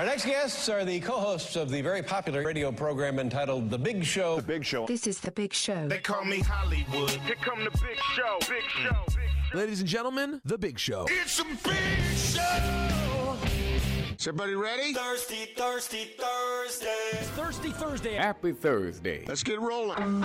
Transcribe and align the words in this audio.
Our 0.00 0.06
next 0.06 0.24
guests 0.24 0.70
are 0.70 0.82
the 0.82 0.98
co-hosts 0.98 1.56
of 1.56 1.68
the 1.68 1.82
very 1.82 2.02
popular 2.02 2.42
radio 2.42 2.72
program 2.72 3.18
entitled 3.18 3.68
The 3.68 3.76
Big 3.76 4.02
Show. 4.02 4.36
The 4.36 4.42
Big 4.42 4.64
Show. 4.64 4.86
This 4.86 5.06
is 5.06 5.20
The 5.20 5.30
Big 5.30 5.52
Show. 5.52 5.88
They 5.88 5.98
call 5.98 6.24
me 6.24 6.40
Hollywood. 6.40 7.10
Here 7.10 7.36
come 7.42 7.62
the 7.64 7.70
big 7.72 7.98
show. 8.16 8.38
Big 8.48 8.62
show. 8.66 9.04
Big 9.08 9.16
show. 9.52 9.58
Ladies 9.58 9.80
and 9.80 9.88
gentlemen, 9.90 10.40
The 10.46 10.56
Big 10.56 10.78
Show. 10.78 11.04
It's 11.10 11.38
a 11.40 11.44
big 11.44 12.16
show. 12.16 13.36
Is 14.18 14.26
everybody 14.26 14.54
ready? 14.54 14.94
Thirsty, 14.94 15.50
thirsty 15.54 16.12
Thursday. 16.18 17.18
Thirsty 17.36 17.70
Thursday. 17.70 18.14
Happy 18.14 18.52
Thursday. 18.52 19.26
Let's 19.26 19.42
get 19.42 19.60
rolling. 19.60 20.24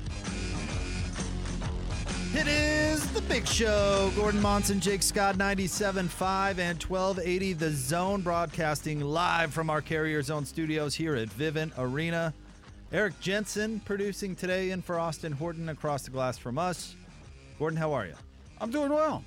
It 2.33 2.47
is 2.47 3.05
the 3.11 3.21
big 3.23 3.45
show. 3.45 4.09
Gordon 4.15 4.41
Monson, 4.41 4.79
Jake 4.79 5.03
Scott, 5.03 5.35
97.5 5.35 6.59
and 6.59 6.81
1280 6.81 7.53
The 7.53 7.71
Zone, 7.71 8.21
broadcasting 8.21 9.01
live 9.01 9.53
from 9.53 9.69
our 9.69 9.81
Carrier 9.81 10.21
Zone 10.21 10.45
studios 10.45 10.95
here 10.95 11.15
at 11.15 11.27
Vivint 11.29 11.73
Arena. 11.77 12.33
Eric 12.93 13.19
Jensen 13.19 13.81
producing 13.81 14.35
today 14.35 14.71
in 14.71 14.81
for 14.81 14.97
Austin 14.97 15.33
Horton 15.33 15.69
across 15.69 16.03
the 16.03 16.11
glass 16.11 16.37
from 16.37 16.57
us. 16.57 16.95
Gordon, 17.59 17.77
how 17.77 17.91
are 17.91 18.05
you? 18.05 18.15
I'm 18.61 18.71
doing 18.71 18.91
well. 18.91 19.25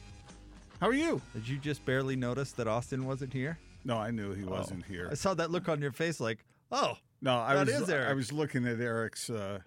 How 0.80 0.88
are 0.88 0.94
you? 0.94 1.20
Did 1.34 1.46
you 1.46 1.58
just 1.58 1.84
barely 1.84 2.16
notice 2.16 2.52
that 2.52 2.66
Austin 2.66 3.04
wasn't 3.04 3.34
here? 3.34 3.58
No, 3.84 3.98
I 3.98 4.12
knew 4.12 4.32
he 4.32 4.44
wasn't 4.44 4.84
here. 4.86 5.08
I 5.10 5.14
saw 5.14 5.34
that 5.34 5.50
look 5.50 5.68
on 5.68 5.82
your 5.82 5.92
face 5.92 6.20
like, 6.20 6.38
oh, 6.72 6.94
No, 7.20 7.36
I 7.36 7.62
That 7.64 7.80
was. 7.80 7.90
I 7.90 8.14
was 8.14 8.32
looking 8.32 8.66
at 8.66 8.80
Eric's 8.80 9.28
uh, 9.28 9.58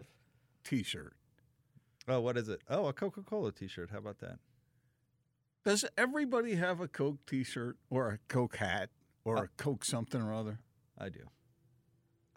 t-shirt. 0.63 1.13
Oh, 2.07 2.21
what 2.21 2.37
is 2.37 2.49
it? 2.49 2.61
Oh, 2.69 2.87
a 2.87 2.93
Coca 2.93 3.21
Cola 3.23 3.51
t 3.51 3.67
shirt. 3.67 3.89
How 3.91 3.97
about 3.99 4.19
that? 4.19 4.39
Does 5.65 5.83
everybody 5.97 6.55
have 6.55 6.79
a 6.79 6.87
Coke 6.87 7.17
t-shirt 7.25 7.75
or 7.89 8.07
a 8.09 8.19
Coke 8.29 8.55
hat 8.55 8.89
or 9.25 9.37
Uh, 9.39 9.43
a 9.43 9.47
Coke 9.57 9.83
something 9.83 10.21
or 10.21 10.33
other? 10.33 10.59
I 10.97 11.09
do. 11.09 11.27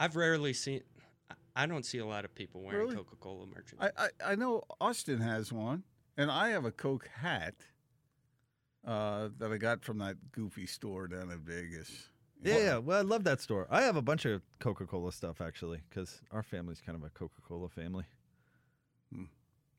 I've 0.01 0.17
rarely 0.17 0.53
seen. 0.53 0.83
I- 1.31 1.35
I 1.63 1.67
don't 1.67 1.85
see 1.85 1.99
a 1.99 2.07
lot 2.07 2.25
of 2.25 2.35
people 2.35 2.63
wearing 2.63 2.81
Really? 2.81 2.97
Coca-Cola 2.97 3.47
merchandise. 3.47 3.93
I, 3.97 4.05
I 4.27 4.33
I 4.33 4.35
know 4.35 4.65
Austin 4.81 5.21
has 5.21 5.53
one, 5.53 5.85
and 6.17 6.29
I 6.31 6.49
have 6.49 6.65
a 6.65 6.73
Coke 6.73 7.07
hat 7.09 7.55
uh, 8.85 9.29
that 9.39 9.53
I 9.53 9.59
got 9.59 9.85
from 9.85 9.99
that 9.99 10.33
goofy 10.33 10.67
store 10.67 11.07
down 11.07 11.31
in 11.31 11.39
Vegas. 11.41 12.09
Yeah, 12.43 12.59
yeah. 12.59 12.79
Well, 12.79 12.99
I 12.99 13.03
love 13.03 13.23
that 13.25 13.41
store. 13.41 13.67
I 13.71 13.83
have 13.83 13.95
a 13.97 14.03
bunch 14.03 14.25
of 14.25 14.43
Coca 14.59 14.87
Cola 14.87 15.13
stuff 15.13 15.41
actually 15.41 15.83
because 15.89 16.21
our 16.33 16.43
family's 16.43 16.81
kind 16.81 16.97
of 16.97 17.05
a 17.05 17.11
Coca 17.11 17.43
Cola 17.43 17.69
family. 17.69 18.07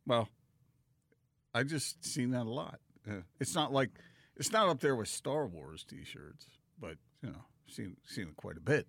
Well, 0.06 0.30
I 1.54 1.64
just 1.64 2.04
seen 2.04 2.32
that 2.32 2.46
a 2.46 2.50
lot. 2.50 2.80
Uh, 3.10 3.22
it's 3.40 3.56
not 3.56 3.72
like 3.74 3.90
it's 4.36 4.52
not 4.52 4.70
up 4.70 4.80
there 4.80 4.96
with 4.96 5.08
Star 5.08 5.46
Wars 5.48 5.84
T-shirts, 5.84 6.46
but 6.80 6.96
you 7.22 7.30
know, 7.30 7.44
seen 7.68 7.98
seen 8.06 8.28
it 8.30 8.36
quite 8.36 8.58
a 8.58 8.62
bit. 8.62 8.88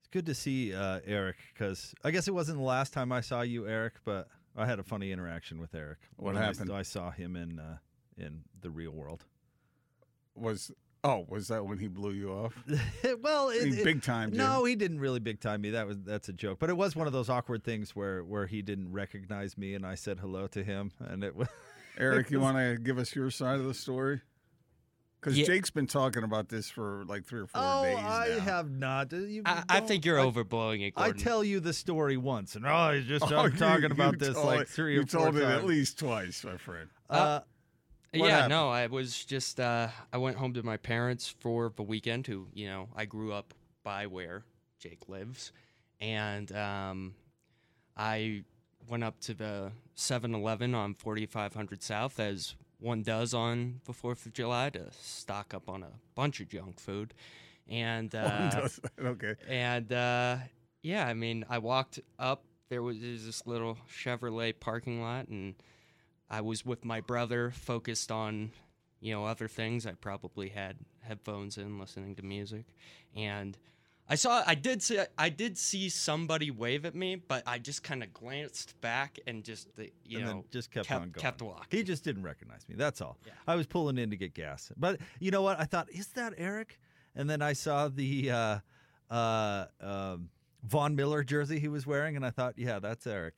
It's 0.00 0.08
good 0.10 0.26
to 0.26 0.34
see 0.34 0.74
uh, 0.74 1.00
Eric 1.06 1.36
because 1.52 1.94
I 2.04 2.10
guess 2.10 2.28
it 2.28 2.34
wasn't 2.34 2.58
the 2.58 2.64
last 2.64 2.92
time 2.92 3.12
I 3.12 3.20
saw 3.20 3.42
you, 3.42 3.66
Eric, 3.68 3.94
but 4.04 4.28
I 4.56 4.66
had 4.66 4.78
a 4.78 4.82
funny 4.82 5.12
interaction 5.12 5.60
with 5.60 5.74
Eric. 5.74 5.98
What 6.16 6.34
when 6.34 6.42
I- 6.42 6.46
happened? 6.46 6.72
I, 6.72 6.82
saw 6.82 7.10
him 7.10 7.36
in 7.36 7.58
uh, 7.58 7.78
in 8.16 8.42
the 8.60 8.70
real 8.70 8.92
world. 8.92 9.24
Was 10.34 10.70
oh, 11.04 11.24
was 11.28 11.48
that 11.48 11.64
when 11.64 11.78
he 11.78 11.88
blew 11.88 12.12
you 12.12 12.30
off? 12.32 12.54
well, 13.20 13.50
it, 13.50 13.66
He 13.72 13.80
it- 13.80 13.84
big 13.84 14.02
timed 14.02 14.32
you. 14.34 14.38
No, 14.38 14.64
he 14.64 14.74
didn't 14.74 15.00
really 15.00 15.20
big 15.20 15.40
time 15.40 15.60
me. 15.60 15.70
That 15.70 15.86
was 15.86 15.98
that's 16.04 16.28
a 16.28 16.32
joke. 16.32 16.58
But 16.58 16.70
it 16.70 16.76
was 16.76 16.94
one 16.96 17.06
of 17.06 17.12
those 17.12 17.28
awkward 17.28 17.64
things 17.64 17.94
where 17.96 18.22
where 18.24 18.46
he 18.46 18.62
didn't 18.62 18.92
recognize 18.92 19.56
me 19.58 19.74
and 19.74 19.86
I 19.86 19.94
said 19.94 20.18
hello 20.20 20.46
to 20.48 20.62
him, 20.64 20.92
and 21.00 21.22
it 21.24 21.34
was. 21.36 21.48
Eric, 21.98 22.30
you 22.30 22.38
want 22.40 22.56
to 22.56 22.76
give 22.80 22.96
us 22.96 23.16
your 23.16 23.28
side 23.30 23.58
of 23.58 23.64
the 23.66 23.74
story? 23.74 24.20
Because 25.20 25.36
Yeah. 25.36 25.46
Jake's 25.46 25.70
been 25.70 25.88
talking 25.88 26.22
about 26.22 26.48
this 26.48 26.70
for 26.70 27.04
like 27.08 27.24
three 27.24 27.40
or 27.40 27.48
four 27.48 27.60
oh, 27.60 27.82
days 27.82 27.98
I 27.98 28.28
now. 28.28 28.38
have 28.40 28.70
not. 28.70 29.12
You 29.12 29.42
I, 29.44 29.64
I 29.68 29.80
think 29.80 30.04
you're 30.04 30.20
I- 30.20 30.24
overblowing 30.24 30.86
it, 30.86 30.92
I 30.96 31.10
tell 31.10 31.42
you 31.42 31.58
the 31.58 31.72
story 31.72 32.16
once, 32.16 32.54
and 32.54 32.64
oh, 32.64 32.92
he's 32.92 33.04
just 33.04 33.24
Oh, 33.32 33.38
I'm 33.38 33.50
you- 33.52 33.58
talking 33.58 33.82
you 33.86 33.90
about 33.90 34.16
this 34.20 34.36
like 34.36 34.60
it- 34.60 34.68
three 34.68 34.94
you 34.94 35.00
or 35.00 35.06
four 35.06 35.22
told 35.24 35.36
it 35.38 35.42
at 35.42 35.64
least 35.66 35.98
twice, 35.98 36.44
my 36.44 36.56
friend. 36.56 36.88
Uh, 37.10 37.40
what 38.12 38.26
yeah, 38.26 38.34
happened? 38.36 38.50
no, 38.50 38.68
I 38.70 38.86
was 38.86 39.24
just 39.24 39.60
uh, 39.60 39.88
I 40.12 40.18
went 40.18 40.36
home 40.36 40.54
to 40.54 40.62
my 40.62 40.76
parents 40.76 41.28
for 41.28 41.72
the 41.76 41.82
weekend. 41.82 42.26
Who 42.26 42.46
you 42.54 42.66
know 42.66 42.88
I 42.96 43.04
grew 43.04 43.32
up 43.32 43.54
by 43.82 44.06
where 44.06 44.44
Jake 44.78 45.08
lives, 45.08 45.52
and 46.00 46.50
um, 46.52 47.14
I 47.96 48.44
went 48.88 49.04
up 49.04 49.20
to 49.20 49.34
the 49.34 49.72
7-Eleven 49.96 50.74
on 50.74 50.94
4500 50.94 51.82
South 51.82 52.18
as 52.18 52.54
one 52.78 53.02
does 53.02 53.34
on 53.34 53.80
the 53.84 53.92
Fourth 53.92 54.24
of 54.24 54.32
July 54.32 54.70
to 54.70 54.86
stock 54.92 55.52
up 55.52 55.68
on 55.68 55.82
a 55.82 55.90
bunch 56.14 56.40
of 56.40 56.48
junk 56.48 56.80
food, 56.80 57.12
and 57.68 58.14
uh, 58.14 58.68
okay. 59.00 59.34
and 59.48 59.92
uh, 59.92 60.36
yeah, 60.82 61.06
I 61.06 61.14
mean, 61.14 61.44
I 61.48 61.58
walked 61.58 62.00
up. 62.18 62.44
There 62.70 62.82
was 62.82 62.98
there's 63.00 63.26
this 63.26 63.46
little 63.46 63.76
Chevrolet 63.90 64.58
parking 64.58 65.02
lot, 65.02 65.28
and 65.28 65.54
I 66.30 66.40
was 66.40 66.64
with 66.64 66.84
my 66.84 67.00
brother, 67.00 67.50
focused 67.50 68.12
on, 68.12 68.52
you 69.00 69.12
know, 69.14 69.24
other 69.24 69.48
things. 69.48 69.86
I 69.86 69.92
probably 69.92 70.48
had 70.50 70.76
headphones 71.00 71.56
in, 71.56 71.78
listening 71.78 72.14
to 72.16 72.22
music, 72.22 72.66
and 73.16 73.56
I 74.08 74.14
saw. 74.14 74.42
I 74.46 74.54
did 74.54 74.82
see. 74.82 74.98
I 75.16 75.28
did 75.28 75.56
see 75.56 75.88
somebody 75.88 76.50
wave 76.50 76.84
at 76.84 76.94
me, 76.94 77.16
but 77.16 77.42
I 77.46 77.58
just 77.58 77.82
kind 77.82 78.02
of 78.02 78.12
glanced 78.12 78.80
back 78.80 79.18
and 79.26 79.44
just, 79.44 79.74
the, 79.76 79.90
you 80.04 80.18
and 80.18 80.26
know, 80.26 80.44
just 80.50 80.70
kept, 80.70 80.86
kept, 80.86 81.00
on 81.00 81.10
going. 81.10 81.22
kept 81.22 81.42
walking. 81.42 81.66
He 81.70 81.82
just 81.82 82.04
didn't 82.04 82.22
recognize 82.22 82.68
me. 82.68 82.74
That's 82.76 83.00
all. 83.00 83.18
Yeah. 83.26 83.32
I 83.46 83.54
was 83.54 83.66
pulling 83.66 83.98
in 83.98 84.10
to 84.10 84.16
get 84.16 84.34
gas, 84.34 84.72
but 84.76 85.00
you 85.20 85.30
know 85.30 85.42
what? 85.42 85.60
I 85.60 85.64
thought, 85.64 85.90
is 85.90 86.08
that 86.08 86.34
Eric? 86.36 86.78
And 87.14 87.28
then 87.28 87.42
I 87.42 87.52
saw 87.52 87.88
the 87.88 88.30
uh, 88.30 88.58
uh, 89.10 89.66
um, 89.80 90.28
Von 90.68 90.94
Miller 90.94 91.24
jersey 91.24 91.58
he 91.58 91.68
was 91.68 91.86
wearing, 91.86 92.14
and 92.16 92.24
I 92.26 92.30
thought, 92.30 92.54
yeah, 92.58 92.78
that's 92.78 93.06
Eric. 93.06 93.34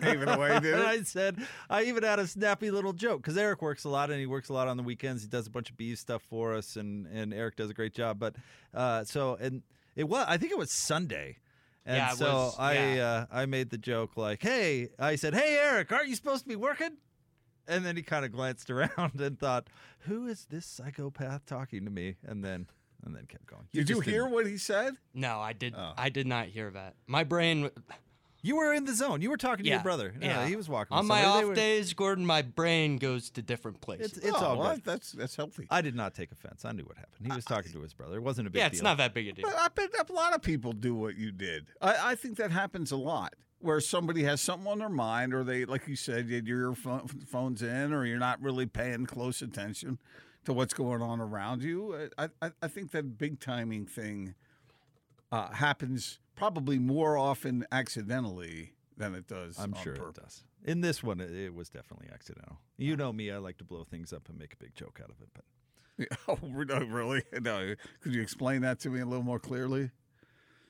Gave 0.00 0.22
it 0.22 0.28
away, 0.28 0.60
did 0.60 0.74
and? 0.74 0.82
I 0.82 1.02
said, 1.02 1.38
I 1.70 1.84
even 1.84 2.02
had 2.02 2.18
a 2.18 2.26
snappy 2.26 2.70
little 2.70 2.92
joke 2.92 3.22
because 3.22 3.36
Eric 3.36 3.62
works 3.62 3.84
a 3.84 3.88
lot, 3.88 4.10
and 4.10 4.20
he 4.20 4.26
works 4.26 4.48
a 4.48 4.52
lot 4.52 4.68
on 4.68 4.76
the 4.76 4.82
weekends. 4.82 5.22
He 5.22 5.28
does 5.28 5.46
a 5.46 5.50
bunch 5.50 5.70
of 5.70 5.76
bees 5.76 6.00
stuff 6.00 6.22
for 6.22 6.54
us, 6.54 6.76
and 6.76 7.06
and 7.06 7.32
Eric 7.32 7.56
does 7.56 7.70
a 7.70 7.74
great 7.74 7.94
job. 7.94 8.18
But 8.18 8.36
uh, 8.74 9.04
so 9.04 9.36
and 9.40 9.62
it 9.96 10.04
was, 10.08 10.24
I 10.28 10.36
think 10.36 10.52
it 10.52 10.58
was 10.58 10.70
Sunday. 10.70 11.38
And 11.86 11.96
Yeah, 11.98 12.10
so 12.10 12.24
was- 12.32 12.56
I 12.58 12.74
yeah. 12.96 13.06
uh, 13.06 13.26
I 13.30 13.46
made 13.46 13.70
the 13.70 13.78
joke 13.78 14.16
like, 14.16 14.42
"Hey," 14.42 14.88
I 14.98 15.16
said, 15.16 15.34
"Hey, 15.34 15.56
Eric, 15.58 15.92
aren't 15.92 16.08
you 16.08 16.14
supposed 16.16 16.42
to 16.44 16.48
be 16.48 16.56
working?" 16.56 16.96
And 17.66 17.84
then 17.86 17.96
he 17.96 18.02
kind 18.02 18.24
of 18.26 18.32
glanced 18.32 18.70
around 18.70 19.20
and 19.20 19.38
thought, 19.38 19.68
"Who 20.00 20.26
is 20.26 20.46
this 20.50 20.66
psychopath 20.66 21.46
talking 21.46 21.84
to 21.84 21.90
me?" 21.90 22.16
And 22.26 22.44
then 22.44 22.66
and 23.04 23.14
then 23.14 23.26
kept 23.26 23.46
going. 23.46 23.62
Did 23.72 23.88
you 23.90 24.00
hear 24.00 24.22
didn't- 24.22 24.32
what 24.32 24.46
he 24.46 24.56
said? 24.56 24.94
No, 25.14 25.40
I 25.40 25.52
did. 25.52 25.74
Oh. 25.76 25.92
I 25.96 26.08
did 26.08 26.26
not 26.26 26.46
hear 26.46 26.70
that. 26.70 26.94
My 27.06 27.24
brain. 27.24 27.70
You 28.42 28.56
were 28.56 28.74
in 28.74 28.84
the 28.84 28.92
zone. 28.92 29.22
You 29.22 29.30
were 29.30 29.38
talking 29.38 29.64
to 29.64 29.68
Yeah, 29.70 29.76
your 29.76 29.82
brother. 29.82 30.12
yeah. 30.20 30.46
he 30.46 30.54
was 30.54 30.68
walking. 30.68 30.94
On 30.94 31.06
my 31.06 31.24
off 31.24 31.44
were- 31.44 31.54
days, 31.54 31.94
Gordon, 31.94 32.26
my 32.26 32.42
brain 32.42 32.98
goes 32.98 33.30
to 33.30 33.40
different 33.42 33.80
places. 33.80 34.18
It's 34.18 34.26
it's 34.26 34.36
Oh, 34.36 34.44
all 34.44 34.58
well, 34.58 34.74
good. 34.74 34.84
That's 34.84 35.12
that's 35.12 35.34
healthy. 35.34 35.66
I 35.70 35.80
did 35.80 35.94
not 35.94 36.14
take 36.14 36.30
offense. 36.30 36.66
I 36.66 36.72
knew 36.72 36.84
what 36.84 36.96
happened. 36.98 37.26
He 37.26 37.32
was 37.34 37.46
talking 37.46 37.72
to 37.72 37.80
his 37.80 37.94
brother. 37.94 38.16
It 38.16 38.22
wasn't 38.22 38.48
a 38.48 38.50
big 38.50 38.54
deal. 38.56 38.62
yeah, 38.64 38.68
deal. 38.68 38.74
it's 38.74 38.82
not 38.82 38.98
that 38.98 39.14
big 39.14 39.28
a 39.28 39.32
deal. 39.32 39.46
But 39.48 39.56
I 39.58 39.68
bet 39.68 39.90
a 40.10 40.12
lot 40.12 40.34
of 40.34 40.42
people 40.42 40.72
do 40.74 40.94
what 40.94 41.16
you 41.16 41.32
did. 41.32 41.68
I, 41.80 42.10
I 42.10 42.14
think 42.16 42.36
that 42.36 42.50
happens 42.50 42.92
a 42.92 42.96
lot, 42.96 43.32
where 43.60 43.80
somebody 43.80 44.24
has 44.24 44.42
something 44.42 44.68
on 44.70 44.78
their 44.80 44.90
mind, 44.90 45.32
or 45.32 45.42
they, 45.42 45.64
like 45.64 45.88
you 45.88 45.96
said, 45.96 46.28
your 46.28 46.74
pho- 46.74 47.06
phones 47.26 47.62
in, 47.62 47.94
or 47.94 48.04
you're 48.04 48.18
not 48.18 48.42
really 48.42 48.66
paying 48.66 49.06
close 49.06 49.40
attention 49.40 49.98
to 50.44 50.52
what's 50.52 50.74
going 50.74 51.02
on 51.02 51.20
around 51.20 51.62
you. 51.62 52.08
I, 52.18 52.28
I, 52.40 52.50
I 52.62 52.68
think 52.68 52.90
that 52.92 53.18
big 53.18 53.40
timing 53.40 53.86
thing 53.86 54.34
uh, 55.32 55.50
happens 55.52 56.18
probably 56.36 56.78
more 56.78 57.16
often 57.16 57.66
accidentally 57.72 58.72
than 58.96 59.14
it 59.14 59.26
does. 59.26 59.58
I'm 59.58 59.74
on 59.74 59.82
sure 59.82 59.94
purpose. 59.96 60.16
it 60.16 60.22
does. 60.22 60.44
In 60.66 60.80
this 60.80 61.02
one, 61.02 61.20
it, 61.20 61.30
it 61.30 61.54
was 61.54 61.68
definitely 61.68 62.08
accidental. 62.12 62.58
You 62.76 62.96
know 62.96 63.12
me; 63.12 63.30
I 63.30 63.38
like 63.38 63.58
to 63.58 63.64
blow 63.64 63.84
things 63.84 64.12
up 64.12 64.28
and 64.28 64.38
make 64.38 64.54
a 64.54 64.56
big 64.56 64.74
joke 64.74 65.00
out 65.02 65.10
of 65.10 65.16
it. 65.20 65.28
But 65.34 65.44
Oh, 66.28 66.38
no, 66.42 66.78
really? 66.86 67.22
No. 67.40 67.74
Could 68.00 68.14
you 68.14 68.22
explain 68.22 68.62
that 68.62 68.80
to 68.80 68.90
me 68.90 69.00
a 69.00 69.06
little 69.06 69.24
more 69.24 69.38
clearly? 69.38 69.90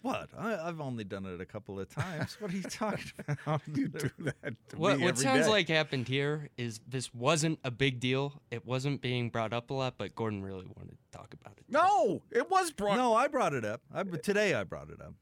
What? 0.04 0.28
I, 0.38 0.56
I've 0.68 0.82
only 0.82 1.02
done 1.04 1.24
it 1.24 1.40
a 1.40 1.46
couple 1.46 1.80
of 1.80 1.88
times. 1.88 2.36
What 2.38 2.52
are 2.52 2.56
you 2.56 2.62
talking 2.62 3.10
about? 3.26 3.62
You 3.74 3.88
do 3.88 4.10
that 4.18 4.54
to 4.68 4.76
What, 4.76 4.98
me 4.98 5.04
what 5.04 5.12
every 5.14 5.22
sounds 5.24 5.46
day. 5.46 5.50
like 5.50 5.68
happened 5.68 6.08
here 6.08 6.50
is 6.58 6.78
this 6.86 7.14
wasn't 7.14 7.58
a 7.64 7.70
big 7.70 8.00
deal. 8.00 8.34
It 8.50 8.66
wasn't 8.66 9.00
being 9.00 9.30
brought 9.30 9.54
up 9.54 9.70
a 9.70 9.74
lot, 9.74 9.94
but 9.96 10.14
Gordon 10.14 10.42
really 10.42 10.66
wanted 10.76 10.98
to 10.98 11.18
talk 11.18 11.32
about 11.40 11.54
it. 11.56 11.64
No, 11.70 12.20
it 12.30 12.50
was 12.50 12.70
brought. 12.70 12.96
no, 12.98 13.14
I 13.14 13.28
brought 13.28 13.54
it 13.54 13.64
up. 13.64 13.80
I, 13.94 14.02
today 14.02 14.52
I 14.54 14.62
brought 14.64 14.90
it 14.90 15.00
up. 15.00 15.14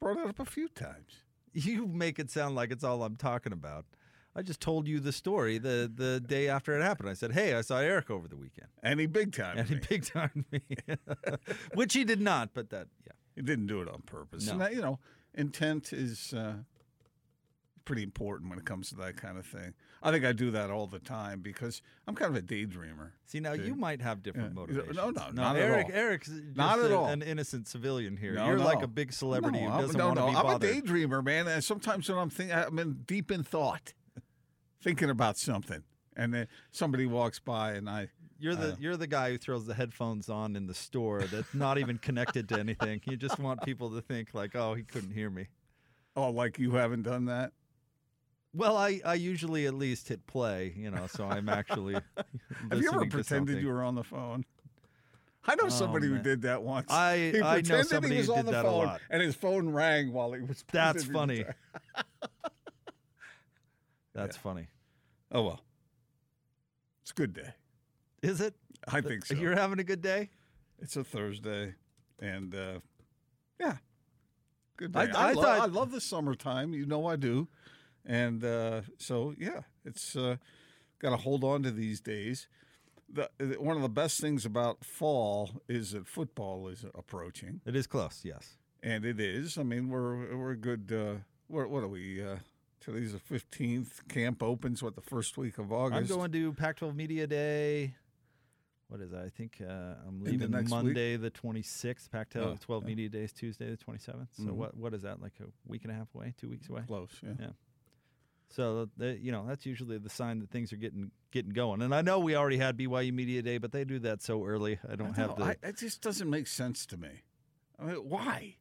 brought 0.00 0.18
it 0.18 0.26
up 0.28 0.38
a 0.38 0.44
few 0.44 0.68
times. 0.68 1.22
You 1.54 1.86
make 1.86 2.18
it 2.18 2.30
sound 2.30 2.54
like 2.54 2.70
it's 2.70 2.84
all 2.84 3.02
I'm 3.04 3.16
talking 3.16 3.54
about. 3.54 3.86
I 4.34 4.42
just 4.42 4.60
told 4.60 4.86
you 4.86 5.00
the 5.00 5.12
story 5.12 5.56
the 5.56 5.90
the 5.92 6.20
day 6.20 6.46
after 6.50 6.78
it 6.78 6.82
happened. 6.82 7.08
I 7.08 7.14
said, 7.14 7.32
"Hey, 7.32 7.54
I 7.54 7.62
saw 7.62 7.78
Eric 7.78 8.10
over 8.10 8.28
the 8.28 8.36
weekend," 8.36 8.68
And 8.82 9.00
he 9.00 9.06
big 9.06 9.32
time. 9.32 9.56
and 9.56 9.66
he 9.66 9.76
me. 9.76 9.80
big 9.88 10.04
time 10.04 10.44
me, 10.52 10.60
which 11.74 11.94
he 11.94 12.04
did 12.04 12.20
not. 12.20 12.50
But 12.52 12.68
that, 12.68 12.88
yeah, 13.06 13.12
He 13.36 13.42
didn't 13.42 13.66
do 13.68 13.80
it 13.82 13.88
on 13.88 14.02
purpose. 14.02 14.46
No. 14.46 14.52
And 14.52 14.60
that, 14.62 14.74
you 14.74 14.80
know, 14.80 14.98
intent 15.34 15.92
is 15.92 16.32
uh, 16.32 16.54
pretty 17.84 18.02
important 18.02 18.50
when 18.50 18.58
it 18.58 18.64
comes 18.64 18.88
to 18.88 18.96
that 18.96 19.16
kind 19.16 19.38
of 19.38 19.46
thing. 19.46 19.74
I 20.02 20.10
think 20.10 20.24
I 20.24 20.32
do 20.32 20.50
that 20.52 20.70
all 20.70 20.86
the 20.86 20.98
time 20.98 21.40
because 21.40 21.82
I'm 22.06 22.14
kind 22.14 22.34
of 22.34 22.42
a 22.42 22.44
daydreamer. 22.46 23.10
See, 23.26 23.38
now 23.40 23.52
you 23.52 23.74
might 23.74 24.00
have 24.02 24.22
different 24.22 24.50
Yeah. 24.54 24.60
motivations. 24.60 24.96
No, 24.96 25.10
no, 25.10 25.30
not 25.32 25.56
at 25.56 25.62
Eric. 25.62 25.86
all. 25.86 25.92
Eric's 25.92 26.28
just 26.28 26.56
Not 26.56 26.78
at 26.80 26.90
a- 26.90 26.96
all. 26.96 27.06
an 27.06 27.22
innocent 27.22 27.68
civilian 27.68 28.16
here. 28.16 28.34
No, 28.34 28.46
You're 28.46 28.58
like 28.58 28.82
a 28.82 28.88
big 28.88 29.12
celebrity 29.12 29.60
no, 29.60 29.70
who 29.70 29.80
doesn't 29.82 29.96
no, 29.98 30.06
want 30.08 30.18
to 30.18 30.24
no, 30.26 30.30
be 30.30 30.36
I'm 30.36 30.46
a 30.46 30.58
daydreamer, 30.58 31.24
man. 31.24 31.46
And 31.46 31.62
sometimes 31.62 32.08
when 32.08 32.18
I'm 32.18 32.30
thinking, 32.30 32.56
I'm 32.56 32.78
in 32.78 33.02
deep 33.06 33.30
in 33.30 33.42
thought, 33.42 33.92
thinking 34.80 35.10
about 35.10 35.36
something, 35.38 35.82
and 36.16 36.32
then 36.32 36.48
somebody 36.70 37.06
walks 37.06 37.38
by, 37.38 37.72
and 37.72 37.88
I, 37.90 38.08
You're 38.38 38.54
the 38.54 38.72
Uh, 38.72 38.76
you're 38.78 38.96
the 38.96 39.06
guy 39.06 39.30
who 39.30 39.38
throws 39.38 39.66
the 39.66 39.74
headphones 39.74 40.28
on 40.28 40.56
in 40.56 40.66
the 40.66 40.74
store 40.74 41.22
that's 41.22 41.54
not 41.54 41.78
even 41.78 41.98
connected 41.98 42.48
to 42.50 42.58
anything. 42.58 43.00
You 43.06 43.16
just 43.16 43.38
want 43.38 43.62
people 43.62 43.90
to 43.90 44.00
think 44.02 44.34
like, 44.34 44.54
oh, 44.54 44.74
he 44.74 44.82
couldn't 44.82 45.12
hear 45.12 45.30
me. 45.30 45.46
oh, 46.16 46.30
like 46.30 46.58
you 46.58 46.72
haven't 46.72 47.02
done 47.02 47.26
that. 47.26 47.52
Well, 48.54 48.76
I, 48.76 49.00
I 49.04 49.14
usually 49.14 49.66
at 49.66 49.74
least 49.74 50.08
hit 50.08 50.26
play, 50.26 50.72
you 50.76 50.90
know, 50.90 51.06
so 51.08 51.26
I'm 51.26 51.48
actually. 51.48 51.94
Have 52.70 52.80
you 52.80 52.90
ever 52.92 53.06
pretended 53.06 53.60
you 53.62 53.68
were 53.68 53.82
on 53.82 53.94
the 53.94 54.04
phone? 54.04 54.44
I 55.48 55.54
know 55.56 55.68
somebody 55.68 56.08
who 56.08 56.18
did 56.18 56.42
that 56.42 56.62
once. 56.62 56.90
I- 56.90 57.30
he 57.34 57.40
I 57.42 57.60
know 57.60 57.82
somebody 57.82 58.14
he 58.14 58.18
was 58.20 58.26
who 58.28 58.32
on 58.32 58.38
did 58.38 58.46
the 58.46 58.50
that 58.52 58.64
a 58.64 58.68
phone, 58.68 58.86
lot. 58.86 59.00
and 59.10 59.22
his 59.22 59.34
phone 59.34 59.68
rang 59.70 60.12
while 60.12 60.32
he 60.32 60.40
was. 60.42 60.64
That's 60.72 61.04
funny. 61.04 61.44
That's 64.14 64.36
funny. 64.36 64.68
Oh 65.30 65.42
well, 65.42 65.60
it's 67.02 67.10
a 67.10 67.14
good 67.14 67.34
day. 67.34 67.50
Is 68.26 68.40
it? 68.40 68.54
I 68.88 69.00
think 69.00 69.24
so. 69.26 69.34
You're 69.34 69.54
having 69.56 69.78
a 69.78 69.84
good 69.84 70.02
day. 70.02 70.30
It's 70.80 70.96
a 70.96 71.04
Thursday, 71.04 71.74
and 72.20 72.54
uh, 72.54 72.80
yeah, 73.60 73.76
good 74.76 74.92
day. 74.92 75.00
I- 75.00 75.26
I, 75.26 75.28
I 75.30 75.32
lo- 75.32 75.42
thought- 75.42 75.60
I 75.60 75.66
love 75.66 75.90
the 75.90 76.00
summertime. 76.00 76.72
You 76.74 76.86
know 76.86 77.06
I 77.06 77.16
do, 77.16 77.48
and 78.04 78.44
uh, 78.44 78.82
so 78.98 79.34
yeah, 79.38 79.60
it's 79.84 80.14
uh, 80.16 80.36
got 81.00 81.10
to 81.10 81.16
hold 81.16 81.44
on 81.44 81.62
to 81.62 81.70
these 81.70 82.00
days. 82.00 82.48
The, 83.08 83.30
one 83.60 83.76
of 83.76 83.82
the 83.82 83.88
best 83.88 84.20
things 84.20 84.44
about 84.44 84.84
fall 84.84 85.62
is 85.68 85.92
that 85.92 86.08
football 86.08 86.66
is 86.68 86.84
approaching, 86.94 87.60
It 87.64 87.76
is 87.76 87.86
close. 87.86 88.22
Yes. 88.24 88.56
and 88.82 89.04
it 89.04 89.20
is. 89.20 89.56
I 89.56 89.62
mean, 89.62 89.88
we're 89.88 90.36
we're 90.36 90.54
good. 90.56 90.92
Uh, 90.92 91.20
what, 91.46 91.70
what 91.70 91.84
are 91.84 91.88
we? 91.88 92.22
Uh, 92.22 92.36
today's 92.80 93.12
the 93.12 93.18
fifteenth. 93.20 94.02
Camp 94.08 94.42
opens 94.42 94.82
what 94.82 94.96
the 94.96 95.00
first 95.02 95.38
week 95.38 95.58
of 95.58 95.72
August. 95.72 96.10
I'm 96.10 96.16
going 96.18 96.32
to 96.32 96.52
Pac-12 96.52 96.94
Media 96.96 97.26
Day. 97.28 97.94
What 98.88 99.00
is 99.00 99.10
that? 99.10 99.22
I 99.24 99.30
think 99.30 99.60
uh, 99.60 99.94
I'm 100.06 100.22
leaving 100.22 100.52
week? 100.52 100.68
Monday 100.68 101.16
the 101.16 101.30
26th. 101.30 102.08
Pac-12 102.10 102.40
Oh, 102.42 102.56
12 102.60 102.82
yeah. 102.82 102.86
Media 102.86 103.08
days 103.08 103.32
Tuesday 103.32 103.68
the 103.70 103.76
27th. 103.76 104.28
So 104.36 104.44
Mhm. 104.44 104.52
what 104.52 104.76
what 104.76 104.94
is 104.94 105.02
that? 105.02 105.20
Like 105.20 105.32
a 105.40 105.46
week 105.66 105.82
and 105.84 105.90
a 105.92 105.94
half 105.94 106.14
away? 106.14 106.34
Two 106.36 106.48
weeks 106.48 106.68
away? 106.68 106.82
close. 106.86 107.10
Yeah. 107.22 107.32
Yeah. 107.40 107.50
So 108.48 108.88
the, 108.96 109.18
you 109.18 109.32
know 109.32 109.44
that's 109.46 109.66
usually 109.66 109.98
the 109.98 110.08
sign 110.08 110.38
that 110.38 110.50
things 110.50 110.72
are 110.72 110.76
getting 110.76 111.10
getting 111.32 111.50
going. 111.50 111.82
And 111.82 111.92
I 111.92 112.00
know 112.02 112.20
we 112.20 112.36
already 112.36 112.58
had 112.58 112.76
BYU 112.76 113.12
Media 113.12 113.42
Day, 113.42 113.58
but 113.58 113.72
they 113.72 113.84
do 113.84 113.98
that 114.00 114.22
so 114.22 114.44
early. 114.44 114.78
I 114.88 114.94
don't 114.94 115.18
I 115.18 115.20
have 115.20 115.30
know, 115.38 115.44
the 115.46 115.58
I, 115.64 115.68
it 115.68 115.78
just 115.78 116.00
doesn't 116.00 116.30
make 116.30 116.46
sense 116.46 116.86
to 116.86 116.96
me. 116.96 117.22
I 117.78 117.84
mean, 117.86 117.96
why? 118.08 118.56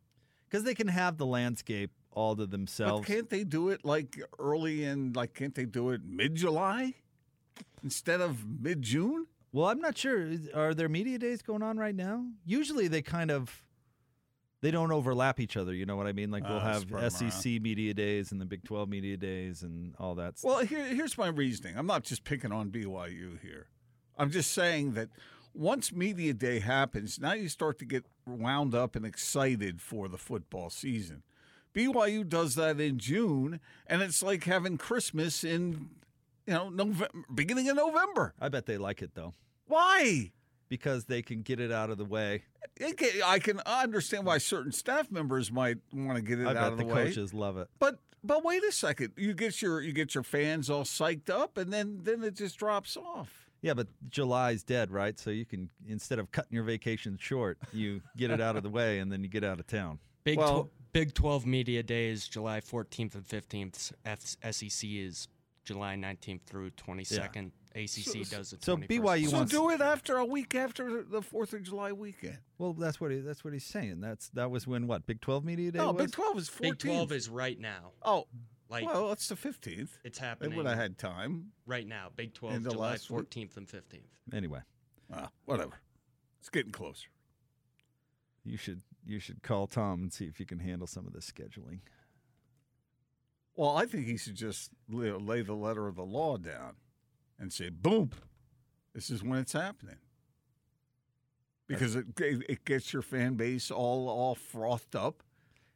because 0.49 0.63
they 0.63 0.75
can 0.75 0.87
have 0.87 1.17
the 1.17 1.25
landscape 1.25 1.91
all 2.11 2.35
to 2.35 2.43
But 2.43 2.51
themselves. 2.51 3.05
can't 3.07 3.29
they 3.29 3.43
do 3.43 3.69
it 3.69 3.83
like 3.85 4.19
early 4.39 4.83
in 4.85 5.13
like 5.13 5.33
can't 5.35 5.53
they 5.53 5.65
do 5.65 5.89
it 5.91 6.01
mid 6.03 6.33
July 6.35 6.95
instead 7.83 8.21
of 8.21 8.43
mid 8.61 8.81
June? 8.81 9.27
Well, 9.55 9.69
I'm 9.69 9.79
not 9.79 9.97
sure. 9.97 10.21
Is- 10.27 10.49
Are 10.49 10.73
there 10.73 10.89
media 10.89 11.17
days 11.17 11.41
going 11.41 11.63
on 11.63 11.77
right 11.77 11.95
now? 11.95 12.25
Usually 12.45 12.89
they 12.89 13.01
kind 13.01 13.31
of 13.31 13.63
they 14.61 14.69
don't 14.71 14.91
overlap 14.91 15.39
each 15.39 15.55
other. 15.55 15.73
You 15.73 15.85
know 15.85 15.95
what 15.95 16.07
I 16.07 16.11
mean? 16.11 16.29
Like 16.29 16.43
we'll 16.43 16.57
Ah, 16.57 16.73
have 16.73 16.81
spread 16.81 17.03
'em 17.05 17.09
SEC 17.31 17.59
media 17.61 17.93
days 17.93 18.31
and 18.33 18.41
the 18.41 18.45
Big 18.45 18.63
12 18.65 18.89
media 18.89 19.15
days 19.15 19.63
and 19.63 19.95
all 19.97 20.15
that. 20.15 20.37
stuff. 20.39 20.49
Well, 20.49 20.65
here, 20.65 20.83
here's 20.93 21.17
my 21.17 21.27
reasoning. 21.27 21.77
I'm 21.77 21.85
not 21.87 22.03
just 22.03 22.23
picking 22.25 22.51
on 22.51 22.69
BYU 22.69 23.37
here. 23.41 23.67
I'm 24.17 24.29
just 24.29 24.51
saying 24.51 24.93
that 24.95 25.09
once 25.53 25.93
media 25.93 26.33
day 26.33 26.59
happens, 26.59 27.17
now 27.19 27.31
you 27.33 27.47
start 27.47 27.79
to 27.79 27.85
get 27.85 28.05
wound 28.25 28.75
up 28.75 28.95
and 28.97 29.05
excited 29.05 29.81
for 29.81 30.09
the 30.09 30.17
football 30.17 30.69
season. 30.69 31.23
BYU 31.73 32.27
does 32.27 32.55
that 32.55 32.79
in 32.81 32.97
June, 32.99 33.59
and 33.87 34.01
it's 34.01 34.21
like 34.23 34.43
having 34.45 34.77
Christmas 34.77 35.43
in, 35.45 35.89
you 36.47 36.53
know, 36.53 36.69
November, 36.69 37.09
beginning 37.33 37.69
of 37.69 37.75
November. 37.75 38.33
I 38.39 38.49
bet 38.49 38.65
they 38.65 38.77
like 38.77 39.01
it 39.01 39.11
though 39.15 39.33
Why? 39.67 40.31
because 40.69 41.05
they 41.05 41.21
can 41.21 41.41
get 41.41 41.59
it 41.59 41.71
out 41.71 41.89
of 41.89 41.97
the 41.97 42.05
way. 42.05 42.43
It 42.77 42.97
ca- 42.97 43.21
I 43.25 43.39
can 43.39 43.61
understand 43.65 44.25
why 44.25 44.39
certain 44.39 44.71
staff 44.71 45.11
members 45.11 45.51
might 45.51 45.77
want 45.93 46.17
to 46.17 46.21
get 46.23 46.39
it 46.39 46.47
I 46.47 46.51
out 46.51 46.53
bet 46.55 46.71
of 46.73 46.77
the 46.79 46.83
the, 46.85 46.93
way. 46.93 47.05
coaches 47.05 47.33
love 47.33 47.57
it. 47.57 47.67
But 47.79 47.99
but 48.23 48.43
wait 48.43 48.63
a 48.63 48.71
second. 48.71 49.13
You 49.17 49.33
get 49.33 49.61
your 49.61 49.81
you 49.81 49.93
get 49.93 50.15
your 50.15 50.23
fans 50.23 50.69
all 50.69 50.83
psyched 50.83 51.29
up, 51.29 51.57
and 51.57 51.71
then 51.71 51.99
then 52.03 52.23
it 52.23 52.35
just 52.35 52.57
drops 52.57 52.97
off. 52.97 53.49
Yeah, 53.61 53.73
but 53.75 53.87
July's 54.09 54.63
dead, 54.63 54.91
right? 54.91 55.17
So 55.19 55.29
you 55.31 55.45
can 55.45 55.69
instead 55.87 56.19
of 56.19 56.31
cutting 56.31 56.53
your 56.53 56.63
vacation 56.63 57.17
short, 57.19 57.57
you 57.73 58.01
get 58.17 58.29
it 58.31 58.41
out 58.41 58.55
of 58.55 58.63
the 58.63 58.69
way 58.69 58.99
and 58.99 59.11
then 59.11 59.23
you 59.23 59.29
get 59.29 59.43
out 59.43 59.59
of 59.59 59.67
town. 59.67 59.99
Big 60.23 60.37
Well- 60.37 60.65
tw- 60.65 60.69
Big 60.93 61.13
12 61.13 61.45
Media 61.45 61.83
Days, 61.83 62.25
July 62.25 62.61
14th 62.61 63.15
and 63.15 63.25
15th. 63.27 63.91
F- 64.05 64.37
SEC 64.55 64.87
is 64.97 65.27
July 65.65 65.95
19th 65.95 66.41
through 66.45 66.69
22nd. 66.71 67.51
ACC 67.75 68.29
does 68.29 68.53
it. 68.53 68.63
so 68.63 68.77
21st. 68.77 68.87
BYU 68.87 69.27
So 69.27 69.37
wants- 69.37 69.51
do 69.51 69.69
it 69.71 69.81
after 69.81 70.15
a 70.17 70.25
week 70.25 70.55
after 70.55 71.03
the 71.03 71.21
Fourth 71.21 71.51
of 71.53 71.63
July 71.63 71.91
weekend. 71.91 72.37
Well, 72.57 72.71
that's 72.73 73.01
what 73.01 73.11
he, 73.11 73.19
that's 73.19 73.43
what 73.43 73.51
he's 73.51 73.65
saying. 73.65 73.99
That's 73.99 74.29
that 74.29 74.49
was 74.49 74.65
when 74.65 74.87
what 74.87 75.05
Big 75.05 75.19
12 75.19 75.43
media 75.43 75.71
day 75.71 75.79
No, 75.79 75.91
was. 75.91 76.05
Big 76.05 76.11
Twelve 76.13 76.37
is 76.37 76.47
fourteen. 76.47 76.71
Big 76.73 76.79
12 76.79 77.11
is 77.11 77.27
right 77.29 77.59
now. 77.59 77.91
oh 78.03 78.27
Like 78.69 78.85
well, 78.85 79.11
it's 79.11 79.27
the 79.27 79.35
fifteenth. 79.35 79.97
it's 80.05 80.19
They 80.19 80.25
happening 80.25 80.55
would 80.55 80.65
have 80.67 80.77
had 80.77 80.97
time. 80.97 81.51
right 81.65 81.85
now. 81.85 82.09
Big 82.15 82.33
12 82.33 82.55
In 82.55 82.63
the 82.63 82.69
July 82.71 82.91
last 82.91 83.09
week. 83.11 83.29
14th 83.29 83.57
and 83.57 83.67
15th. 83.67 84.33
Anyway, 84.33 84.61
Ah, 85.13 85.29
whatever. 85.45 85.73
It's 86.39 86.49
getting 86.49 86.71
closer. 86.71 87.07
you 88.45 88.55
should 88.57 88.81
you 89.05 89.19
should 89.19 89.43
call 89.43 89.67
Tom 89.67 90.01
and 90.03 90.13
see 90.13 90.25
if 90.25 90.39
you 90.39 90.45
can 90.45 90.59
handle 90.59 90.87
some 90.87 91.05
of 91.05 91.13
this 91.13 91.29
scheduling. 91.29 91.79
Well, 93.55 93.75
I 93.75 93.85
think 93.85 94.05
he 94.05 94.17
should 94.17 94.35
just 94.35 94.71
lay, 94.89 95.41
the 95.41 95.53
letter 95.53 95.87
of 95.87 95.95
the 95.95 96.03
law 96.03 96.37
down 96.37 96.75
and 97.39 97.53
say, 97.53 97.69
"Boom, 97.69 98.11
this 98.93 99.09
is 99.09 99.23
when 99.23 99.39
it's 99.39 99.53
happening." 99.53 99.97
Because 101.67 101.95
it 101.95 102.07
it 102.19 102.65
gets 102.65 102.93
your 102.93 103.01
fan 103.01 103.35
base 103.35 103.71
all 103.71 104.09
all 104.09 104.35
frothed 104.35 104.95
up, 104.95 105.23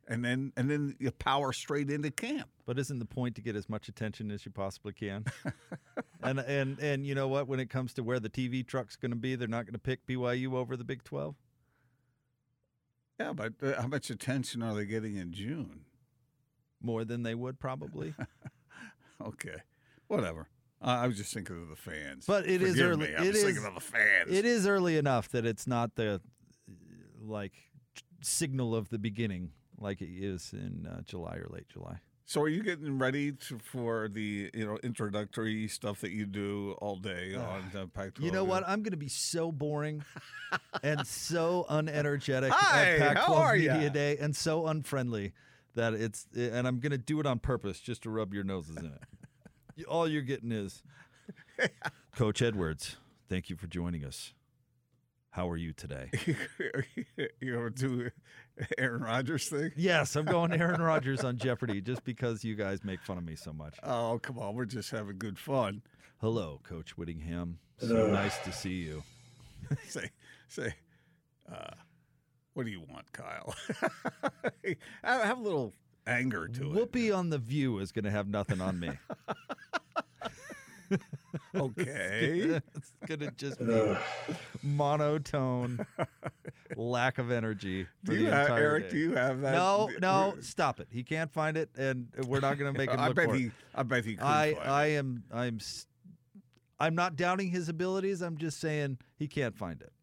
and 0.08 0.24
then 0.26 0.52
and 0.58 0.70
then 0.70 0.96
you 1.00 1.10
power 1.12 1.54
straight 1.54 1.90
into 1.90 2.12
camp. 2.12 2.50
But 2.66 2.78
isn't 2.78 3.00
the 3.00 3.06
point 3.06 3.36
to 3.36 3.42
get 3.42 3.56
as 3.56 3.70
much 3.70 3.88
attention 3.88 4.30
as 4.30 4.46
you 4.46 4.52
possibly 4.52 4.94
can? 4.94 5.26
and 6.22 6.40
and 6.40 6.80
and 6.80 7.08
you 7.08 7.16
know 7.16 7.30
what? 7.30 7.48
When 7.48 7.62
it 7.62 7.70
comes 7.70 7.94
to 7.94 8.04
where 8.04 8.20
the 8.20 8.30
TV 8.30 8.66
truck's 8.68 8.98
going 8.98 9.12
to 9.12 9.18
be, 9.18 9.36
they're 9.36 9.48
not 9.48 9.66
going 9.66 9.74
to 9.74 9.80
pick 9.80 10.06
BYU 10.06 10.54
over 10.54 10.76
the 10.76 10.84
Big 10.84 11.04
12. 11.04 11.36
Yeah, 13.20 13.34
but 13.34 13.54
uh, 13.62 13.82
how 13.82 13.88
much 13.88 14.10
attention 14.10 14.62
are 14.62 14.74
they 14.74 14.86
getting 14.86 15.18
in 15.18 15.34
June? 15.34 15.86
More 16.82 17.04
than 17.06 17.24
they 17.24 17.36
would 17.36 17.60
probably. 17.60 18.14
Okay, 19.22 19.56
whatever. 20.08 20.48
I 20.82 21.04
I 21.04 21.08
was 21.08 21.18
just 21.18 21.34
thinking 21.34 21.62
of 21.62 21.68
the 21.68 21.76
fans. 21.76 22.26
But 22.26 22.48
it 22.48 22.62
is 22.62 22.72
Forgive 22.76 22.92
early- 22.92 23.08
Me. 23.10 23.16
I 23.16 23.24
it 23.26 23.28
was 23.28 23.38
is- 23.38 23.44
thinking 23.44 23.66
of 23.66 23.74
the 23.76 23.82
fans. 23.82 24.30
it 24.32 24.46
is 24.46 24.66
early 24.66 24.96
enough 24.98 25.28
that 25.30 25.46
it's 25.46 25.68
not 25.68 25.96
the 25.96 26.22
like 27.22 27.52
signal 28.22 28.74
of 28.74 28.88
the 28.90 28.98
beginning 28.98 29.52
like 29.78 30.02
it 30.02 30.08
is 30.10 30.54
in 30.54 30.88
uh, 30.90 31.02
July 31.02 31.36
or 31.36 31.48
late 31.50 31.68
July. 31.68 32.00
So, 32.26 32.42
are 32.42 32.48
you 32.48 32.62
getting 32.64 32.98
ready 33.00 33.32
to, 33.32 33.58
for 33.60 34.08
the 34.08 34.52
you 34.54 34.66
know 34.66 34.78
introductory 34.84 35.68
stuff 35.68 36.00
that 36.00 36.12
you 36.12 36.26
do 36.26 36.76
all 36.80 36.96
day 36.96 37.36
on 37.36 37.64
uh, 37.76 37.88
Pac-12? 37.88 38.24
You 38.24 38.32
know 38.32 38.44
what? 38.46 38.64
I'm 38.68 38.84
going 38.84 38.92
to 38.92 38.98
be 38.98 39.10
so 39.10 39.52
boring 39.52 40.06
and 40.84 41.06
so 41.08 41.66
unenergetic 41.70 42.52
Hi, 42.52 42.92
at 42.98 43.00
how 43.18 43.26
Pac-12 43.26 43.30
are 43.36 43.56
Media 43.56 43.82
ya? 43.82 43.90
Day 43.90 44.18
and 44.18 44.34
so 44.36 44.68
unfriendly 44.68 45.34
that 45.76 45.94
it's 45.94 46.28
and 46.36 46.68
I'm 46.68 46.80
going 46.80 46.92
to 46.92 46.98
do 46.98 47.20
it 47.20 47.26
on 47.26 47.40
purpose 47.40 47.80
just 47.80 48.04
to 48.04 48.10
rub 48.10 48.34
your 48.34 48.44
noses 48.44 48.78
in 48.78 48.86
it. 48.88 49.86
All 49.88 50.08
you're 50.08 50.22
getting 50.22 50.52
is 50.52 50.84
Coach 52.16 52.42
Edwards. 52.42 52.98
Thank 53.30 53.50
you 53.50 53.56
for 53.56 53.68
joining 53.68 54.04
us. 54.04 54.34
How 55.32 55.48
are 55.50 55.58
you 55.58 55.74
today? 55.74 56.10
you 57.40 57.56
ever 57.56 57.70
do 57.70 58.10
Aaron 58.78 59.04
Rodgers 59.04 59.48
thing. 59.48 59.72
Yes, 59.76 60.16
I'm 60.16 60.26
going 60.26 60.52
Aaron 60.52 60.82
Rodgers 60.82 61.24
on 61.24 61.38
Jeopardy 61.38 61.82
just 61.82 62.04
because 62.04 62.44
you 62.44 62.56
guys 62.56 62.84
make 62.84 63.02
fun 63.02 63.20
of 63.20 63.24
me 63.24 63.36
so 63.36 63.54
much. 63.54 63.78
Oh, 63.84 64.20
come 64.22 64.40
on. 64.40 64.56
We're 64.56 64.66
just 64.66 64.90
having 64.90 65.20
good 65.20 65.38
fun. 65.38 65.84
Hello, 66.20 66.60
Coach 66.64 66.98
Whittingham. 66.98 67.60
So 67.78 68.08
nice 68.08 68.38
to 68.40 68.52
see 68.52 68.82
you. 68.82 69.04
say, 69.88 70.10
say, 70.48 70.74
uh, 71.50 71.72
what 72.60 72.66
do 72.66 72.74
you 72.74 72.82
want, 72.82 73.10
Kyle? 73.14 73.56
have, 75.02 75.24
have 75.24 75.38
a 75.38 75.42
little 75.42 75.74
anger 76.06 76.50
to 76.50 76.62
it. 76.64 76.92
Whoopi 76.92 77.18
on 77.18 77.30
The 77.30 77.38
View 77.38 77.80
is 77.80 77.94
going 77.94 78.04
to 78.04 78.12
have 78.12 78.28
nothing 78.28 78.60
on 78.60 78.78
me. 78.78 78.92
Okay. 81.56 82.60
it's 82.76 82.92
going 83.06 83.20
to 83.20 83.32
just 83.38 83.60
be 83.60 83.96
monotone, 84.64 85.86
lack 86.76 87.18
of 87.20 87.32
energy 87.32 87.86
for 88.04 88.12
Do 88.12 88.18
you 88.18 88.26
the 88.26 88.36
have, 88.36 88.50
Eric? 88.50 88.86
day. 88.86 88.90
Do 88.90 88.98
you 88.98 89.12
have 89.14 89.40
that? 89.42 89.54
No, 89.54 89.90
no, 90.02 90.36
stop 90.42 90.80
it. 90.80 90.88
He 90.90 91.04
can't 91.04 91.32
find 91.32 91.56
it, 91.56 91.70
and 91.78 92.08
we're 92.26 92.40
not 92.40 92.58
going 92.58 92.74
to 92.74 92.78
make 92.78 92.90
him 92.90 93.00
I 93.00 93.14
bet 93.14 93.34
he. 93.36 93.46
it. 93.46 93.52
I 93.74 93.84
bet 93.84 94.04
he 94.04 94.16
could. 94.16 94.26
I, 94.26 94.54
find 94.56 94.70
I 94.70 94.86
am, 94.88 95.24
I'm, 95.32 95.60
I'm 96.80 96.96
not 96.96 97.16
doubting 97.16 97.52
his 97.52 97.70
abilities. 97.70 98.22
I'm 98.22 98.38
just 98.38 98.60
saying 98.60 98.98
he 99.16 99.28
can't 99.28 99.56
find 99.56 99.82
it. 99.82 99.94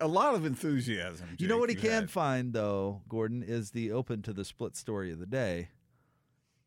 A 0.00 0.08
lot 0.08 0.34
of 0.34 0.44
enthusiasm. 0.44 1.28
you 1.38 1.48
know 1.48 1.58
what 1.58 1.68
he 1.70 1.74
can 1.76 1.90
had. 1.90 2.10
find 2.10 2.52
though, 2.52 3.02
Gordon, 3.08 3.42
is 3.42 3.70
the 3.70 3.92
open 3.92 4.22
to 4.22 4.32
the 4.32 4.44
split 4.44 4.76
story 4.76 5.12
of 5.12 5.18
the 5.18 5.26
day, 5.26 5.68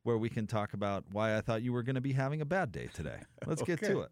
where 0.03 0.17
we 0.17 0.29
can 0.29 0.47
talk 0.47 0.73
about 0.73 1.05
why 1.11 1.35
I 1.37 1.41
thought 1.41 1.61
you 1.61 1.73
were 1.73 1.83
going 1.83 1.95
to 1.95 2.01
be 2.01 2.13
having 2.13 2.41
a 2.41 2.45
bad 2.45 2.71
day 2.71 2.89
today. 2.93 3.19
Let's 3.45 3.61
get 3.63 3.79
to 3.83 4.01
it. 4.01 4.11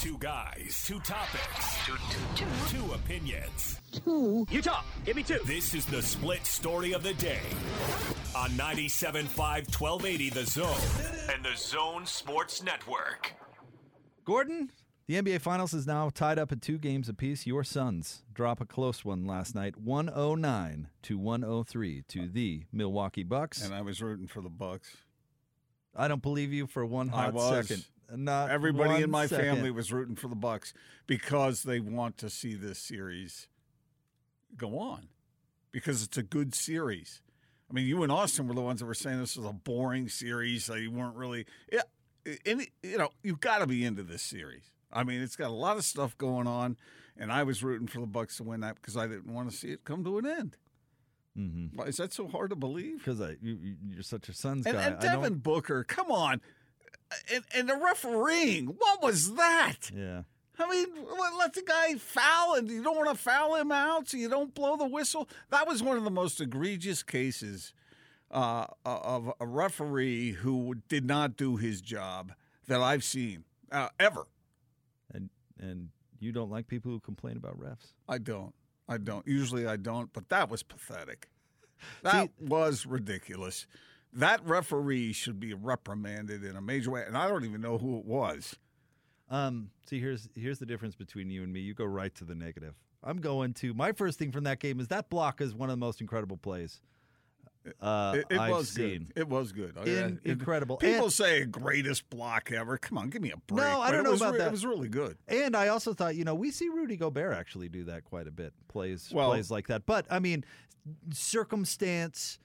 Two 0.00 0.18
guys, 0.18 0.84
two 0.86 1.00
topics, 1.00 1.86
two, 1.86 2.44
two 2.68 2.92
opinions. 2.92 3.80
You 4.04 4.60
talk. 4.60 4.84
Give 5.06 5.16
me 5.16 5.22
two. 5.22 5.38
This 5.46 5.72
is 5.72 5.86
the 5.86 6.02
split 6.02 6.44
story 6.44 6.92
of 6.92 7.02
the 7.02 7.14
day 7.14 7.40
on 8.36 8.50
97.5 8.50 9.34
1280 9.34 10.28
The 10.30 10.44
Zone 10.44 11.32
and 11.34 11.42
the 11.42 11.56
Zone 11.56 12.04
Sports 12.04 12.62
Network. 12.62 13.32
Gordon, 14.26 14.70
the 15.06 15.14
NBA 15.14 15.40
Finals 15.40 15.72
is 15.72 15.86
now 15.86 16.10
tied 16.10 16.38
up 16.38 16.50
at 16.50 16.60
two 16.60 16.78
games 16.78 17.08
apiece. 17.08 17.46
Your 17.46 17.62
Suns 17.62 18.22
drop 18.32 18.60
a 18.60 18.66
close 18.66 19.04
one 19.04 19.24
last 19.24 19.54
night, 19.54 19.76
109 19.78 20.88
to 21.02 21.18
103 21.18 22.02
to 22.08 22.28
the 22.28 22.64
Milwaukee 22.72 23.22
Bucks. 23.22 23.64
And 23.64 23.74
I 23.74 23.82
was 23.82 24.02
rooting 24.02 24.26
for 24.26 24.40
the 24.40 24.48
Bucks. 24.48 24.96
I 25.94 26.08
don't 26.08 26.22
believe 26.22 26.52
you 26.52 26.66
for 26.66 26.84
one 26.84 27.08
hot 27.08 27.38
second. 27.38 27.84
Not 28.14 28.50
Everybody 28.50 29.02
in 29.02 29.10
my 29.10 29.26
second. 29.26 29.56
family 29.56 29.70
was 29.70 29.92
rooting 29.92 30.16
for 30.16 30.28
the 30.28 30.36
Bucks 30.36 30.74
because 31.06 31.62
they 31.62 31.80
want 31.80 32.18
to 32.18 32.30
see 32.30 32.54
this 32.54 32.78
series 32.78 33.48
go 34.56 34.78
on 34.78 35.08
because 35.72 36.02
it's 36.02 36.16
a 36.16 36.22
good 36.22 36.54
series. 36.54 37.20
I 37.70 37.74
mean, 37.74 37.86
you 37.86 38.02
and 38.02 38.12
Austin 38.12 38.46
were 38.46 38.54
the 38.54 38.60
ones 38.60 38.80
that 38.80 38.86
were 38.86 38.94
saying 38.94 39.18
this 39.18 39.36
was 39.36 39.46
a 39.46 39.52
boring 39.52 40.08
series. 40.08 40.66
They 40.66 40.86
weren't 40.86 41.16
really, 41.16 41.46
yeah. 41.72 41.82
And 42.44 42.66
you 42.82 42.98
know, 42.98 43.10
you've 43.22 43.40
got 43.40 43.58
to 43.58 43.66
be 43.66 43.84
into 43.84 44.02
this 44.02 44.22
series. 44.22 44.72
I 44.92 45.04
mean, 45.04 45.20
it's 45.20 45.36
got 45.36 45.48
a 45.48 45.54
lot 45.54 45.76
of 45.76 45.84
stuff 45.84 46.16
going 46.18 46.46
on, 46.46 46.76
and 47.16 47.30
I 47.32 47.42
was 47.42 47.62
rooting 47.62 47.86
for 47.88 48.00
the 48.00 48.06
Bucks 48.06 48.36
to 48.38 48.44
win 48.44 48.60
that 48.60 48.76
because 48.76 48.96
I 48.96 49.06
didn't 49.06 49.32
want 49.32 49.50
to 49.50 49.56
see 49.56 49.68
it 49.72 49.84
come 49.84 50.04
to 50.04 50.18
an 50.18 50.26
end. 50.26 50.56
Mm-hmm. 51.38 51.76
Why, 51.76 51.84
Is 51.86 51.98
that 51.98 52.12
so 52.12 52.28
hard 52.28 52.50
to 52.50 52.56
believe? 52.56 52.98
Because 53.04 53.20
you, 53.42 53.76
you're 53.90 54.02
such 54.02 54.28
a 54.28 54.32
Suns 54.32 54.64
And, 54.66 54.74
guy. 54.76 54.82
and 54.84 54.94
I 54.96 55.00
don't- 55.12 55.22
Devin 55.22 55.38
Booker, 55.38 55.84
come 55.84 56.10
on, 56.10 56.40
and, 57.32 57.44
and 57.54 57.68
the 57.68 57.76
refereeing, 57.76 58.66
what 58.66 59.02
was 59.02 59.34
that? 59.34 59.90
yeah. 59.94 60.22
I 60.58 60.70
mean, 60.70 60.86
let 61.38 61.52
the 61.52 61.60
guy 61.60 61.96
foul, 61.96 62.54
and 62.54 62.70
you 62.70 62.82
don't 62.82 62.96
want 62.96 63.10
to 63.10 63.14
foul 63.14 63.56
him 63.56 63.70
out, 63.70 64.08
so 64.08 64.16
you 64.16 64.30
don't 64.30 64.54
blow 64.54 64.78
the 64.78 64.86
whistle. 64.86 65.28
That 65.50 65.68
was 65.68 65.82
one 65.82 65.98
of 65.98 66.04
the 66.04 66.10
most 66.10 66.40
egregious 66.40 67.02
cases 67.02 67.74
uh, 68.30 68.64
of 68.86 69.30
a 69.38 69.46
referee 69.46 70.30
who 70.32 70.76
did 70.88 71.04
not 71.04 71.36
do 71.36 71.56
his 71.56 71.82
job 71.82 72.32
that 72.68 72.80
I've 72.80 73.04
seen 73.04 73.44
uh, 73.70 73.88
ever. 74.00 74.24
And 75.60 75.88
you 76.18 76.32
don't 76.32 76.50
like 76.50 76.66
people 76.66 76.90
who 76.90 77.00
complain 77.00 77.36
about 77.36 77.58
refs. 77.58 77.92
I 78.08 78.18
don't. 78.18 78.54
I 78.88 78.98
don't. 78.98 79.26
Usually 79.26 79.66
I 79.66 79.76
don't, 79.76 80.12
but 80.12 80.28
that 80.28 80.50
was 80.50 80.62
pathetic. 80.62 81.28
That 82.02 82.30
was 82.40 82.86
ridiculous. 82.86 83.66
That 84.14 84.40
referee 84.46 85.12
should 85.12 85.38
be 85.38 85.52
reprimanded 85.52 86.42
in 86.42 86.56
a 86.56 86.60
major 86.62 86.90
way, 86.90 87.04
and 87.06 87.18
I 87.18 87.28
don't 87.28 87.44
even 87.44 87.60
know 87.60 87.76
who 87.76 87.98
it 87.98 88.06
was. 88.06 88.56
Um, 89.28 89.68
see, 89.84 90.00
here's 90.00 90.26
here's 90.34 90.58
the 90.58 90.64
difference 90.64 90.94
between 90.94 91.28
you 91.28 91.42
and 91.42 91.52
me. 91.52 91.60
You 91.60 91.74
go 91.74 91.84
right 91.84 92.14
to 92.14 92.24
the 92.24 92.34
negative. 92.34 92.74
I'm 93.04 93.18
going 93.18 93.52
to 93.54 93.74
my 93.74 93.92
first 93.92 94.18
thing 94.18 94.32
from 94.32 94.44
that 94.44 94.58
game 94.58 94.80
is 94.80 94.88
that 94.88 95.10
block 95.10 95.42
is 95.42 95.54
one 95.54 95.68
of 95.68 95.74
the 95.74 95.84
most 95.84 96.00
incredible 96.00 96.38
plays 96.38 96.80
uh, 97.80 98.14
It, 98.16 98.26
it 98.30 98.38
was 98.50 98.68
seen. 98.70 99.04
good. 99.04 99.12
It 99.16 99.28
was 99.28 99.52
good. 99.52 99.76
In- 99.86 100.20
I- 100.24 100.28
incredible. 100.28 100.76
People 100.78 101.04
And- 101.04 101.12
say 101.12 101.44
greatest 101.44 102.08
block 102.10 102.50
ever. 102.52 102.78
Come 102.78 102.98
on, 102.98 103.10
give 103.10 103.22
me 103.22 103.30
a 103.32 103.36
break. 103.46 103.64
No, 103.64 103.80
I 103.80 103.90
don't 103.90 104.04
know 104.04 104.14
about 104.14 104.32
re- 104.34 104.38
that. 104.38 104.48
It 104.48 104.52
was 104.52 104.64
really 104.66 104.88
good. 104.88 105.18
And 105.28 105.56
I 105.56 105.68
also 105.68 105.94
thought, 105.94 106.14
you 106.16 106.24
know, 106.24 106.34
we 106.34 106.50
see 106.50 106.68
Rudy 106.68 106.96
Gobert 106.96 107.34
actually 107.36 107.68
do 107.68 107.84
that 107.84 108.04
quite 108.04 108.26
a 108.26 108.30
bit. 108.30 108.52
Plays 108.68 109.10
Well- 109.12 109.30
plays 109.30 109.50
like 109.50 109.66
that. 109.68 109.86
But 109.86 110.06
I 110.10 110.18
mean, 110.18 110.44
circumstance, 111.12 112.38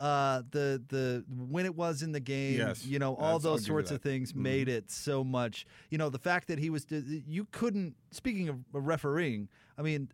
uh, 0.00 0.42
the 0.50 0.82
the 0.88 1.24
when 1.28 1.64
it 1.66 1.76
was 1.76 2.02
in 2.02 2.12
the 2.12 2.20
game, 2.20 2.58
Yes, 2.58 2.84
you 2.84 2.98
know, 2.98 3.14
all 3.16 3.38
those 3.38 3.64
sorts 3.64 3.90
of 3.90 4.02
that. 4.02 4.08
Mm-hmm. 4.08 4.16
things 4.18 4.34
made 4.34 4.68
it 4.68 4.90
so 4.90 5.22
much. 5.22 5.64
You 5.90 5.98
know, 5.98 6.08
the 6.10 6.18
fact 6.18 6.48
that 6.48 6.58
he 6.58 6.70
was 6.70 6.86
you 6.90 7.46
couldn't. 7.52 7.94
Speaking 8.10 8.48
of 8.48 8.56
refereeing, 8.72 9.48
I 9.78 9.82
mean, 9.82 10.08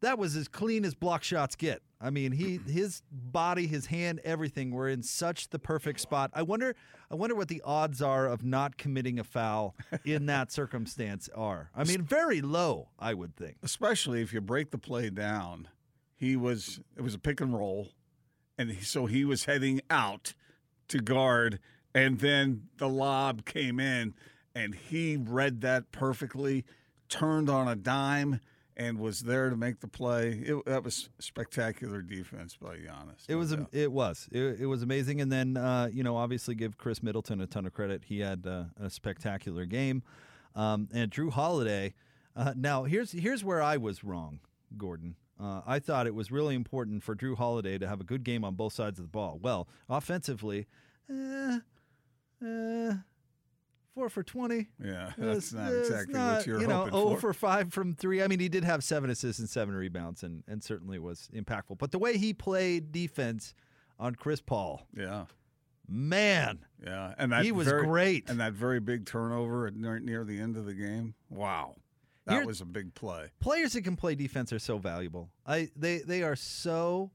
that 0.00 0.18
was 0.18 0.34
as 0.36 0.48
clean 0.48 0.84
as 0.84 0.94
block 0.94 1.22
shots 1.22 1.54
get. 1.54 1.82
I 2.02 2.10
mean, 2.10 2.32
he 2.32 2.58
his 2.66 3.02
body, 3.10 3.66
his 3.66 3.86
hand, 3.86 4.20
everything 4.24 4.72
were 4.72 4.88
in 4.88 5.02
such 5.02 5.50
the 5.50 5.58
perfect 5.58 6.00
spot. 6.00 6.30
I 6.34 6.42
wonder 6.42 6.74
I 7.10 7.14
wonder 7.14 7.36
what 7.36 7.48
the 7.48 7.62
odds 7.64 8.02
are 8.02 8.26
of 8.26 8.44
not 8.44 8.76
committing 8.76 9.18
a 9.18 9.24
foul 9.24 9.76
in 10.04 10.26
that 10.26 10.50
circumstance 10.52 11.28
are. 11.34 11.70
I 11.76 11.84
mean, 11.84 12.02
very 12.02 12.40
low, 12.40 12.88
I 12.98 13.14
would 13.14 13.36
think. 13.36 13.58
Especially 13.62 14.20
if 14.20 14.32
you 14.32 14.40
break 14.40 14.70
the 14.70 14.78
play 14.78 15.10
down. 15.10 15.68
He 16.16 16.36
was. 16.36 16.80
It 16.96 17.02
was 17.02 17.14
a 17.14 17.18
pick 17.18 17.40
and 17.40 17.56
roll, 17.56 17.88
and 18.58 18.70
he, 18.70 18.84
so 18.84 19.06
he 19.06 19.24
was 19.24 19.44
heading 19.44 19.80
out 19.90 20.34
to 20.88 20.98
guard, 20.98 21.58
and 21.94 22.18
then 22.18 22.68
the 22.78 22.88
lob 22.88 23.44
came 23.44 23.78
in, 23.78 24.14
and 24.54 24.74
he 24.74 25.16
read 25.16 25.60
that 25.62 25.92
perfectly, 25.92 26.64
turned 27.08 27.48
on 27.48 27.68
a 27.68 27.76
dime. 27.76 28.40
And 28.76 28.98
was 28.98 29.20
there 29.20 29.50
to 29.50 29.56
make 29.56 29.80
the 29.80 29.88
play. 29.88 30.30
It, 30.30 30.64
that 30.64 30.82
was 30.82 31.10
spectacular 31.18 32.00
defense 32.00 32.56
by 32.56 32.76
Giannis. 32.76 33.26
It 33.28 33.32
no 33.32 33.38
was 33.38 33.50
doubt. 33.54 33.68
it 33.72 33.92
was 33.92 34.28
it, 34.32 34.60
it 34.60 34.66
was 34.66 34.82
amazing, 34.82 35.20
and 35.20 35.30
then 35.30 35.58
uh, 35.58 35.90
you 35.92 36.02
know 36.02 36.16
obviously 36.16 36.54
give 36.54 36.78
Khris 36.78 37.02
Middleton 37.02 37.40
a 37.42 37.46
ton 37.46 37.66
of 37.66 37.74
credit. 37.74 38.04
He 38.06 38.20
had 38.20 38.46
uh, 38.46 38.64
a 38.80 38.88
spectacular 38.88 39.66
game, 39.66 40.02
um, 40.54 40.88
and 40.92 41.10
Jrue 41.10 41.30
Holiday. 41.32 41.92
Uh, 42.34 42.54
now 42.56 42.84
here's 42.84 43.12
here's 43.12 43.44
where 43.44 43.60
I 43.60 43.76
was 43.76 44.02
wrong, 44.02 44.40
Gordon. 44.78 45.16
Uh, 45.38 45.60
I 45.66 45.78
thought 45.78 46.06
it 46.06 46.14
was 46.14 46.30
really 46.30 46.54
important 46.54 47.02
for 47.02 47.16
Jrue 47.16 47.36
Holiday 47.36 47.76
to 47.76 47.88
have 47.88 48.00
a 48.00 48.04
good 48.04 48.22
game 48.22 48.44
on 48.44 48.54
both 48.54 48.72
sides 48.72 48.98
of 48.98 49.04
the 49.04 49.10
ball. 49.10 49.38
Well, 49.42 49.66
offensively, 49.88 50.66
eh, 51.10 51.58
eh, 52.44 52.92
four 53.94 54.08
for 54.08 54.22
twenty. 54.22 54.68
Yeah, 54.82 55.08
It's- 55.18 55.50
that's 55.50 55.52
not 55.52 55.72
it's 55.72 55.88
exactly 55.88 56.14
not, 56.14 56.36
what 56.38 56.46
you're 56.46 56.60
you 56.60 56.66
know, 56.66 56.84
hoping 56.84 56.92
0 56.92 57.14
for. 57.14 57.20
for 57.20 57.32
5 57.34 57.72
from 57.72 57.94
3. 57.94 58.22
I 58.22 58.28
mean, 58.28 58.40
he 58.40 58.48
did 58.48 58.64
have 58.64 58.82
7 58.84 59.08
assists 59.10 59.38
and 59.38 59.48
7 59.48 59.74
rebounds 59.74 60.22
and, 60.22 60.42
and 60.48 60.62
certainly 60.62 60.98
was 60.98 61.28
impactful. 61.34 61.78
But 61.78 61.90
the 61.92 61.98
way 61.98 62.16
he 62.18 62.32
played 62.32 62.92
defense 62.92 63.54
on 63.98 64.14
Chris 64.14 64.40
Paul, 64.40 64.86
Yeah, 64.96 65.26
man, 65.88 66.64
yeah, 66.82 67.14
and 67.18 67.32
that 67.32 67.44
He 67.44 67.52
was 67.52 67.66
very- 67.68 67.84
great. 67.86 68.28
And 68.30 68.40
that 68.40 68.52
very 68.54 68.80
big 68.80 69.06
turnover 69.06 69.70
near, 69.70 69.98
near 69.98 70.24
the 70.24 70.40
end 70.40 70.56
of 70.56 70.64
the 70.64 70.74
game. 70.74 71.14
Wow, 71.28 71.76
that 72.26 72.34
Here- 72.38 72.46
was 72.46 72.60
a 72.60 72.64
big 72.66 72.94
play. 72.94 73.30
players 73.40 73.72
that 73.74 73.82
can 73.82 73.96
play 73.96 74.14
defense 74.14 74.52
are 74.52 74.58
so 74.58 74.78
valuable. 74.78 75.30
I 75.46 75.70
they 75.76 75.98
they 75.98 76.22
are 76.22 76.36
so 76.36 77.10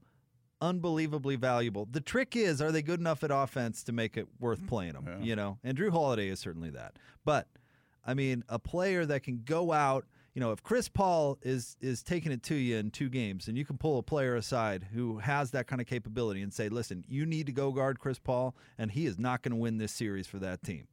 unbelievably 0.60 1.36
valuable. 1.36 1.86
The 1.90 2.00
trick 2.00 2.36
is, 2.36 2.60
are 2.60 2.72
they 2.72 2.82
good 2.82 3.00
enough 3.00 3.24
at 3.24 3.30
offense 3.30 3.82
to 3.84 3.92
make 3.92 4.16
it 4.16 4.26
worth 4.40 4.58
mm-hmm. 4.58 4.68
playing 4.68 4.92
them? 4.92 5.06
Yeah. 5.06 5.24
You 5.24 5.36
know, 5.36 5.58
and 5.64 5.76
Jrue 5.76 5.90
Holiday 5.90 6.28
is 6.28 6.40
certainly 6.40 6.70
that. 6.70 6.96
But 7.24 7.48
I 8.04 8.14
mean, 8.14 8.42
a 8.48 8.58
player 8.58 9.04
that 9.06 9.22
can 9.22 9.42
go 9.44 9.72
out. 9.72 10.06
You 10.34 10.40
know, 10.40 10.52
if 10.52 10.62
Chris 10.62 10.88
Paul 10.88 11.36
is 11.42 11.76
is 11.80 12.02
taking 12.02 12.30
it 12.30 12.42
to 12.44 12.54
you 12.54 12.76
in 12.76 12.90
two 12.90 13.08
games, 13.08 13.48
and 13.48 13.58
you 13.58 13.64
can 13.64 13.76
pull 13.76 13.98
a 13.98 14.02
player 14.02 14.36
aside 14.36 14.86
who 14.94 15.18
has 15.18 15.50
that 15.50 15.66
kind 15.66 15.80
of 15.80 15.86
capability 15.86 16.42
and 16.42 16.52
say, 16.52 16.68
"Listen, 16.68 17.04
you 17.08 17.26
need 17.26 17.46
to 17.46 17.52
go 17.52 17.72
guard 17.72 17.98
Chris 17.98 18.18
Paul, 18.18 18.54
and 18.78 18.92
he 18.92 19.06
is 19.06 19.18
not 19.18 19.42
going 19.42 19.50
to 19.50 19.56
win 19.56 19.78
this 19.78 19.92
series 19.92 20.26
for 20.28 20.38
that 20.38 20.62
team," 20.62 20.86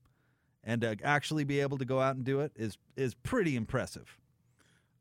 and 0.63 0.81
to 0.81 0.98
actually 1.03 1.43
be 1.43 1.60
able 1.60 1.77
to 1.77 1.86
go 1.86 2.01
out 2.01 2.15
and 2.15 2.25
do 2.25 2.39
it 2.39 2.53
is 2.55 2.77
is 2.95 3.13
pretty 3.13 3.55
impressive. 3.55 4.17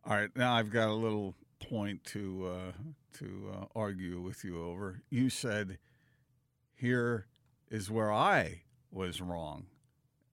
All 0.04 0.14
right, 0.14 0.30
now 0.36 0.54
I've 0.54 0.70
got 0.70 0.90
a 0.90 0.94
little 0.94 1.34
point 1.68 2.04
to 2.04 2.46
uh, 2.46 2.72
to 3.18 3.50
uh, 3.52 3.64
argue 3.74 4.20
with 4.20 4.44
you 4.44 4.62
over. 4.62 5.02
You 5.10 5.30
said 5.30 5.78
here 6.74 7.26
is 7.70 7.90
where 7.90 8.12
I 8.12 8.62
was 8.90 9.20
wrong, 9.20 9.66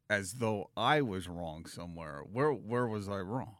as 0.10 0.34
though 0.34 0.70
I 0.76 1.02
was 1.02 1.28
wrong 1.28 1.66
somewhere. 1.66 2.24
Where 2.32 2.52
where 2.52 2.88
was 2.88 3.08
I 3.10 3.20
wrong? 3.20 3.56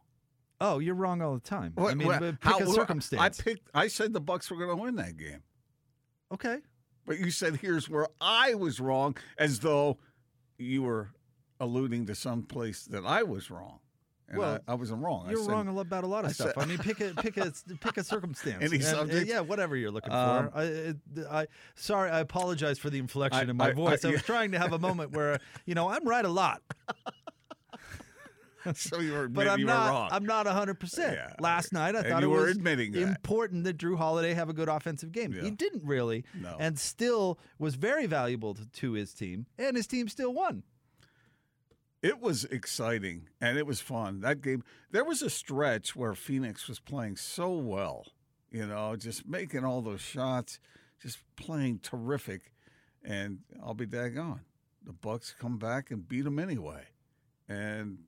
Oh, 0.60 0.78
you're 0.78 0.94
wrong 0.94 1.20
all 1.22 1.34
the 1.34 1.40
time. 1.40 1.74
I 1.76 1.94
mean, 1.94 2.06
what- 2.06 2.20
but 2.20 2.36
how- 2.40 2.58
pick 2.58 2.68
a 2.68 2.70
circumstance. 2.70 3.20
I 3.20 3.42
picked. 3.42 3.68
I 3.74 3.88
said 3.88 4.12
the 4.12 4.20
Bucks 4.20 4.50
were 4.50 4.56
going 4.56 4.76
to 4.76 4.76
win 4.76 4.94
that 4.96 5.16
game, 5.16 5.42
okay. 6.32 6.58
but 7.04 7.18
you 7.18 7.30
said 7.32 7.56
here's 7.56 7.88
where 7.88 8.06
I 8.20 8.54
was 8.54 8.78
wrong, 8.78 9.16
as 9.38 9.58
though 9.60 9.98
you 10.58 10.82
were 10.82 11.10
alluding 11.58 12.06
to 12.06 12.14
some 12.14 12.42
place 12.44 12.84
that 12.84 13.04
I 13.04 13.22
was 13.24 13.50
wrong. 13.50 13.80
And 14.32 14.40
Well, 14.40 14.58
I, 14.66 14.72
I 14.72 14.74
wasn't 14.74 15.02
wrong. 15.02 15.28
You're 15.30 15.42
said- 15.44 15.50
wrong 15.50 15.78
about 15.78 16.04
a 16.04 16.06
lot 16.08 16.24
of 16.24 16.30
I 16.30 16.32
stuff. 16.32 16.52
said- 16.54 16.62
I 16.62 16.66
mean, 16.66 16.78
pick 16.78 17.00
a 17.00 17.12
pick 17.14 17.36
a 17.36 17.52
pick 17.80 17.96
a 17.98 18.02
circumstance. 18.04 18.62
Any 18.64 18.76
And, 18.76 18.84
uh, 18.84 18.90
subject? 18.90 19.28
yeah, 19.28 19.40
whatever 19.40 19.76
you're 19.76 19.90
looking 19.90 20.12
Um, 20.12 20.50
for. 20.50 20.58
I, 20.58 20.94
I 21.30 21.46
sorry, 21.76 22.10
I 22.10 22.20
apologize 22.20 22.78
for 22.78 22.90
the 22.90 22.98
inflection 22.98 23.48
in 23.50 23.56
my 23.56 23.72
voice. 23.72 24.04
I, 24.04 24.08
was 24.08 24.16
yeah. 24.20 24.22
trying 24.26 24.52
to 24.52 24.58
have 24.58 24.72
a 24.72 24.78
moment 24.78 25.12
where 25.12 25.38
you 25.66 25.74
know 25.74 25.88
I'm 25.88 26.04
right 26.08 26.24
a 26.24 26.28
lot, 26.30 26.62
so 28.74 29.00
you 29.00 29.12
were 29.12 29.28
but 29.28 29.48
I'm 29.48 29.58
you 29.58 29.66
not. 29.66 29.84
were 29.86 29.90
wrong. 29.90 30.08
I'm 30.12 30.24
not 30.24 30.46
100. 30.46 30.78
percent 30.80 31.14
Yeah, 31.14 31.32
Last 31.40 31.72
night 31.72 31.94
I 31.96 32.02
thought 32.02 32.22
it 32.22 32.26
were 32.28 32.42
was 32.42 32.56
admitting 32.56 32.92
that. 32.92 33.02
important 33.02 33.64
that 33.64 33.76
Jrue 33.76 33.98
Holiday 33.98 34.34
have 34.34 34.48
a 34.48 34.52
good 34.52 34.68
offensive 34.68 35.12
game. 35.12 35.32
Yeah. 35.32 35.42
He 35.42 35.50
didn't 35.50 35.84
really, 35.84 36.24
No. 36.40 36.56
and 36.58 36.78
still 36.78 37.38
was 37.58 37.74
very 37.74 38.06
valuable 38.06 38.54
to, 38.54 38.64
to 38.66 38.92
his 38.92 39.12
team, 39.14 39.46
and 39.58 39.76
his 39.76 39.86
team 39.86 40.08
still 40.08 40.32
won. 40.32 40.62
It 42.02 42.20
was 42.20 42.44
exciting 42.46 43.28
and 43.40 43.56
it 43.56 43.66
was 43.66 43.80
fun. 43.80 44.20
That 44.20 44.42
game, 44.42 44.64
there 44.90 45.04
was 45.04 45.22
a 45.22 45.30
stretch 45.30 45.94
where 45.94 46.14
Phoenix 46.14 46.68
was 46.68 46.80
playing 46.80 47.16
so 47.16 47.52
well, 47.52 48.06
you 48.50 48.66
know, 48.66 48.96
just 48.96 49.28
making 49.28 49.64
all 49.64 49.82
those 49.82 50.00
shots, 50.00 50.58
just 51.00 51.18
playing 51.36 51.78
terrific. 51.78 52.52
And 53.04 53.38
I'll 53.64 53.74
be 53.74 53.86
daggone. 53.86 54.40
The 54.84 54.92
Bucks 54.92 55.34
come 55.38 55.58
back 55.58 55.92
and 55.92 56.08
beat 56.08 56.24
them 56.24 56.40
anyway. 56.40 56.88
And 57.48 57.98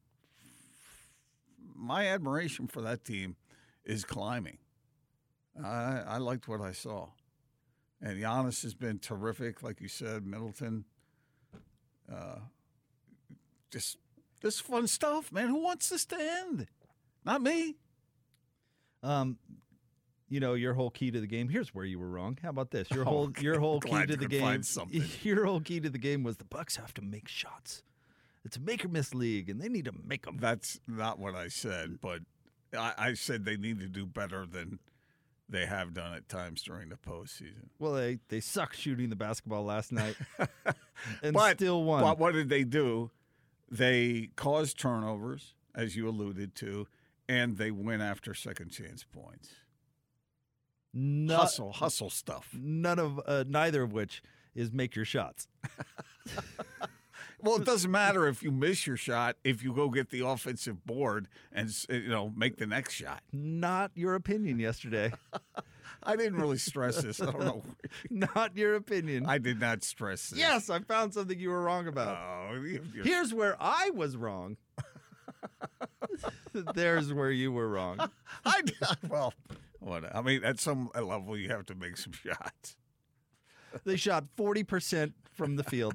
my 1.74 2.06
admiration 2.08 2.66
for 2.66 2.80
that 2.82 3.04
team 3.04 3.36
is 3.84 4.04
climbing. 4.04 4.58
I, 5.62 6.02
I 6.06 6.16
liked 6.18 6.48
what 6.48 6.60
I 6.60 6.72
saw. 6.72 7.10
And 8.00 8.20
Giannis 8.20 8.62
has 8.62 8.74
been 8.74 8.98
terrific, 8.98 9.62
like 9.62 9.80
you 9.80 9.88
said, 9.88 10.26
Middleton. 10.26 10.84
Uh, 12.12 12.38
just 13.74 13.98
this 14.40 14.60
fun 14.60 14.86
stuff, 14.86 15.32
man. 15.32 15.48
Who 15.48 15.62
wants 15.62 15.88
this 15.88 16.04
to 16.06 16.16
end? 16.18 16.68
Not 17.24 17.42
me. 17.42 17.76
Um, 19.02 19.36
you 20.28 20.40
know 20.40 20.54
your 20.54 20.74
whole 20.74 20.90
key 20.90 21.10
to 21.10 21.20
the 21.20 21.26
game. 21.26 21.48
Here's 21.48 21.74
where 21.74 21.84
you 21.84 21.98
were 21.98 22.08
wrong. 22.08 22.38
How 22.40 22.50
about 22.50 22.70
this? 22.70 22.90
Your 22.90 23.02
Oh, 23.08 23.10
whole 23.10 23.32
your 23.40 23.58
whole 23.58 23.80
key 23.80 24.06
to 24.06 24.16
the 24.16 24.28
game. 24.28 24.62
Your 25.22 25.44
whole 25.44 25.60
key 25.60 25.80
to 25.80 25.90
the 25.90 25.98
game 25.98 26.22
was 26.22 26.36
the 26.36 26.44
Bucks 26.44 26.76
have 26.76 26.94
to 26.94 27.02
make 27.02 27.28
shots. 27.28 27.82
It's 28.44 28.56
a 28.56 28.60
make 28.60 28.84
or 28.84 28.88
miss 28.88 29.14
league, 29.14 29.50
and 29.50 29.60
they 29.60 29.68
need 29.68 29.86
to 29.86 29.92
make 30.06 30.24
them. 30.26 30.38
That's 30.38 30.78
not 30.86 31.18
what 31.18 31.34
I 31.34 31.48
said, 31.48 31.98
but 32.00 32.20
I, 32.76 32.92
I 32.96 33.14
said 33.14 33.44
they 33.44 33.56
need 33.56 33.80
to 33.80 33.88
do 33.88 34.06
better 34.06 34.46
than 34.46 34.78
they 35.48 35.66
have 35.66 35.94
done 35.94 36.14
at 36.14 36.28
times 36.28 36.62
during 36.62 36.90
the 36.90 36.96
postseason. 36.96 37.70
Well, 37.78 37.94
they 37.94 38.18
they 38.28 38.40
sucked 38.40 38.76
shooting 38.76 39.10
the 39.10 39.16
basketball 39.16 39.64
last 39.64 39.92
night, 39.92 40.16
and 41.22 41.34
but, 41.34 41.56
still 41.56 41.82
won. 41.82 42.02
But 42.02 42.18
what 42.18 42.34
did 42.34 42.48
they 42.48 42.64
do? 42.64 43.10
They 43.70 44.30
caused 44.36 44.78
turnovers, 44.78 45.54
as 45.74 45.96
you 45.96 46.08
alluded 46.08 46.54
to, 46.56 46.86
and 47.28 47.56
they 47.56 47.70
went 47.70 48.02
after 48.02 48.34
second 48.34 48.70
chance 48.70 49.04
points. 49.04 49.50
Hustle, 51.28 51.72
hustle 51.72 52.10
stuff. 52.10 52.50
None 52.52 52.98
of 52.98 53.20
uh, 53.26 53.44
neither 53.48 53.82
of 53.82 53.92
which 53.92 54.22
is 54.54 54.72
make 54.72 54.94
your 54.94 55.04
shots. 55.04 55.48
Well, 57.44 57.56
it 57.56 57.66
doesn't 57.66 57.90
matter 57.90 58.26
if 58.26 58.42
you 58.42 58.50
miss 58.50 58.86
your 58.86 58.96
shot 58.96 59.36
if 59.44 59.62
you 59.62 59.74
go 59.74 59.90
get 59.90 60.08
the 60.08 60.26
offensive 60.26 60.86
board 60.86 61.28
and 61.52 61.70
you 61.90 62.08
know 62.08 62.32
make 62.34 62.56
the 62.56 62.66
next 62.66 62.94
shot. 62.94 63.20
Not 63.34 63.90
your 63.94 64.14
opinion 64.14 64.58
yesterday. 64.58 65.12
I 66.06 66.16
didn't 66.16 66.40
really 66.40 66.58
stress 66.58 67.02
this. 67.02 67.20
I 67.20 67.26
don't 67.26 67.40
know. 67.40 67.62
Not 68.10 68.56
your 68.56 68.74
opinion. 68.76 69.26
I 69.26 69.38
did 69.38 69.60
not 69.60 69.82
stress 69.82 70.30
this. 70.30 70.38
yes, 70.38 70.70
I 70.70 70.80
found 70.80 71.14
something 71.14 71.38
you 71.38 71.50
were 71.50 71.62
wrong 71.62 71.86
about. 71.88 72.16
Oh, 72.16 72.78
Here's 73.02 73.32
where 73.32 73.56
I 73.60 73.90
was 73.94 74.16
wrong. 74.16 74.56
There's 76.74 77.12
where 77.12 77.30
you 77.30 77.52
were 77.52 77.68
wrong. 77.68 77.98
I 78.44 78.62
well, 79.08 79.32
what 79.80 80.14
I 80.14 80.22
mean, 80.22 80.44
at 80.44 80.60
some 80.60 80.90
level, 80.94 81.36
you 81.36 81.48
have 81.48 81.66
to 81.66 81.74
make 81.74 81.96
some 81.96 82.12
shots. 82.12 82.76
They 83.84 83.96
shot 83.96 84.24
40% 84.36 85.12
from 85.32 85.56
the 85.56 85.64
field 85.64 85.94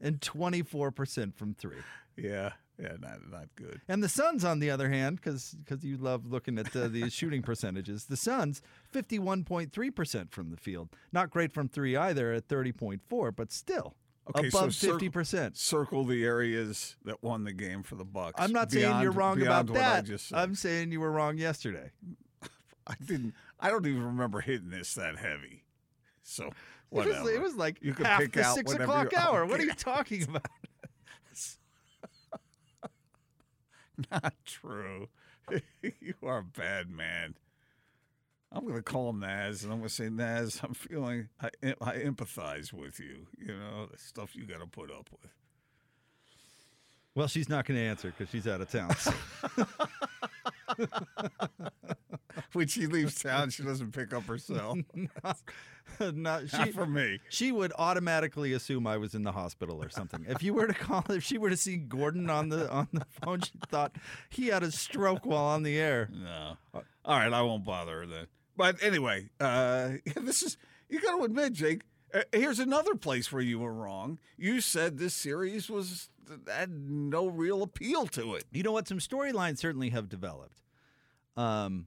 and 0.00 0.20
24% 0.20 1.34
from 1.34 1.54
three. 1.54 1.78
Yeah, 2.16 2.50
yeah, 2.80 2.96
not 3.00 3.18
not 3.30 3.48
good. 3.56 3.80
And 3.88 4.02
the 4.02 4.08
Suns, 4.08 4.44
on 4.44 4.58
the 4.60 4.70
other 4.70 4.88
hand, 4.88 5.16
because 5.20 5.56
you 5.82 5.96
love 5.96 6.26
looking 6.26 6.58
at 6.58 6.74
uh, 6.74 6.88
the 6.88 7.10
shooting 7.10 7.42
percentages, 7.42 8.06
the 8.06 8.16
Suns, 8.16 8.62
51.3% 8.94 10.30
from 10.32 10.50
the 10.50 10.56
field. 10.56 10.88
Not 11.12 11.30
great 11.30 11.52
from 11.52 11.68
three 11.68 11.96
either 11.96 12.32
at 12.32 12.48
30.4, 12.48 13.34
but 13.34 13.52
still 13.52 13.94
Okay, 14.36 14.48
above 14.48 14.74
circle- 14.74 14.98
50%. 14.98 15.56
Circle 15.56 16.04
the 16.04 16.24
areas 16.24 16.96
that 17.04 17.22
won 17.22 17.44
the 17.44 17.52
game 17.52 17.82
for 17.82 17.96
the 17.96 18.04
Bucks. 18.04 18.40
I'm 18.40 18.52
not 18.52 18.70
saying 18.70 19.00
you're 19.02 19.10
wrong 19.12 19.40
about 19.42 19.66
that. 19.74 20.08
I'm 20.32 20.54
saying 20.54 20.92
you 20.92 21.00
were 21.00 21.10
wrong 21.10 21.36
yesterday. 21.38 21.90
I 22.86 22.94
didn't. 23.04 23.34
I 23.58 23.70
don't 23.70 23.86
even 23.86 24.04
remember 24.04 24.40
hitting 24.40 24.70
this 24.70 24.94
that 24.94 25.16
heavy. 25.18 25.64
So 26.22 26.46
It 26.46 26.52
whatever. 26.90 27.22
was, 27.24 27.32
it 27.32 27.40
was 27.42 27.56
like 27.56 27.78
you 27.82 27.92
can 27.92 28.04
half 28.04 28.20
pick 28.20 28.32
the 28.32 28.42
out 28.44 28.54
six 28.54 28.72
o'clock 28.72 29.12
you- 29.12 29.18
hour. 29.20 29.44
What 29.46 29.58
are 29.60 29.64
you 29.64 29.74
talking 29.74 30.22
about? 30.22 30.46
Not 34.10 34.34
true. 34.44 35.08
you 35.82 36.14
are 36.22 36.38
a 36.38 36.44
bad 36.44 36.90
man. 36.90 37.34
I'm 38.52 38.62
going 38.64 38.76
to 38.76 38.82
call 38.82 39.10
him 39.10 39.20
Naz, 39.20 39.62
and 39.62 39.72
I'm 39.72 39.78
going 39.78 39.88
to 39.88 39.94
say, 39.94 40.08
Naz, 40.08 40.60
I'm 40.62 40.74
feeling, 40.74 41.28
I, 41.40 41.50
I 41.80 41.98
empathize 41.98 42.72
with 42.72 42.98
you. 42.98 43.26
You 43.38 43.56
know, 43.56 43.86
the 43.90 43.98
stuff 43.98 44.34
you 44.34 44.44
got 44.44 44.60
to 44.60 44.66
put 44.66 44.90
up 44.90 45.08
with. 45.12 45.30
Well, 47.14 47.28
she's 47.28 47.48
not 47.48 47.64
going 47.64 47.78
to 47.78 47.86
answer 47.86 48.12
because 48.16 48.30
she's 48.30 48.48
out 48.48 48.60
of 48.60 48.70
town. 48.70 48.90
When 52.52 52.66
she 52.66 52.86
leaves 52.86 53.22
town, 53.22 53.50
she 53.50 53.62
doesn't 53.62 53.92
pick 53.92 54.12
up 54.12 54.24
her 54.24 54.38
cell. 54.38 54.76
not, 56.00 56.48
she, 56.48 56.56
Not 56.56 56.70
for 56.70 56.86
me. 56.86 57.20
She 57.28 57.52
would 57.52 57.72
automatically 57.78 58.52
assume 58.52 58.86
I 58.86 58.96
was 58.96 59.14
in 59.14 59.22
the 59.22 59.32
hospital 59.32 59.82
or 59.82 59.88
something. 59.88 60.24
If 60.28 60.42
you 60.42 60.54
were 60.54 60.66
to 60.66 60.74
call, 60.74 61.04
if 61.10 61.22
she 61.22 61.38
were 61.38 61.50
to 61.50 61.56
see 61.56 61.76
Gordon 61.76 62.30
on 62.30 62.48
the 62.48 62.70
on 62.70 62.88
the 62.92 63.04
phone, 63.22 63.40
she 63.40 63.52
thought 63.68 63.96
he 64.30 64.48
had 64.48 64.62
a 64.62 64.70
stroke 64.70 65.26
while 65.26 65.44
on 65.44 65.62
the 65.62 65.78
air. 65.78 66.08
No. 66.12 66.56
All 66.74 66.82
right, 67.18 67.32
I 67.32 67.42
won't 67.42 67.64
bother 67.64 68.00
her 68.00 68.06
then. 68.06 68.26
But 68.56 68.82
anyway, 68.82 69.30
uh, 69.40 69.92
this 70.16 70.42
is, 70.42 70.56
you 70.88 71.00
got 71.00 71.16
to 71.16 71.24
admit, 71.24 71.54
Jake, 71.54 71.82
uh, 72.12 72.22
here's 72.32 72.58
another 72.58 72.94
place 72.94 73.32
where 73.32 73.42
you 73.42 73.58
were 73.58 73.72
wrong. 73.72 74.18
You 74.36 74.60
said 74.60 74.98
this 74.98 75.14
series 75.14 75.70
was 75.70 76.10
had 76.46 76.70
no 76.70 77.26
real 77.26 77.62
appeal 77.62 78.06
to 78.08 78.34
it. 78.34 78.44
You 78.52 78.62
know 78.62 78.72
what? 78.72 78.88
Some 78.88 78.98
storylines 78.98 79.58
certainly 79.58 79.90
have 79.90 80.08
developed. 80.08 80.62
Um, 81.36 81.86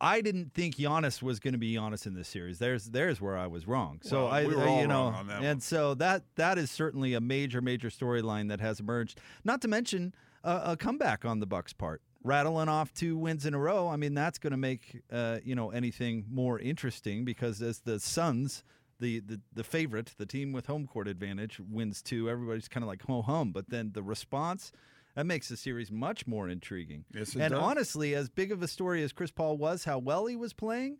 I 0.00 0.20
didn't 0.20 0.54
think 0.54 0.76
Giannis 0.76 1.22
was 1.22 1.40
going 1.40 1.52
to 1.52 1.58
be 1.58 1.74
Giannis 1.74 2.06
in 2.06 2.14
this 2.14 2.28
series. 2.28 2.58
There's 2.58 2.86
there's 2.86 3.20
where 3.20 3.36
I 3.36 3.46
was 3.46 3.66
wrong. 3.66 4.00
So 4.02 4.24
Well, 4.24 4.32
I, 4.32 4.46
we 4.46 4.54
I- 4.56 4.66
all 4.66 4.80
you 4.80 4.86
know, 4.88 5.04
wrong 5.04 5.14
on 5.14 5.26
that 5.28 5.36
and 5.38 5.46
one. 5.46 5.60
so 5.60 5.94
that 5.94 6.22
that 6.36 6.58
is 6.58 6.70
certainly 6.70 7.14
a 7.14 7.20
major 7.20 7.60
major 7.60 7.88
storyline 7.90 8.48
that 8.48 8.60
has 8.60 8.80
emerged. 8.80 9.20
Not 9.44 9.60
to 9.62 9.68
mention 9.68 10.14
uh, 10.44 10.60
a 10.64 10.76
comeback 10.76 11.24
on 11.24 11.40
the 11.40 11.46
Bucks' 11.46 11.72
part, 11.72 12.00
rattling 12.22 12.68
off 12.68 12.92
two 12.94 13.16
wins 13.16 13.44
in 13.44 13.54
a 13.54 13.58
row. 13.58 13.88
I 13.88 13.96
mean, 13.96 14.14
that's 14.14 14.38
going 14.38 14.52
to 14.52 14.56
make 14.56 15.02
uh, 15.12 15.38
you 15.44 15.54
know 15.54 15.70
anything 15.70 16.24
more 16.30 16.58
interesting 16.58 17.24
because 17.24 17.60
as 17.62 17.80
the 17.80 17.98
Suns. 18.00 18.62
The, 19.00 19.20
the, 19.20 19.40
the 19.54 19.62
favorite, 19.62 20.10
the 20.18 20.26
team 20.26 20.50
with 20.50 20.66
home 20.66 20.88
court 20.88 21.06
advantage, 21.06 21.60
wins 21.70 22.02
two. 22.02 22.28
Everybody's 22.28 22.66
kind 22.66 22.82
of 22.82 22.88
like 22.88 23.00
ho 23.02 23.22
hum, 23.22 23.52
but 23.52 23.70
then 23.70 23.92
the 23.94 24.02
response 24.02 24.72
that 25.18 25.26
makes 25.26 25.48
the 25.48 25.56
series 25.56 25.90
much 25.90 26.28
more 26.28 26.48
intriguing. 26.48 27.04
Yes, 27.12 27.34
it 27.34 27.40
and 27.40 27.50
does. 27.50 27.60
honestly, 27.60 28.14
as 28.14 28.28
big 28.28 28.52
of 28.52 28.62
a 28.62 28.68
story 28.68 29.02
as 29.02 29.12
Chris 29.12 29.32
Paul 29.32 29.56
was, 29.58 29.82
how 29.82 29.98
well 29.98 30.26
he 30.26 30.36
was 30.36 30.52
playing, 30.52 30.98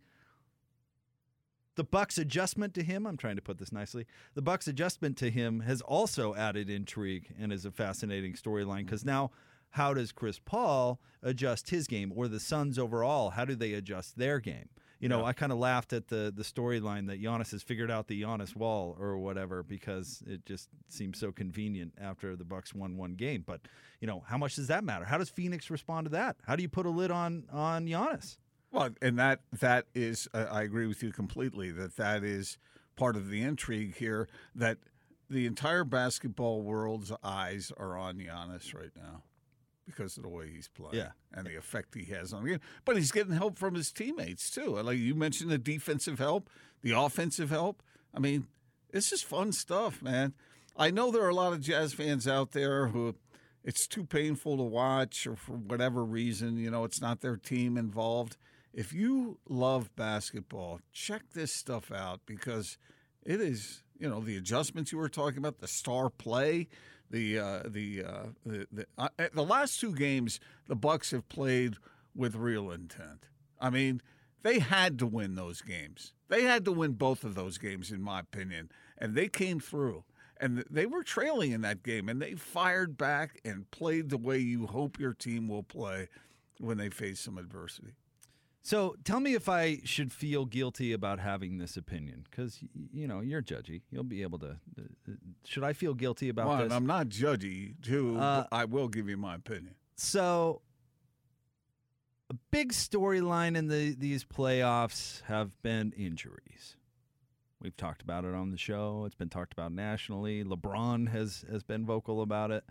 the 1.77 1.85
Bucks 1.85 2.19
adjustment 2.19 2.75
to 2.75 2.83
him, 2.83 3.07
I'm 3.07 3.17
trying 3.17 3.37
to 3.37 3.43
put 3.43 3.59
this 3.59 3.71
nicely. 3.71 4.07
The 4.35 4.43
Bucks 4.43 4.67
adjustment 4.67 5.19
to 5.19 5.31
him 5.31 5.61
has 5.61 5.83
also 5.83 6.35
added 6.35 6.69
intrigue 6.69 7.33
and 7.39 7.53
is 7.53 7.65
a 7.65 7.71
fascinating 7.71 8.33
storyline 8.33 8.87
because 8.87 9.05
now 9.05 9.31
how 9.71 9.95
does 9.95 10.11
Chris 10.11 10.41
Paul 10.41 10.99
adjust 11.23 11.71
his 11.71 11.87
game 11.87 12.13
or 12.13 12.27
the 12.27 12.41
Suns 12.41 12.77
overall, 12.77 13.31
how 13.31 13.45
do 13.45 13.55
they 13.55 13.73
adjust 13.73 14.19
their 14.19 14.41
game? 14.41 14.69
You 15.01 15.09
know, 15.09 15.21
Yeah. 15.21 15.27
I 15.27 15.33
kind 15.33 15.53
of 15.53 15.59
laughed 15.59 15.93
at 15.93 16.09
the 16.09 16.33
the 16.35 16.43
storyline 16.43 17.07
that 17.07 17.23
Giannis 17.23 17.53
has 17.53 17.63
figured 17.63 17.91
out 17.91 18.09
the 18.09 18.21
Giannis 18.23 18.57
wall 18.57 18.97
or 18.99 19.17
whatever 19.19 19.63
because 19.63 20.23
it 20.27 20.45
just 20.45 20.69
seems 20.89 21.19
so 21.19 21.31
convenient 21.31 21.95
after 22.01 22.35
the 22.35 22.45
Bucks 22.45 22.75
won 22.75 22.97
one 22.97 23.15
game. 23.15 23.45
But 23.47 23.61
you 24.01 24.07
know, 24.07 24.25
how 24.27 24.39
much 24.39 24.57
does 24.57 24.67
that 24.69 24.83
matter? 24.85 25.05
How 25.05 25.19
does 25.19 25.29
Phoenix 25.31 25.71
respond 25.71 26.07
to 26.07 26.11
that? 26.11 26.37
How 26.47 26.57
do 26.57 26.63
you 26.63 26.69
put 26.69 26.87
a 26.87 26.91
lid 26.91 27.11
on 27.11 27.45
on 27.53 27.87
Giannis? 27.87 28.39
Well, 28.71 28.91
and 29.01 29.19
that 29.19 29.41
that 29.61 29.87
is, 29.95 30.29
uh, 30.35 30.47
I 30.51 30.63
agree 30.63 30.87
with 30.87 31.03
you 31.03 31.11
completely 31.13 31.71
that 31.73 31.97
that 31.97 32.23
is 32.25 32.59
part 32.97 33.17
of 33.17 33.31
the 33.31 33.41
intrigue 33.41 33.97
here. 33.97 34.29
That 34.55 34.79
the 35.31 35.47
entire 35.47 35.85
basketball 35.85 36.63
world's 36.63 37.13
eyes 37.23 37.73
are 37.77 37.97
on 37.97 38.17
Giannis 38.19 38.75
right 38.75 38.91
now, 38.97 39.23
because 39.89 40.17
of 40.17 40.23
the 40.23 40.29
way 40.29 40.49
he's 40.51 40.69
playing 40.69 40.95
Yeah. 40.95 41.11
and 41.33 41.47
the 41.47 41.57
effect 41.57 41.95
he 41.95 42.05
has 42.13 42.33
on 42.33 42.45
the 42.45 42.51
game. 42.51 42.61
But 42.85 42.97
he's 42.97 43.11
getting 43.13 43.33
help 43.33 43.59
from 43.59 43.75
his 43.75 43.91
teammates 43.91 44.51
too. 44.51 44.77
Like 44.81 44.99
you 44.99 45.15
mentioned, 45.15 45.51
the 45.51 45.59
defensive 45.59 46.19
help, 46.19 46.49
the 46.83 46.93
offensive 46.93 47.51
help. 47.51 47.83
I 48.15 48.21
mean, 48.21 48.47
this 48.93 49.13
is 49.13 49.23
fun 49.23 49.53
stuff, 49.53 50.01
man. 50.03 50.35
I 50.77 50.91
know 50.91 51.11
there 51.11 51.25
are 51.25 51.29
a 51.31 51.35
lot 51.35 51.53
of 51.53 51.61
Jazz 51.61 51.93
fans 51.93 52.29
out 52.29 52.53
there 52.53 52.89
who 52.89 53.17
it's 53.65 53.87
too 53.89 54.05
painful 54.05 54.57
to 54.57 54.63
watch, 54.63 55.27
or 55.27 55.35
for 55.37 55.53
whatever 55.57 56.05
reason, 56.05 56.57
you 56.57 56.71
know, 56.71 56.85
it's 56.85 57.01
not 57.01 57.21
their 57.21 57.37
team 57.37 57.77
involved. 57.77 58.37
If 58.73 58.93
you 58.93 59.41
love 59.49 59.95
basketball, 59.97 60.81
check 60.93 61.23
this 61.35 61.53
stuff 61.53 61.91
out 61.91 62.21
because 62.27 62.79
it 63.27 63.41
is, 63.41 63.83
you 63.99 64.09
know, 64.09 64.21
the 64.21 64.37
adjustments 64.37 64.93
you 64.93 64.99
were 64.99 65.09
talking 65.09 65.39
about, 65.39 65.59
the 65.59 65.67
star 65.67 66.09
play, 66.09 66.69
the 67.11 67.39
uh, 67.39 67.63
the 67.67 68.05
uh, 68.05 68.27
the 68.45 68.67
the, 68.71 68.87
uh, 68.97 69.09
the 69.33 69.45
last 69.45 69.81
two 69.81 69.95
games 69.95 70.41
the 70.67 70.77
Bucks 70.77 71.11
have 71.11 71.29
played 71.29 71.77
with 72.15 72.35
real 72.35 72.71
intent. 72.71 73.27
I 73.61 73.71
mean, 73.71 74.03
they 74.43 74.59
had 74.59 74.99
to 74.99 75.07
win 75.07 75.35
those 75.35 75.61
games. 75.63 76.13
They 76.29 76.43
had 76.43 76.65
to 76.67 76.73
win 76.73 76.93
both 76.93 77.25
of 77.25 77.35
those 77.35 77.59
games, 77.59 77.91
in 77.91 78.03
my 78.03 78.21
opinion, 78.21 78.71
and 78.97 79.15
they 79.15 79.29
came 79.29 79.61
through. 79.61 80.05
And 80.41 80.65
they 80.71 80.87
were 80.87 81.03
trailing 81.03 81.51
in 81.51 81.63
that 81.63 81.83
game, 81.83 82.09
and 82.09 82.23
they 82.23 82.35
fired 82.35 82.97
back 82.97 83.41
and 83.45 83.69
played 83.73 84.09
the 84.09 84.19
way 84.19 84.39
you 84.39 84.67
hope 84.67 85.01
your 85.01 85.13
team 85.13 85.49
will 85.49 85.65
play 85.65 86.09
when 86.61 86.79
they 86.79 86.91
face 86.91 87.19
some 87.19 87.39
adversity. 87.39 87.95
So 88.63 88.97
tell 89.05 89.21
me 89.21 89.35
if 89.35 89.49
I 89.49 89.81
should 89.85 90.13
feel 90.13 90.45
guilty 90.45 90.93
about 90.93 91.21
having 91.21 91.59
this 91.59 91.77
opinion, 91.77 92.27
because 92.31 92.59
you 92.93 93.07
know 93.07 93.21
you're 93.21 93.43
judgy. 93.43 93.83
You'll 93.91 94.05
be 94.05 94.23
able 94.23 94.39
to. 94.41 94.57
Uh, 94.79 95.13
should 95.45 95.65
I 95.65 95.73
feel 95.73 95.95
guilty 95.95 96.29
about 96.29 96.49
One, 96.49 96.65
this? 96.65 96.73
I'm 96.73 96.87
not 96.87 97.09
judgy. 97.09 97.75
Too, 97.83 98.19
Uh, 98.19 98.45
I 98.53 98.65
will 98.67 98.89
give 98.89 99.09
you 99.09 99.17
my 99.17 99.37
opinion. 99.37 99.75
So, 99.97 100.61
a 102.31 102.35
big 102.51 102.73
storyline 102.73 103.57
in 103.57 103.69
the 103.69 103.95
these 103.95 104.25
playoffs 104.25 105.23
have 105.23 105.61
been 105.63 105.93
injuries. 105.97 106.77
We've 107.61 107.77
talked 107.77 108.03
about 108.03 108.25
it 108.25 108.35
on 108.35 108.51
the 108.51 108.59
show. 108.59 109.05
It's 109.07 109.15
been 109.17 109.31
talked 109.31 109.53
about 109.53 109.73
nationally. 109.73 110.45
LeBron 110.45 111.09
has 111.09 111.45
has 111.51 111.63
been 111.63 111.87
vocal 111.87 112.21
about 112.23 112.51
it. 112.51 112.65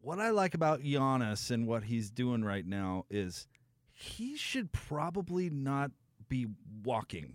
What 0.00 0.18
I 0.18 0.30
like 0.30 0.54
about 0.54 0.80
Giannis 0.82 1.50
and 1.50 1.66
what 1.66 1.84
he's 1.84 2.10
doing 2.10 2.42
right 2.42 2.66
now 2.66 3.04
is 3.08 3.46
he 3.94 4.36
should 4.36 4.72
probably 4.72 5.48
not 5.48 5.90
be 6.28 6.46
walking, 6.84 7.34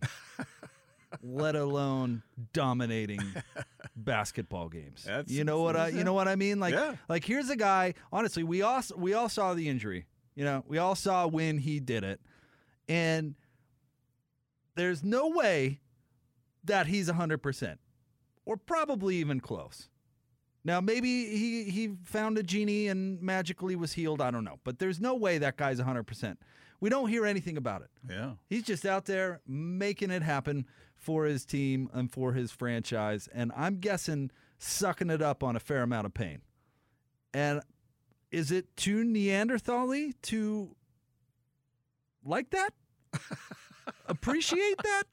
let 1.23 1.55
alone 1.55 2.21
dominating 2.53 3.21
basketball 3.95 4.69
games. 4.69 5.03
That's- 5.05 5.29
you 5.31 5.43
know 5.43 5.61
what 5.61 5.75
I 5.75 5.87
you 5.89 6.03
know 6.03 6.13
what 6.13 6.27
I 6.27 6.35
mean? 6.35 6.59
Like 6.59 6.73
Yeah. 6.73 6.95
like 7.07 7.23
here's 7.23 7.49
a 7.49 7.55
guy, 7.55 7.93
honestly, 8.11 8.43
we 8.43 8.61
all 8.61 8.81
we 8.97 9.13
all 9.13 9.29
saw 9.29 9.53
the 9.53 9.67
injury. 9.69 10.05
You 10.35 10.45
know, 10.45 10.63
we 10.67 10.77
all 10.77 10.95
saw 10.95 11.27
when 11.27 11.57
he 11.57 11.79
did 11.79 12.03
it. 12.03 12.21
And 12.87 13.35
there's 14.75 15.03
no 15.03 15.27
way 15.29 15.79
that 16.63 16.87
he's 16.87 17.09
100% 17.09 17.77
or 18.45 18.57
probably 18.57 19.17
even 19.17 19.39
close. 19.41 19.89
Now 20.63 20.81
maybe 20.81 21.25
he 21.25 21.65
he 21.65 21.95
found 22.03 22.37
a 22.37 22.43
genie 22.43 22.87
and 22.87 23.21
magically 23.21 23.75
was 23.75 23.93
healed, 23.93 24.21
I 24.21 24.31
don't 24.31 24.43
know. 24.43 24.59
But 24.63 24.79
there's 24.79 24.99
no 24.99 25.15
way 25.15 25.37
that 25.37 25.57
guy's 25.57 25.79
100%. 25.79 26.37
We 26.81 26.89
don't 26.89 27.09
hear 27.09 27.25
anything 27.25 27.57
about 27.57 27.81
it. 27.81 27.89
Yeah. 28.09 28.33
He's 28.49 28.63
just 28.63 28.85
out 28.85 29.05
there 29.05 29.41
making 29.47 30.11
it 30.11 30.21
happen 30.21 30.65
for 30.97 31.25
his 31.25 31.45
team 31.45 31.89
and 31.93 32.11
for 32.11 32.33
his 32.33 32.51
franchise. 32.51 33.27
And 33.33 33.51
I'm 33.55 33.77
guessing 33.79 34.31
sucking 34.57 35.09
it 35.09 35.21
up 35.21 35.43
on 35.43 35.55
a 35.55 35.59
fair 35.59 35.83
amount 35.83 36.05
of 36.05 36.13
pain. 36.13 36.41
And 37.33 37.61
is 38.31 38.51
it 38.51 38.75
too 38.77 39.03
Neanderthal 39.03 39.93
to 40.23 40.75
like 42.23 42.49
that? 42.51 42.73
Appreciate 44.07 44.77
that? 44.83 45.03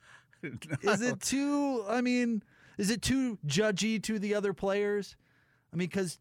Is 0.83 1.01
it 1.01 1.19
too, 1.19 1.83
I 1.87 2.01
mean, 2.01 2.43
is 2.77 2.91
it 2.91 3.01
too 3.01 3.39
judgy 3.47 4.01
to 4.03 4.19
the 4.19 4.35
other 4.35 4.53
players? 4.53 5.15
I 5.73 5.75
mean, 5.75 5.87
because 5.87 6.17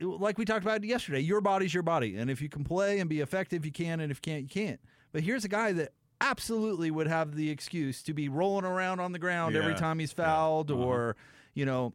like 0.00 0.36
we 0.38 0.44
talked 0.44 0.64
about 0.64 0.82
yesterday, 0.82 1.20
your 1.20 1.40
body's 1.40 1.72
your 1.72 1.82
body. 1.82 2.16
And 2.16 2.30
if 2.30 2.40
you 2.40 2.48
can 2.48 2.64
play 2.64 2.98
and 3.00 3.08
be 3.08 3.20
effective, 3.20 3.64
you 3.64 3.72
can. 3.72 4.00
And 4.00 4.10
if 4.10 4.18
you 4.18 4.32
can't, 4.32 4.42
you 4.42 4.48
can't. 4.48 4.80
But 5.12 5.22
here's 5.22 5.44
a 5.44 5.48
guy 5.48 5.72
that 5.72 5.92
absolutely 6.20 6.90
would 6.90 7.06
have 7.06 7.34
the 7.36 7.50
excuse 7.50 8.02
to 8.04 8.14
be 8.14 8.28
rolling 8.28 8.64
around 8.64 9.00
on 9.00 9.12
the 9.12 9.18
ground 9.18 9.54
every 9.56 9.74
time 9.74 9.98
he's 9.98 10.12
fouled 10.12 10.70
or, 10.70 11.16
you 11.54 11.64
know, 11.66 11.92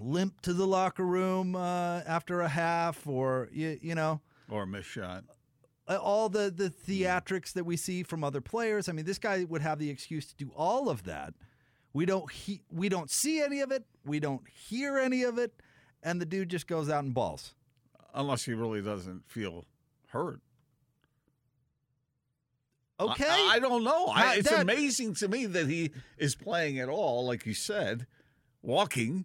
limp 0.00 0.40
to 0.42 0.52
the 0.52 0.66
locker 0.66 1.04
room 1.04 1.54
uh, 1.56 2.00
after 2.06 2.40
a 2.40 2.48
half 2.48 3.06
or, 3.06 3.48
you, 3.52 3.78
you 3.82 3.94
know, 3.94 4.20
Or 4.50 4.62
a 4.62 4.66
missed 4.66 4.88
shot. 4.88 5.24
uh, 5.88 5.96
all 5.96 6.28
the 6.28 6.50
the 6.54 6.70
theatrics 6.70 7.52
that 7.52 7.64
we 7.64 7.76
see 7.76 8.02
from 8.02 8.24
other 8.24 8.40
players. 8.40 8.88
I 8.88 8.92
mean, 8.92 9.04
this 9.04 9.18
guy 9.18 9.44
would 9.44 9.62
have 9.62 9.78
the 9.78 9.90
excuse 9.90 10.26
to 10.26 10.36
do 10.36 10.50
all 10.56 10.88
of 10.88 11.04
that. 11.04 11.34
We 11.94 12.04
don't 12.04 12.30
he, 12.30 12.60
we 12.70 12.88
don't 12.90 13.10
see 13.10 13.40
any 13.40 13.60
of 13.60 13.70
it. 13.70 13.84
We 14.04 14.20
don't 14.20 14.42
hear 14.48 14.98
any 14.98 15.22
of 15.22 15.38
it, 15.38 15.52
and 16.02 16.20
the 16.20 16.26
dude 16.26 16.50
just 16.50 16.66
goes 16.66 16.90
out 16.90 17.04
and 17.04 17.14
balls. 17.14 17.54
Unless 18.12 18.44
he 18.44 18.52
really 18.52 18.82
doesn't 18.82 19.22
feel 19.28 19.64
hurt. 20.08 20.40
Okay, 23.00 23.24
I, 23.28 23.54
I 23.54 23.58
don't 23.58 23.82
know. 23.82 24.06
I, 24.06 24.36
it's 24.36 24.50
that- 24.50 24.60
amazing 24.62 25.14
to 25.14 25.28
me 25.28 25.46
that 25.46 25.68
he 25.68 25.90
is 26.18 26.34
playing 26.34 26.78
at 26.78 26.88
all, 26.88 27.26
like 27.26 27.44
you 27.44 27.54
said, 27.54 28.06
walking, 28.62 29.24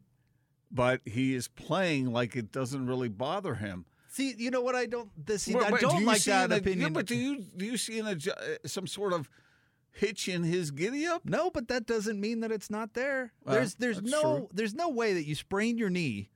but 0.72 1.02
he 1.06 1.36
is 1.36 1.48
playing 1.48 2.12
like 2.12 2.36
it 2.36 2.52
doesn't 2.52 2.88
really 2.88 3.10
bother 3.10 3.56
him. 3.56 3.86
see, 4.10 4.34
you 4.38 4.50
know 4.50 4.62
what 4.62 4.76
I 4.76 4.86
don't. 4.88 5.10
This, 5.24 5.48
I 5.48 5.70
do 5.72 5.78
don't 5.78 6.00
you 6.00 6.06
like 6.06 6.24
that 6.24 6.52
opinion. 6.52 6.80
Yeah, 6.82 6.90
but 6.90 7.06
do 7.06 7.16
you 7.16 7.44
do 7.58 7.66
you 7.66 7.78
see 7.78 8.00
an 8.00 8.08
adju- 8.08 8.30
uh, 8.38 8.68
some 8.68 8.88
sort 8.88 9.14
of 9.14 9.30
hitch 10.00 10.28
in 10.28 10.44
his 10.44 10.72
giddy 10.72 11.06
up? 11.06 11.24
No, 11.26 11.50
but 11.50 11.68
that 11.68 11.86
doesn't 11.86 12.20
mean 12.20 12.40
that 12.42 12.52
it's 12.52 12.70
not 12.70 12.94
there. 12.94 13.34
Well, 13.44 13.56
there's 13.56 13.76
there's 13.76 14.02
no 14.02 14.22
true. 14.22 14.50
there's 14.54 14.74
no 14.74 14.90
way 14.90 15.14
that 15.14 15.26
you 15.26 15.36
sprain 15.36 15.78
your 15.78 15.90
knee 15.90 16.30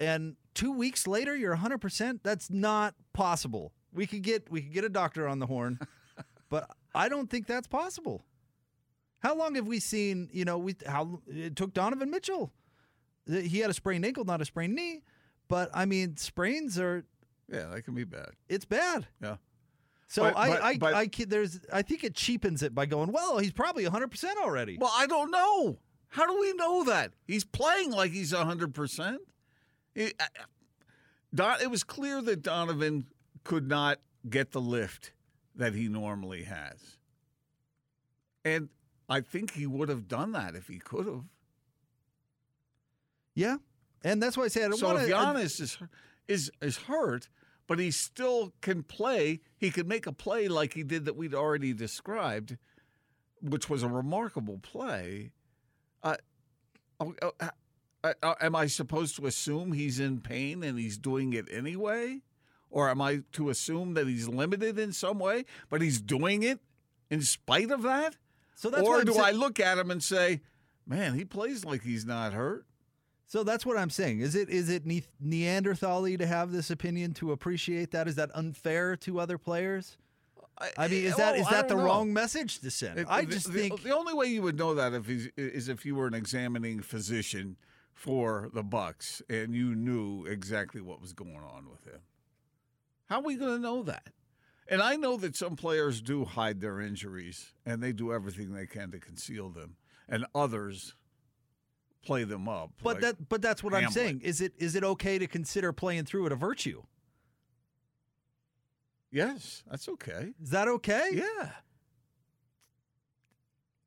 and 0.00 0.36
2 0.54 0.72
weeks 0.72 1.06
later 1.06 1.34
you're 1.36 1.56
100%. 1.56 2.20
That's 2.22 2.50
not 2.50 2.94
possible. 3.12 3.72
We 3.92 4.06
could 4.06 4.22
get 4.22 4.50
we 4.50 4.62
could 4.62 4.72
get 4.72 4.84
a 4.84 4.88
doctor 4.88 5.26
on 5.28 5.38
the 5.38 5.46
horn, 5.46 5.78
but 6.50 6.68
I 6.94 7.08
don't 7.08 7.30
think 7.30 7.46
that's 7.46 7.66
possible. 7.68 8.24
How 9.20 9.34
long 9.36 9.54
have 9.54 9.66
we 9.66 9.80
seen, 9.80 10.28
you 10.32 10.44
know, 10.44 10.58
we 10.58 10.74
how 10.86 11.20
it 11.28 11.56
took 11.56 11.72
Donovan 11.72 12.10
Mitchell. 12.10 12.52
He 13.26 13.60
had 13.60 13.70
a 13.70 13.74
sprained 13.74 14.04
ankle, 14.04 14.24
not 14.24 14.42
a 14.42 14.44
sprained 14.44 14.74
knee, 14.74 15.02
but 15.48 15.70
I 15.72 15.86
mean, 15.86 16.16
sprains 16.18 16.78
are 16.78 17.04
Yeah, 17.50 17.66
that 17.72 17.82
can 17.82 17.94
be 17.94 18.04
bad. 18.04 18.30
it's 18.48 18.64
bad. 18.66 19.06
Yeah. 19.22 19.36
So 20.06 20.22
But- 20.22 20.36
I, 20.36 20.48
but- 20.48 20.62
I, 20.62 20.78
but- 20.78 20.94
I, 20.94 21.06
ca- 21.08 21.24
there's, 21.26 21.60
I 21.72 21.82
think 21.82 22.04
it 22.04 22.14
cheapens 22.14 22.62
it 22.62 22.74
by 22.74 22.86
going, 22.86 23.10
well, 23.12 23.38
he's 23.38 23.52
probably 23.52 23.84
100% 23.84 24.24
already. 24.42 24.76
Well, 24.80 24.92
I 24.94 25.06
don't 25.06 25.30
know. 25.30 25.78
How 26.08 26.26
do 26.26 26.38
we 26.38 26.52
know 26.54 26.84
that? 26.84 27.12
He's 27.26 27.44
playing 27.44 27.90
like 27.90 28.12
he's 28.12 28.32
100%. 28.32 29.16
It, 29.94 30.14
I- 30.20 30.26
Don, 31.34 31.60
it 31.60 31.70
was 31.70 31.82
clear 31.82 32.22
that 32.22 32.42
Donovan 32.42 33.06
could 33.42 33.66
not 33.68 33.98
get 34.30 34.52
the 34.52 34.60
lift 34.60 35.12
that 35.56 35.74
he 35.74 35.88
normally 35.88 36.44
has. 36.44 36.98
And 38.44 38.68
I 39.08 39.20
think 39.20 39.52
he 39.54 39.66
would 39.66 39.88
have 39.88 40.06
done 40.06 40.32
that 40.32 40.54
if 40.54 40.68
he 40.68 40.78
could 40.78 41.06
have. 41.06 41.24
Yeah, 43.34 43.56
and 44.04 44.22
that's 44.22 44.36
why 44.36 44.44
I 44.44 44.48
say 44.48 44.64
I 44.64 44.68
don't 44.68 44.78
So 44.78 44.86
want 44.86 45.00
if 45.00 45.08
to. 45.08 45.14
Giannis 45.14 45.60
is, 45.60 45.78
is, 46.28 46.50
is 46.62 46.76
hurt, 46.78 47.28
but 47.66 47.78
he 47.78 47.90
still 47.90 48.52
can 48.60 48.82
play, 48.82 49.40
he 49.56 49.70
can 49.70 49.88
make 49.88 50.06
a 50.06 50.12
play 50.12 50.48
like 50.48 50.74
he 50.74 50.82
did 50.82 51.04
that 51.04 51.16
we'd 51.16 51.34
already 51.34 51.72
described, 51.72 52.56
which 53.40 53.68
was 53.68 53.82
a 53.82 53.88
remarkable 53.88 54.58
play. 54.58 55.32
Uh, 56.02 56.16
oh, 57.00 57.14
oh, 57.22 57.32
uh, 57.40 57.48
uh, 58.02 58.12
uh, 58.22 58.34
am 58.40 58.54
I 58.54 58.66
supposed 58.66 59.16
to 59.16 59.26
assume 59.26 59.72
he's 59.72 59.98
in 59.98 60.20
pain 60.20 60.62
and 60.62 60.78
he's 60.78 60.98
doing 60.98 61.32
it 61.32 61.46
anyway? 61.50 62.20
Or 62.70 62.90
am 62.90 63.00
I 63.00 63.22
to 63.32 63.50
assume 63.50 63.94
that 63.94 64.06
he's 64.06 64.28
limited 64.28 64.78
in 64.78 64.92
some 64.92 65.18
way, 65.18 65.44
but 65.70 65.80
he's 65.80 66.00
doing 66.00 66.42
it 66.42 66.60
in 67.08 67.22
spite 67.22 67.70
of 67.70 67.82
that? 67.82 68.16
so 68.56 68.70
that's 68.70 68.86
or 68.86 69.04
do 69.04 69.14
sa- 69.14 69.24
I 69.24 69.30
look 69.30 69.60
at 69.60 69.78
him 69.78 69.90
and 69.90 70.02
say, 70.02 70.40
man, 70.86 71.14
he 71.14 71.24
plays 71.24 71.64
like 71.64 71.82
he's 71.82 72.04
not 72.04 72.32
hurt? 72.32 72.66
So 73.34 73.42
that's 73.42 73.66
what 73.66 73.76
I'm 73.76 73.90
saying. 73.90 74.20
Is 74.20 74.36
it 74.36 74.48
is 74.48 74.68
it 74.68 74.86
ne- 74.86 75.02
Neanderthal 75.18 76.04
to 76.04 76.24
have 76.24 76.52
this 76.52 76.70
opinion 76.70 77.14
to 77.14 77.32
appreciate 77.32 77.90
that? 77.90 78.06
Is 78.06 78.14
that 78.14 78.30
unfair 78.32 78.94
to 78.98 79.18
other 79.18 79.38
players? 79.38 79.96
I 80.78 80.86
mean, 80.86 81.04
is 81.04 81.14
eh, 81.14 81.16
that 81.16 81.32
well, 81.32 81.40
is 81.40 81.48
that 81.48 81.66
the 81.66 81.74
know. 81.74 81.82
wrong 81.82 82.12
message 82.12 82.60
to 82.60 82.70
send? 82.70 83.00
It- 83.00 83.08
I 83.10 83.24
just 83.24 83.52
the, 83.52 83.58
think 83.58 83.82
the 83.82 83.90
only 83.90 84.14
way 84.14 84.26
you 84.26 84.40
would 84.42 84.56
know 84.56 84.76
that 84.76 84.92
if 84.92 85.10
is 85.36 85.68
if 85.68 85.84
you 85.84 85.96
were 85.96 86.06
an 86.06 86.14
examining 86.14 86.80
physician 86.80 87.56
for 87.92 88.50
the 88.54 88.62
Bucks 88.62 89.20
and 89.28 89.52
you 89.52 89.74
knew 89.74 90.26
exactly 90.26 90.80
what 90.80 91.00
was 91.00 91.12
going 91.12 91.34
on 91.34 91.68
with 91.68 91.92
him. 91.92 92.02
How 93.06 93.16
are 93.16 93.24
we 93.24 93.34
going 93.34 93.56
to 93.56 93.58
know 93.60 93.82
that? 93.82 94.10
And 94.68 94.80
I 94.80 94.94
know 94.94 95.16
that 95.16 95.34
some 95.34 95.56
players 95.56 96.00
do 96.00 96.24
hide 96.24 96.60
their 96.60 96.80
injuries 96.80 97.52
and 97.66 97.82
they 97.82 97.90
do 97.90 98.12
everything 98.12 98.52
they 98.52 98.66
can 98.66 98.92
to 98.92 99.00
conceal 99.00 99.50
them, 99.50 99.74
and 100.08 100.24
others 100.36 100.94
play 102.04 102.24
them 102.24 102.48
up. 102.48 102.70
But 102.82 102.94
like 102.94 103.00
that 103.02 103.28
but 103.28 103.42
that's 103.42 103.62
what 103.62 103.74
I'm 103.74 103.90
saying. 103.90 104.20
Is 104.22 104.40
it 104.40 104.52
is 104.58 104.74
it 104.74 104.84
okay 104.84 105.18
to 105.18 105.26
consider 105.26 105.72
playing 105.72 106.04
through 106.04 106.26
it 106.26 106.32
a 106.32 106.36
virtue? 106.36 106.82
yes, 109.10 109.62
that's 109.70 109.88
okay. 109.88 110.32
Is 110.42 110.50
that 110.50 110.66
okay? 110.66 111.10
Yeah. 111.12 111.50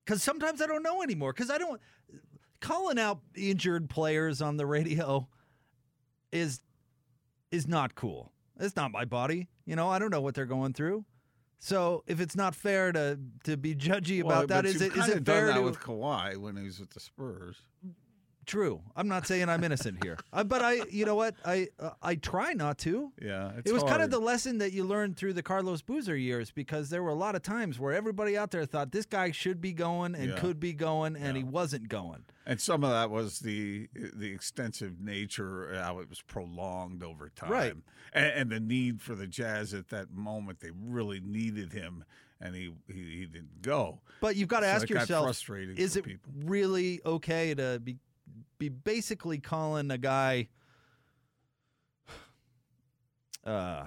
Because 0.05 0.23
sometimes 0.23 0.61
I 0.61 0.67
don't 0.67 0.83
know 0.83 1.03
anymore. 1.03 1.33
Because 1.33 1.51
I 1.51 1.57
don't 1.57 1.81
calling 2.61 2.97
out 2.97 3.19
injured 3.35 3.89
players 3.89 4.41
on 4.41 4.57
the 4.57 4.65
radio 4.65 5.27
is 6.31 6.61
is 7.51 7.67
not 7.67 7.95
cool. 7.95 8.31
It's 8.59 8.75
not 8.75 8.91
my 8.91 9.05
body. 9.05 9.49
You 9.65 9.75
know, 9.75 9.89
I 9.89 9.99
don't 9.99 10.09
know 10.09 10.21
what 10.21 10.33
they're 10.33 10.45
going 10.45 10.73
through. 10.73 11.05
So 11.59 12.03
if 12.07 12.19
it's 12.19 12.35
not 12.35 12.55
fair 12.55 12.91
to 12.91 13.19
to 13.43 13.57
be 13.57 13.75
judgy 13.75 14.21
about 14.21 14.47
that, 14.47 14.63
but 14.63 14.65
is 14.65 14.81
it 14.81 14.95
is 14.95 15.09
it 15.09 15.25
fair 15.25 15.47
that 15.47 15.55
to 15.55 15.61
with 15.61 15.79
Kawhi 15.79 16.37
when 16.37 16.55
he 16.55 16.63
was 16.63 16.79
with 16.79 16.91
the 16.91 16.99
Spurs? 16.99 17.57
True. 18.47 18.81
I'm 18.95 19.07
not 19.09 19.27
saying 19.27 19.49
I'm 19.49 19.63
innocent 19.63 20.03
here, 20.03 20.17
uh, 20.33 20.43
but 20.45 20.61
I, 20.63 20.79
you 20.89 21.05
know 21.05 21.15
what, 21.15 21.35
I 21.45 21.67
uh, 21.79 21.91
I 22.01 22.15
try 22.15 22.53
not 22.53 22.77
to. 22.79 23.11
Yeah, 23.21 23.51
it's 23.57 23.69
it 23.69 23.73
was 23.73 23.83
kind 23.83 24.01
of 24.01 24.09
the 24.09 24.19
lesson 24.19 24.57
that 24.59 24.71
you 24.71 24.85
learned 24.85 25.17
through 25.17 25.33
the 25.33 25.43
Carlos 25.43 25.81
Boozer 25.81 26.15
years 26.15 26.49
because 26.49 26.89
there 26.89 27.03
were 27.03 27.09
a 27.09 27.15
lot 27.15 27.35
of 27.35 27.41
times 27.43 27.77
where 27.77 27.93
everybody 27.93 28.37
out 28.37 28.51
there 28.51 28.65
thought 28.65 28.91
this 28.93 29.05
guy 29.05 29.31
should 29.31 29.59
be 29.59 29.73
going 29.73 30.15
and 30.15 30.29
Yeah. 30.29 30.39
could 30.39 30.59
be 30.61 30.71
going, 30.73 31.17
and 31.17 31.35
he 31.35 31.43
wasn't 31.43 31.89
going. 31.89 32.23
And 32.45 32.61
some 32.61 32.85
of 32.85 32.89
that 32.91 33.09
was 33.11 33.39
the 33.39 33.89
the 33.93 34.31
extensive 34.31 35.01
nature, 35.01 35.73
how 35.75 35.99
it 35.99 36.09
was 36.09 36.21
prolonged 36.21 37.03
over 37.03 37.29
time, 37.29 37.51
Right. 37.51 37.73
And, 38.13 38.25
and 38.33 38.49
the 38.49 38.61
need 38.61 39.01
for 39.01 39.13
the 39.13 39.27
Jazz 39.27 39.73
at 39.73 39.89
that 39.89 40.11
moment. 40.11 40.61
They 40.61 40.71
really 40.71 41.19
needed 41.19 41.73
him, 41.73 42.05
and 42.39 42.55
he 42.55 42.73
he, 42.87 42.93
he 43.19 43.25
didn't 43.25 43.61
go. 43.61 43.99
But 44.21 44.37
you've 44.37 44.47
got 44.47 44.61
to 44.61 44.67
So 44.67 44.71
ask 44.71 44.89
yourself: 44.89 45.49
Is 45.75 45.97
it 45.97 46.05
people. 46.05 46.31
really 46.45 47.01
okay 47.05 47.53
to 47.53 47.79
be 47.83 47.97
be 48.59 48.69
basically 48.69 49.37
calling 49.39 49.91
a 49.91 49.97
guy? 49.97 50.47
Uh, 53.45 53.85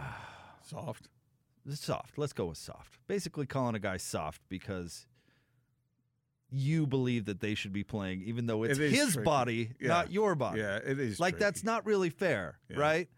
Soft. 0.63 1.09
soft. 1.75 2.17
Let's 2.17 2.33
go 2.33 2.47
with 2.47 2.57
soft. 2.59 2.99
Basically, 3.07 3.45
calling 3.45 3.75
a 3.75 3.79
guy 3.79 3.99
soft 3.99 4.41
because 4.49 5.07
you 6.51 6.87
believe 6.87 7.27
that 7.27 7.41
they 7.41 7.55
should 7.55 7.73
be 7.73 7.85
playing, 7.85 8.23
even 8.23 8.47
though 8.47 8.63
it's 8.63 8.79
It 8.79 8.85
is 8.87 8.93
his 8.99 9.13
tricky. 9.15 9.25
body, 9.25 9.73
Yeah. 9.81 9.89
not 9.89 10.11
your 10.13 10.35
body. 10.35 10.61
Yeah, 10.61 10.77
it 10.77 10.99
is 10.99 11.21
Like 11.21 11.39
that's 11.39 11.63
not 11.63 11.85
really 11.85 12.09
fair, 12.11 12.59
Yeah. 12.71 12.79
right? 12.79 13.09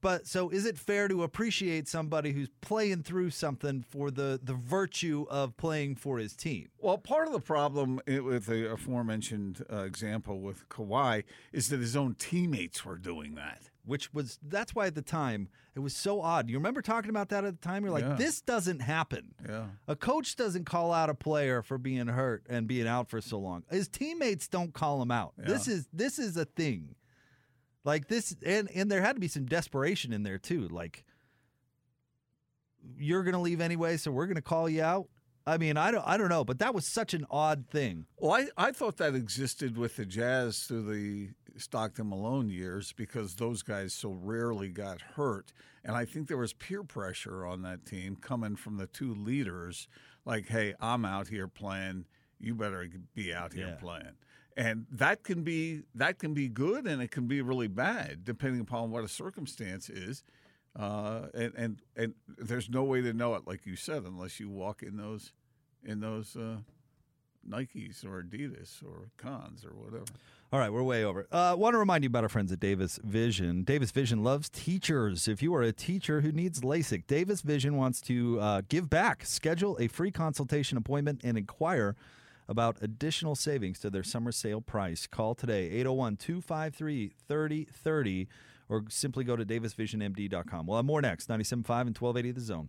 But 0.00 0.26
so 0.26 0.48
is 0.50 0.64
it 0.64 0.78
fair 0.78 1.08
to 1.08 1.22
appreciate 1.22 1.86
somebody 1.88 2.32
who's 2.32 2.48
playing 2.60 3.02
through 3.02 3.30
something 3.30 3.82
for 3.88 4.10
the 4.10 4.40
the 4.42 4.54
virtue 4.54 5.26
of 5.28 5.56
playing 5.56 5.96
for 5.96 6.18
his 6.18 6.34
team? 6.34 6.68
Well, 6.78 6.98
part 6.98 7.26
of 7.26 7.32
the 7.32 7.40
problem 7.40 8.00
with 8.06 8.46
the 8.46 8.70
aforementioned 8.72 9.64
uh, 9.72 9.78
example 9.82 10.40
with 10.40 10.68
Kawhi 10.68 11.24
is 11.52 11.68
that 11.68 11.80
his 11.80 11.96
own 11.96 12.14
teammates 12.14 12.84
were 12.84 12.96
doing 12.98 13.34
that. 13.34 13.62
Which 13.84 14.12
was 14.12 14.38
that's 14.42 14.74
why 14.74 14.86
at 14.86 14.94
the 14.94 15.02
time 15.02 15.48
it 15.74 15.80
was 15.80 15.94
so 15.96 16.20
odd. 16.20 16.48
You 16.50 16.56
remember 16.58 16.82
talking 16.82 17.10
about 17.10 17.30
that 17.30 17.44
at 17.44 17.60
the 17.60 17.66
time? 17.66 17.82
You're 17.82 17.92
like, 17.92 18.04
Yeah. 18.04 18.14
this 18.14 18.40
doesn't 18.40 18.80
happen. 18.80 19.34
Yeah. 19.48 19.66
A 19.88 19.96
coach 19.96 20.36
doesn't 20.36 20.64
call 20.64 20.92
out 20.92 21.08
a 21.08 21.14
player 21.14 21.62
for 21.62 21.78
being 21.78 22.06
hurt 22.08 22.44
and 22.48 22.66
being 22.66 22.86
out 22.86 23.08
for 23.08 23.20
so 23.20 23.38
long. 23.38 23.64
His 23.70 23.88
teammates 23.88 24.48
don't 24.48 24.74
call 24.74 25.00
him 25.00 25.10
out. 25.10 25.32
This 25.38 25.66
is 25.66 25.88
this 25.92 26.18
is 26.18 26.36
a 26.36 26.44
thing. 26.44 26.94
Like 27.84 28.08
this 28.08 28.34
and 28.44 28.70
and 28.74 28.90
there 28.90 29.00
had 29.00 29.14
to 29.16 29.20
be 29.20 29.28
some 29.28 29.46
desperation 29.46 30.12
in 30.12 30.22
there 30.22 30.38
too. 30.38 30.68
Like 30.68 31.04
you're 32.98 33.22
going 33.22 33.34
to 33.34 33.40
leave 33.40 33.60
anyway, 33.60 33.96
so 33.96 34.10
we're 34.10 34.26
going 34.26 34.36
to 34.36 34.42
call 34.42 34.68
you 34.68 34.82
out. 34.82 35.08
I 35.46 35.56
mean, 35.58 35.76
I 35.76 35.90
don't 35.90 36.06
I 36.06 36.16
don't 36.16 36.28
know, 36.28 36.44
but 36.44 36.58
that 36.58 36.74
was 36.74 36.86
such 36.86 37.14
an 37.14 37.26
odd 37.30 37.64
thing. 37.70 38.06
Well, 38.18 38.32
I, 38.32 38.48
I 38.68 38.72
thought 38.72 38.98
that 38.98 39.14
existed 39.14 39.76
with 39.76 39.96
the 39.96 40.04
Jazz 40.04 40.60
through 40.64 40.92
the 40.92 41.30
Stockton 41.58 42.08
Malone 42.10 42.50
years 42.50 42.92
because 42.92 43.34
those 43.36 43.62
guys 43.62 43.92
so 43.94 44.10
rarely 44.10 44.68
got 44.68 45.00
hurt. 45.00 45.52
And 45.82 45.96
I 45.96 46.04
think 46.04 46.28
there 46.28 46.36
was 46.36 46.52
peer 46.52 46.82
pressure 46.84 47.46
on 47.46 47.62
that 47.62 47.86
team 47.86 48.16
coming 48.16 48.54
from 48.54 48.76
the 48.76 48.86
two 48.86 49.14
leaders 49.14 49.88
like, 50.26 50.46
hey, 50.48 50.74
I'm 50.80 51.04
out 51.06 51.28
here 51.28 51.48
playing. 51.48 52.04
You 52.38 52.54
better 52.54 52.86
be 53.14 53.32
out 53.34 53.54
here 53.54 53.68
Yeah. 53.68 53.74
playing. 53.76 54.16
And 54.56 54.86
that 54.90 55.22
can 55.22 55.42
be 55.42 55.82
that 55.94 56.18
can 56.18 56.34
be 56.34 56.48
good 56.48 56.86
and 56.86 57.00
it 57.00 57.10
can 57.10 57.26
be 57.26 57.40
really 57.40 57.68
bad 57.68 58.24
depending 58.24 58.60
upon 58.60 58.90
what 58.90 59.04
a 59.04 59.08
circumstance 59.08 59.88
is. 59.88 60.22
Uh, 60.78 61.26
and, 61.34 61.52
and 61.56 61.82
and 61.96 62.14
there's 62.38 62.68
no 62.68 62.84
way 62.84 63.00
to 63.00 63.12
know 63.12 63.34
it, 63.34 63.46
like 63.46 63.66
you 63.66 63.76
said, 63.76 64.04
unless 64.04 64.38
you 64.38 64.48
walk 64.48 64.82
in 64.82 64.96
those 64.96 65.32
in 65.84 66.00
those 66.00 66.36
uh, 66.36 66.58
Nikes 67.48 68.04
or 68.04 68.22
Adidas 68.22 68.82
or 68.84 69.10
Cons 69.16 69.64
or 69.64 69.70
whatever. 69.70 70.04
All 70.52 70.58
right, 70.58 70.72
we're 70.72 70.82
way 70.82 71.04
over. 71.04 71.26
Uh, 71.30 71.54
want 71.56 71.74
to 71.74 71.78
remind 71.78 72.02
you 72.02 72.08
about 72.08 72.24
our 72.24 72.28
friends 72.28 72.50
at 72.50 72.58
Davis 72.58 72.98
Vision. 73.04 73.62
Davis 73.62 73.92
Vision 73.92 74.24
loves 74.24 74.48
teachers. 74.48 75.28
If 75.28 75.42
you 75.42 75.54
are 75.54 75.62
a 75.62 75.72
teacher 75.72 76.22
who 76.22 76.32
needs 76.32 76.60
LASIK, 76.60 77.06
Davis 77.06 77.40
Vision 77.42 77.76
wants 77.76 78.00
to 78.02 78.40
uh, 78.40 78.62
give 78.68 78.90
back. 78.90 79.24
Schedule 79.24 79.76
a 79.80 79.86
free 79.86 80.10
consultation 80.10 80.76
appointment 80.76 81.20
and 81.22 81.38
inquire 81.38 81.94
about 82.50 82.76
additional 82.82 83.36
savings 83.36 83.78
to 83.78 83.88
their 83.88 84.02
summer 84.02 84.32
sale 84.32 84.60
price. 84.60 85.06
Call 85.06 85.36
today, 85.36 85.66
801 85.70 86.16
253 86.16 87.12
3030, 87.26 88.28
or 88.68 88.84
simply 88.88 89.22
go 89.22 89.36
to 89.36 89.46
davisvisionmd.com. 89.46 90.66
We'll 90.66 90.76
have 90.76 90.84
more 90.84 91.00
next, 91.00 91.28
97.5 91.28 91.38
and 91.38 91.96
1280 91.96 92.32
The 92.32 92.40
Zone. 92.40 92.68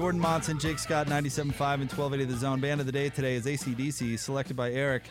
Gordon 0.00 0.18
Monson, 0.18 0.58
Jake 0.58 0.78
Scott, 0.78 1.08
97.5 1.08 1.74
and 1.74 1.92
1280 1.92 2.24
The 2.24 2.34
Zone. 2.38 2.58
Band 2.58 2.80
of 2.80 2.86
the 2.86 2.92
day 2.92 3.10
today 3.10 3.34
is 3.34 3.46
AC/DC, 3.46 4.18
selected 4.18 4.56
by 4.56 4.72
Eric 4.72 5.02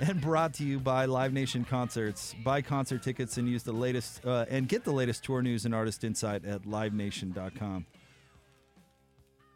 and 0.00 0.18
brought 0.18 0.54
to 0.54 0.64
you 0.64 0.80
by 0.80 1.04
Live 1.04 1.34
Nation 1.34 1.62
Concerts. 1.62 2.34
Buy 2.42 2.62
concert 2.62 3.02
tickets 3.02 3.36
and 3.36 3.46
use 3.46 3.64
the 3.64 3.74
latest 3.74 4.24
uh, 4.24 4.46
and 4.48 4.66
get 4.66 4.82
the 4.82 4.92
latest 4.92 5.24
tour 5.24 5.42
news 5.42 5.66
and 5.66 5.74
artist 5.74 6.04
insight 6.04 6.46
at 6.46 6.62
livenation.com. 6.62 7.84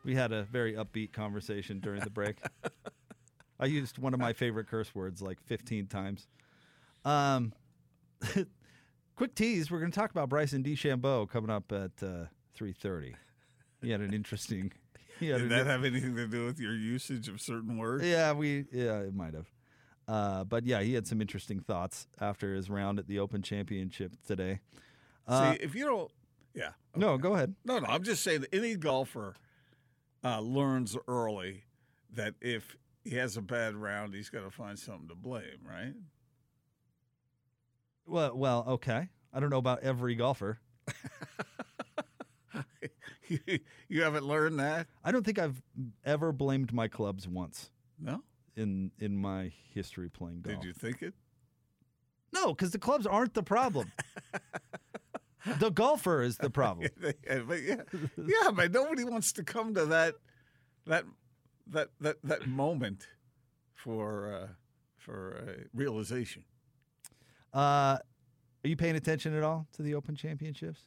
We 0.05 0.15
had 0.15 0.33
a 0.33 0.43
very 0.43 0.75
upbeat 0.75 1.15
conversation 1.15 1.81
during 1.81 2.01
the 2.01 2.11
break. 2.11 2.37
I 3.59 3.65
used 3.65 3.97
one 3.97 4.13
of 4.13 4.21
my 4.21 4.35
favorite 4.35 4.69
curse 4.69 4.95
words 4.95 5.23
like 5.23 5.41
15 5.47 5.87
times. 5.87 6.27
Um, 7.07 7.55
quick 9.17 9.35
tease: 9.35 9.71
We're 9.71 9.81
going 9.81 9.93
to 9.93 9.99
talk 9.99 10.11
about 10.11 10.29
Bryson 10.29 10.63
DeChambeau 10.63 11.27
coming 11.27 11.49
up 11.49 11.73
at 11.73 12.03
uh, 12.03 12.27
3:30. 12.55 13.15
He 13.83 13.91
had 13.91 14.01
an 14.01 14.13
interesting. 14.13 14.73
He 15.21 15.29
had 15.29 15.39
Did 15.41 15.51
that 15.51 15.67
have 15.67 15.85
anything 15.85 16.15
to 16.17 16.27
do 16.27 16.45
with 16.45 16.61
your 16.61 16.75
usage 16.75 17.29
of 17.29 17.41
certain 17.41 17.77
words? 17.79 18.05
yeah, 18.05 18.33
we 18.33 18.67
yeah, 18.73 19.01
it 19.01 19.15
might 19.15 19.35
have. 19.35 19.47
Uh, 20.07 20.45
but 20.45 20.65
yeah, 20.65 20.81
he 20.81 20.95
had 20.95 21.07
some 21.07 21.21
interesting 21.21 21.61
thoughts 21.61 22.07
after 22.21 22.55
his 22.55 22.71
round 22.71 22.99
at 22.99 23.07
the 23.09 23.19
Open 23.19 23.43
Championship 23.43 24.13
today. 24.27 24.61
Uh, 25.27 25.53
See, 25.53 25.59
if 25.61 25.75
you 25.75 25.85
don't, 25.85 26.11
yeah. 26.55 26.71
no, 26.97 27.19
go 27.19 27.35
ahead. 27.35 27.55
No, 27.65 27.79
no, 27.79 27.87
I'm 27.87 28.03
just 28.03 28.23
saying 28.23 28.41
that 28.41 28.55
any 28.55 28.75
golfer 28.77 29.35
uh, 30.25 30.41
learns 30.41 30.97
early 31.07 31.65
that 32.15 32.35
if 32.41 32.77
he 33.05 33.17
has 33.17 33.37
a 33.37 33.43
bad 33.43 33.75
round, 33.77 34.15
he's 34.15 34.31
got 34.31 34.45
to 34.45 34.51
find 34.51 34.79
something 34.79 35.09
to 35.09 35.15
blame, 35.15 35.61
right? 35.63 35.95
Well, 38.07 38.35
well, 38.37 38.65
okay. 38.69 39.09
I 39.33 39.41
don't 39.41 39.51
know 39.51 39.59
about 39.59 39.83
every 39.83 40.15
golfer. 40.15 40.59
you, 43.89 44.03
haven't 44.03 44.25
learned 44.25 44.59
that? 44.61 44.87
I 45.05 45.13
don't 45.13 45.25
think 45.25 45.39
I've 45.39 45.63
ever 46.05 46.33
blamed 46.33 46.73
my 46.73 46.89
clubs 46.89 47.27
once 47.29 47.71
No? 47.99 48.23
in 48.57 48.91
in 48.99 49.17
my 49.17 49.53
history 49.75 50.09
playing 50.09 50.43
golf. 50.43 50.61
Did 50.61 50.67
you 50.67 50.73
think 50.73 51.03
it? 51.03 51.15
No, 52.33 52.49
because 52.49 52.71
the 52.73 52.79
clubs 52.79 53.07
aren't 53.07 53.35
the 53.35 53.43
problem. 53.43 53.91
the 55.59 55.71
golfer 55.71 56.23
is 56.23 56.37
the 56.39 56.51
problem. 56.51 56.89
Yeah, 57.27 57.41
but 57.47 57.63
yeah, 57.63 57.83
yeah, 58.17 58.51
but 58.53 58.73
nobody 58.73 59.05
wants 59.05 59.33
to 59.33 59.45
come 59.45 59.75
to 59.75 59.87
that 59.87 60.15
that 60.87 61.05
that 61.69 61.89
that 62.01 62.17
that 62.25 62.47
moment 62.47 63.07
for 63.75 64.33
uh, 64.33 64.49
for 64.97 65.45
uh, 65.49 65.63
realization. 65.75 66.45
Uh, 67.55 67.99
are 68.65 68.69
you 68.69 68.77
paying 68.77 68.97
attention 68.97 69.35
at 69.37 69.43
all 69.43 69.67
to 69.73 69.83
the 69.83 69.95
Open 69.95 70.17
Championships? 70.17 70.81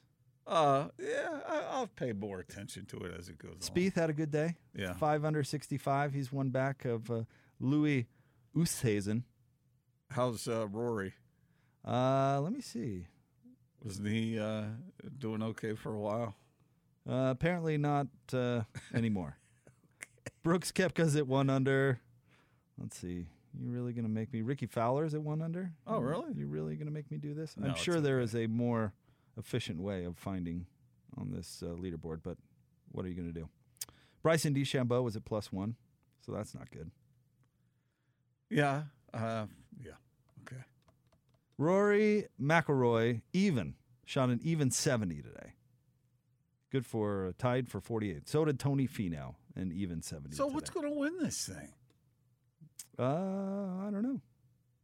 Uh, 0.51 0.89
yeah, 0.99 1.39
I, 1.47 1.55
I'll 1.55 1.81
I'll 1.81 1.87
pay 1.87 2.11
more 2.11 2.39
attention 2.39 2.85
to 2.87 2.97
it 2.97 3.15
as 3.17 3.29
it 3.29 3.39
goes 3.39 3.53
on. 3.53 3.59
Spieth 3.59 3.95
had 3.95 4.09
a 4.09 4.13
good 4.13 4.31
day. 4.31 4.57
Yeah. 4.75 4.93
Five 4.93 5.23
under 5.23 5.43
65. 5.43 6.13
He's 6.13 6.31
one 6.31 6.49
back 6.49 6.83
of 6.83 7.09
uh, 7.09 7.23
Louis 7.59 8.07
Oosthuizen. 8.55 9.23
How's 10.11 10.47
uh, 10.47 10.67
Rory? 10.67 11.13
Uh, 11.87 12.41
let 12.41 12.51
me 12.51 12.59
see. 12.59 13.07
Wasn't 13.83 14.07
he 14.07 14.37
uh, 14.37 14.65
doing 15.17 15.41
okay 15.41 15.73
for 15.73 15.93
a 15.93 15.99
while? 15.99 16.35
Uh, 17.09 17.29
apparently 17.31 17.77
not 17.77 18.07
uh, 18.33 18.61
anymore. 18.93 19.37
Brooks 20.43 20.71
Koepka's 20.71 21.15
at 21.15 21.27
one 21.27 21.49
under. 21.49 22.01
Let's 22.77 22.97
see. 22.97 23.25
You 23.59 23.69
really 23.69 23.93
gonna 23.93 24.09
make 24.09 24.31
me? 24.33 24.41
Rickie 24.41 24.67
Fowler's 24.67 25.13
at 25.13 25.21
one 25.21 25.41
under. 25.41 25.71
Oh, 25.87 25.99
really? 25.99 26.33
You 26.35 26.47
really 26.47 26.75
gonna 26.75 26.91
make 26.91 27.09
me 27.09 27.17
do 27.17 27.33
this? 27.33 27.55
No, 27.57 27.69
I'm 27.69 27.75
sure 27.75 27.99
there 27.99 28.19
is 28.19 28.35
a 28.35 28.47
more 28.47 28.93
efficient 29.41 29.81
way 29.81 30.05
of 30.05 30.17
finding 30.17 30.65
on 31.17 31.31
this 31.31 31.63
uh, 31.65 31.69
leaderboard, 31.69 32.19
but 32.23 32.37
what 32.91 33.05
are 33.05 33.09
you 33.09 33.15
gonna 33.15 33.31
do? 33.31 33.49
Bryson 34.23 34.53
DeChambeau 34.53 35.03
was 35.03 35.15
at 35.15 35.25
plus 35.25 35.51
one, 35.51 35.75
so 36.25 36.31
that's 36.31 36.53
not 36.53 36.69
good. 36.71 36.91
Yeah. 38.49 38.83
Uh, 39.13 39.47
yeah. 39.83 39.93
Okay. 40.43 40.61
Rory 41.57 42.27
McIlroy 42.39 43.21
even 43.33 43.75
shot 44.05 44.29
an 44.29 44.39
even 44.43 44.69
70 44.69 45.21
today. 45.21 45.53
Good 46.71 46.85
for 46.85 47.27
uh, 47.27 47.31
tied 47.37 47.69
for 47.69 47.81
48. 47.81 48.29
So 48.29 48.45
did 48.45 48.59
Tony 48.59 48.87
Finau, 48.87 49.35
an 49.55 49.71
even 49.73 50.01
70. 50.01 50.35
So 50.35 50.45
today. 50.45 50.53
what's 50.53 50.69
going 50.69 50.91
to 50.91 50.97
win 50.97 51.17
this 51.19 51.47
thing? 51.47 51.73
Uh, 52.99 53.87
I 53.87 53.89
don't 53.91 54.03
know. 54.03 54.21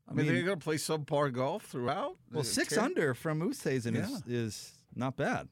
I 0.09 0.13
mean, 0.13 0.25
they're 0.27 0.43
going 0.43 0.57
to 0.59 0.63
play 0.63 0.75
subpar 0.77 1.33
golf 1.33 1.63
throughout. 1.65 2.17
Well, 2.31 2.39
Uh, 2.41 2.43
six 2.43 2.75
care- 2.75 2.83
under 2.83 3.13
from 3.13 3.41
Oosthuizen 3.41 3.95
is, 3.95 4.09
Yeah. 4.09 4.19
is 4.27 4.73
not 4.95 5.17
bad. 5.17 5.49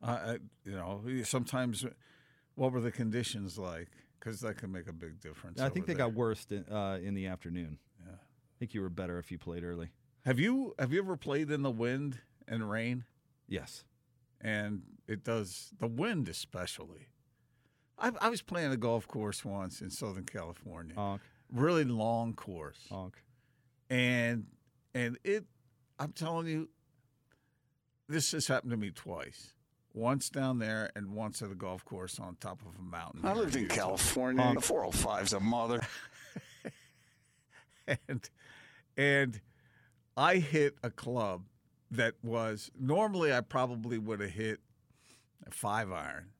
I, 0.00 0.12
I, 0.12 0.32
you 0.64 0.72
know, 0.72 1.02
sometimes 1.24 1.84
what 2.54 2.72
were 2.72 2.80
the 2.80 2.92
conditions 2.92 3.58
like? 3.58 3.88
Because 4.18 4.40
that 4.40 4.56
can 4.56 4.70
make 4.70 4.86
a 4.88 4.92
big 4.92 5.20
difference. 5.20 5.60
I 5.60 5.68
think 5.68 5.86
they 5.86 5.94
there. 5.94 6.06
got 6.06 6.14
worse 6.14 6.46
in, 6.50 6.64
uh, 6.70 6.98
in 7.02 7.14
the 7.14 7.26
afternoon. 7.26 7.78
Yeah. 8.04 8.12
I 8.14 8.54
think 8.58 8.74
you 8.74 8.80
were 8.82 8.90
better 8.90 9.18
if 9.18 9.30
you 9.32 9.38
played 9.38 9.64
early. 9.64 9.90
Have 10.24 10.38
you 10.38 10.74
have 10.78 10.92
you 10.92 11.00
ever 11.00 11.16
played 11.16 11.50
in 11.50 11.62
the 11.62 11.70
wind 11.70 12.20
and 12.46 12.68
rain? 12.68 13.04
Yes. 13.48 13.84
And 14.40 14.82
it 15.06 15.24
does 15.24 15.70
the 15.78 15.86
wind 15.86 16.28
especially. 16.28 17.08
I, 17.98 18.12
I 18.20 18.28
was 18.28 18.42
playing 18.42 18.70
a 18.72 18.76
golf 18.76 19.08
course 19.08 19.44
once 19.44 19.80
in 19.80 19.90
Southern 19.90 20.24
California, 20.24 20.94
Honk, 20.94 21.22
really 21.52 21.84
long 21.84 22.34
course, 22.34 22.86
honk. 22.88 23.24
And 23.90 24.46
and 24.94 25.18
it. 25.24 25.44
I'm 25.98 26.12
telling 26.12 26.46
you, 26.46 26.68
this 28.08 28.32
has 28.32 28.46
happened 28.46 28.70
to 28.70 28.76
me 28.76 28.90
twice. 28.90 29.54
Once 29.94 30.30
down 30.30 30.58
there, 30.58 30.90
and 30.94 31.12
once 31.12 31.42
at 31.42 31.50
a 31.50 31.54
golf 31.54 31.84
course 31.84 32.20
on 32.20 32.36
top 32.36 32.60
of 32.60 32.78
a 32.78 32.82
mountain. 32.82 33.24
I 33.24 33.32
lived 33.32 33.56
in 33.56 33.62
Utah. 33.62 33.74
California. 33.74 34.42
Honk. 34.42 34.60
The 34.64 34.72
405's 34.72 35.32
a 35.32 35.40
mother. 35.40 35.80
and 38.08 38.30
and 38.96 39.40
I 40.16 40.36
hit 40.36 40.76
a 40.82 40.90
club 40.90 41.42
that 41.90 42.14
was 42.22 42.70
normally 42.78 43.32
I 43.32 43.40
probably 43.40 43.98
would 43.98 44.20
have 44.20 44.30
hit 44.30 44.60
a 45.46 45.50
five 45.50 45.90
iron. 45.90 46.30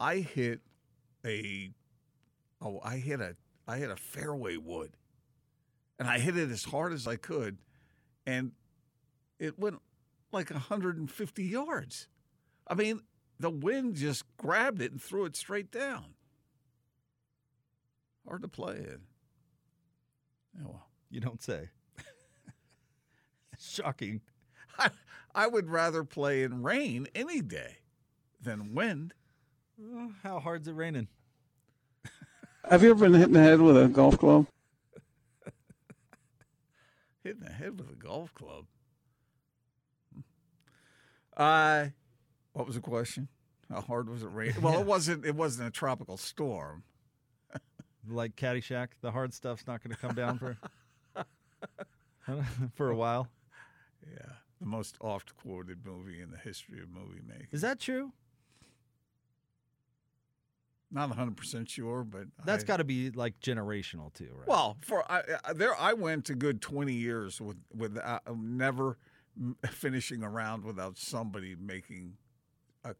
I 0.00 0.16
hit 0.16 0.60
a 1.24 1.70
oh 2.60 2.80
I 2.84 2.96
hit 2.96 3.20
a 3.20 3.36
I 3.66 3.78
hit 3.78 3.90
a 3.90 3.96
fairway 3.96 4.56
wood, 4.56 4.96
and 5.98 6.08
I 6.08 6.18
hit 6.18 6.36
it 6.36 6.50
as 6.50 6.64
hard 6.64 6.92
as 6.92 7.06
I 7.06 7.16
could, 7.16 7.58
and 8.26 8.52
it 9.38 9.58
went 9.58 9.80
like 10.32 10.50
150 10.50 11.44
yards. 11.44 12.08
I 12.66 12.74
mean, 12.74 13.02
the 13.38 13.50
wind 13.50 13.96
just 13.96 14.24
grabbed 14.36 14.80
it 14.80 14.92
and 14.92 15.02
threw 15.02 15.24
it 15.24 15.36
straight 15.36 15.70
down. 15.70 16.14
Hard 18.26 18.42
to 18.42 18.48
play 18.48 18.76
it. 18.76 19.00
Oh, 20.60 20.68
well. 20.70 20.86
You 21.14 21.20
don't 21.20 21.40
say. 21.40 21.68
Shocking. 23.60 24.20
I, 24.76 24.90
I 25.32 25.46
would 25.46 25.70
rather 25.70 26.02
play 26.02 26.42
in 26.42 26.64
rain 26.64 27.06
any 27.14 27.40
day 27.40 27.76
than 28.42 28.74
wind. 28.74 29.14
How 30.24 30.40
hard's 30.40 30.66
it 30.66 30.72
raining? 30.72 31.06
Have 32.68 32.82
you 32.82 32.90
ever 32.90 33.04
been 33.04 33.14
hit 33.14 33.28
in 33.28 33.34
the 33.34 33.42
head 33.42 33.60
with 33.60 33.80
a 33.80 33.86
golf 33.86 34.18
club? 34.18 34.46
Hitting 37.24 37.42
the 37.42 37.50
head 37.50 37.78
with 37.80 37.90
a 37.90 37.94
golf 37.94 38.34
club. 38.34 38.66
Uh, 41.36 41.86
what 42.52 42.66
was 42.66 42.76
the 42.76 42.82
question? 42.82 43.28
How 43.70 43.80
hard 43.80 44.08
was 44.10 44.22
it 44.22 44.28
raining? 44.28 44.54
Well, 44.62 44.78
it 44.78 44.86
wasn't. 44.86 45.24
It 45.24 45.34
wasn't 45.34 45.68
a 45.68 45.70
tropical 45.72 46.16
storm. 46.16 46.84
Like 48.06 48.36
Caddyshack, 48.36 48.88
the 49.00 49.10
hard 49.10 49.32
stuff's 49.32 49.66
not 49.66 49.82
going 49.82 49.96
to 49.96 49.98
come 49.98 50.14
down 50.14 50.38
for 50.38 50.58
for 52.74 52.90
a 52.90 52.94
while. 52.94 53.28
Yeah, 54.06 54.32
the 54.60 54.66
most 54.66 54.98
oft 55.00 55.34
quoted 55.34 55.86
movie 55.86 56.20
in 56.20 56.30
the 56.30 56.36
history 56.36 56.82
of 56.82 56.90
movie 56.90 57.22
making. 57.26 57.46
Is 57.50 57.62
that 57.62 57.80
true? 57.80 58.12
Not 60.94 61.08
100 61.08 61.36
percent 61.36 61.68
sure, 61.68 62.04
but 62.04 62.26
that's 62.44 62.62
got 62.64 62.76
to 62.76 62.84
be 62.84 63.10
like 63.10 63.38
generational 63.40 64.14
too, 64.14 64.30
right? 64.38 64.46
Well, 64.46 64.76
for 64.80 65.04
I, 65.10 65.22
I, 65.44 65.52
there, 65.52 65.74
I 65.78 65.92
went 65.92 66.30
a 66.30 66.36
good 66.36 66.62
twenty 66.62 66.94
years 66.94 67.40
with 67.40 67.56
with 67.76 67.98
uh, 67.98 68.20
never 68.34 68.96
finishing 69.66 70.22
a 70.22 70.30
round 70.30 70.62
without 70.64 70.96
somebody 70.96 71.56
making 71.58 72.12
a, 72.84 72.90
a 72.90 72.94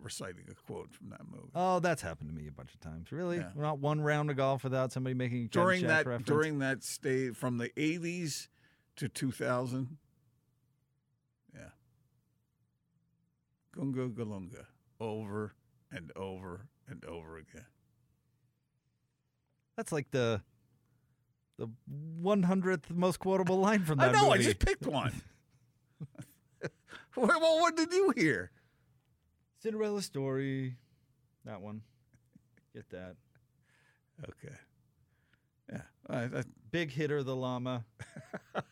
reciting 0.00 0.44
a 0.50 0.54
quote 0.54 0.94
from 0.94 1.08
that 1.10 1.22
movie. 1.28 1.48
oh, 1.56 1.80
that's 1.80 2.00
happened 2.00 2.30
to 2.30 2.34
me 2.36 2.46
a 2.46 2.52
bunch 2.52 2.74
of 2.74 2.80
times. 2.80 3.10
Really, 3.10 3.38
Yeah. 3.38 3.50
not 3.56 3.80
one 3.80 4.00
round 4.00 4.30
of 4.30 4.36
golf 4.36 4.62
without 4.62 4.92
somebody 4.92 5.14
making 5.14 5.46
a 5.46 5.48
during 5.48 5.82
that 5.88 6.06
reference? 6.06 6.26
during 6.28 6.58
that 6.60 6.84
stay 6.84 7.30
from 7.30 7.58
the 7.58 7.70
eighties 7.76 8.48
to 8.96 9.08
two 9.08 9.32
thousand. 9.32 9.96
Yeah. 11.52 11.70
Gunga 13.74 14.08
Galunga 14.10 14.66
over 15.00 15.54
and 15.90 16.12
over 16.14 16.68
and 16.92 17.04
over 17.06 17.38
again. 17.38 17.66
That's 19.76 19.90
like 19.90 20.10
the 20.10 20.42
the 21.58 21.68
one 21.86 22.42
hundredth 22.44 22.90
most 22.90 23.18
quotable 23.18 23.58
line 23.58 23.84
from 23.84 23.98
I 24.00 24.06
that 24.06 24.14
know. 24.14 24.28
movie. 24.30 24.40
I 24.40 24.42
just 24.42 24.58
picked 24.58 24.86
one. 24.86 25.12
well, 27.16 27.60
what 27.60 27.76
did 27.76 27.92
you 27.92 28.12
hear? 28.16 28.50
Cinderella 29.62 30.02
story. 30.02 30.76
That 31.44 31.60
one. 31.60 31.82
Get 32.74 32.88
that. 32.90 33.16
Okay. 34.28 34.54
Yeah. 35.70 35.82
I, 36.08 36.22
I, 36.24 36.42
Big 36.70 36.90
hitter, 36.90 37.22
the 37.22 37.34
llama. 37.36 37.84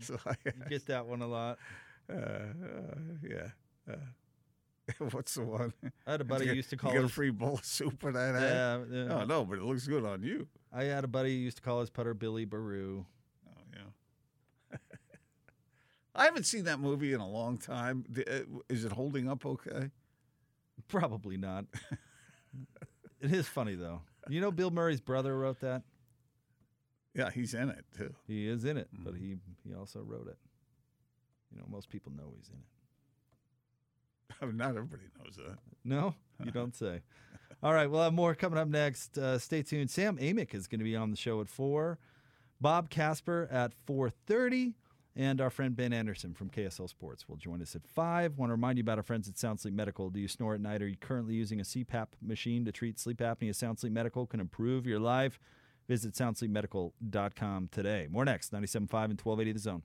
so 0.00 0.18
I, 0.26 0.34
You 0.44 0.52
get 0.68 0.86
that 0.86 1.06
one 1.06 1.22
a 1.22 1.26
lot. 1.26 1.58
uh, 2.12 2.16
uh, 2.16 2.94
yeah. 3.22 3.48
Uh, 3.90 3.96
what's 5.10 5.34
the 5.34 5.42
one? 5.42 5.72
I 6.06 6.12
had 6.12 6.20
a 6.20 6.24
buddy 6.24 6.46
who 6.46 6.54
used 6.54 6.70
to 6.70 6.76
call 6.76 6.92
You 6.92 7.00
get 7.00 7.04
a 7.06 7.12
free 7.12 7.30
bowl 7.30 7.54
of 7.54 7.64
soup 7.64 8.00
for 8.00 8.12
that. 8.12 8.34
ad? 8.34 8.86
Yeah, 8.90 9.04
yeah. 9.04 9.20
Oh 9.20 9.24
no, 9.24 9.44
but 9.44 9.58
it 9.58 9.64
looks 9.64 9.86
good 9.86 10.04
on 10.04 10.22
you. 10.22 10.46
I 10.72 10.84
had 10.84 11.04
a 11.04 11.08
buddy 11.08 11.34
who 11.36 11.42
used 11.42 11.56
to 11.58 11.62
call 11.62 11.80
his 11.80 11.90
putter 11.90 12.14
Billy 12.14 12.46
Baroo. 12.46 13.04
Oh 13.46 13.60
yeah. 13.74 14.78
I 16.14 16.24
haven't 16.24 16.44
seen 16.44 16.64
that 16.64 16.80
movie 16.80 17.12
in 17.12 17.20
a 17.20 17.28
long 17.28 17.58
time. 17.58 18.04
Uh, 18.16 18.40
Is 18.68 18.84
it 18.84 18.92
holding 18.92 19.28
up 19.28 19.44
okay? 19.46 19.90
Probably 20.88 21.36
not. 21.36 21.66
it 23.20 23.32
is 23.32 23.46
funny 23.46 23.74
though. 23.74 24.02
You 24.28 24.40
know, 24.40 24.50
Bill 24.50 24.70
Murray's 24.70 25.00
brother 25.00 25.36
wrote 25.38 25.60
that. 25.60 25.82
Yeah, 27.14 27.30
he's 27.30 27.54
in 27.54 27.68
it 27.70 27.84
too. 27.96 28.14
He 28.26 28.46
is 28.48 28.64
in 28.64 28.76
it, 28.76 28.88
but 28.92 29.14
he 29.14 29.36
he 29.64 29.74
also 29.74 30.00
wrote 30.00 30.28
it. 30.28 30.38
You 31.52 31.58
know, 31.58 31.64
most 31.68 31.88
people 31.88 32.12
know 32.12 32.32
he's 32.36 32.48
in 32.48 32.56
it. 32.58 32.66
Not 34.54 34.70
everybody 34.70 35.02
knows 35.22 35.36
that. 35.36 35.58
No, 35.84 36.14
you 36.44 36.50
don't 36.50 36.74
say. 36.74 37.00
All 37.62 37.72
right, 37.72 37.90
we'll 37.90 38.02
have 38.02 38.12
more 38.12 38.34
coming 38.34 38.58
up 38.58 38.68
next. 38.68 39.18
Uh, 39.18 39.38
stay 39.38 39.62
tuned. 39.62 39.90
Sam 39.90 40.16
Amick 40.18 40.54
is 40.54 40.68
going 40.68 40.78
to 40.78 40.84
be 40.84 40.94
on 40.94 41.10
the 41.10 41.16
show 41.16 41.40
at 41.40 41.48
four. 41.48 41.98
Bob 42.60 42.90
Casper 42.90 43.48
at 43.50 43.72
four 43.74 44.10
thirty, 44.10 44.74
and 45.16 45.40
our 45.40 45.50
friend 45.50 45.74
Ben 45.74 45.92
Anderson 45.92 46.34
from 46.34 46.50
KSL 46.50 46.88
Sports 46.88 47.28
will 47.28 47.36
join 47.36 47.60
us 47.62 47.74
at 47.74 47.86
five. 47.86 48.36
Want 48.36 48.50
to 48.50 48.54
remind 48.54 48.78
you 48.78 48.82
about 48.82 48.98
our 48.98 49.02
friends 49.02 49.28
at 49.28 49.38
Sound 49.38 49.60
Sleep 49.60 49.74
Medical. 49.74 50.10
Do 50.10 50.20
you 50.20 50.28
snore 50.28 50.54
at 50.54 50.60
night? 50.60 50.82
Are 50.82 50.88
you 50.88 50.96
currently 50.96 51.34
using 51.34 51.60
a 51.60 51.64
CPAP 51.64 52.06
machine 52.22 52.64
to 52.64 52.72
treat 52.72 52.98
sleep 52.98 53.18
apnea? 53.18 53.54
Sound 53.54 53.78
Sleep 53.80 53.92
Medical 53.92 54.26
can 54.26 54.40
improve 54.40 54.86
your 54.86 55.00
life. 55.00 55.38
Visit 55.88 56.14
soundsleepmedical.com 56.14 57.68
today. 57.72 58.08
More 58.10 58.24
next, 58.24 58.52
97.5 58.52 58.64
and 58.74 58.90
1280 59.20 59.52
The 59.52 59.58
Zone. 59.58 59.82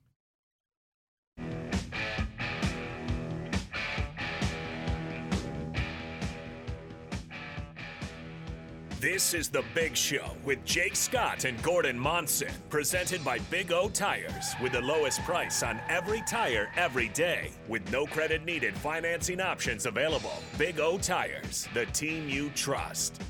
This 9.04 9.34
is 9.34 9.50
The 9.50 9.62
Big 9.74 9.94
Show 9.94 10.30
with 10.46 10.64
Jake 10.64 10.96
Scott 10.96 11.44
and 11.44 11.62
Gordon 11.62 11.98
Monson, 11.98 12.48
presented 12.70 13.22
by 13.22 13.38
Big 13.50 13.70
O 13.70 13.90
Tires, 13.90 14.54
with 14.62 14.72
the 14.72 14.80
lowest 14.80 15.20
price 15.24 15.62
on 15.62 15.78
every 15.90 16.22
tire 16.26 16.70
every 16.74 17.10
day, 17.10 17.50
with 17.68 17.86
no 17.92 18.06
credit 18.06 18.46
needed 18.46 18.74
financing 18.74 19.42
options 19.42 19.84
available. 19.84 20.32
Big 20.56 20.80
O 20.80 20.96
Tires, 20.96 21.68
the 21.74 21.84
team 21.86 22.30
you 22.30 22.48
trust. 22.54 23.20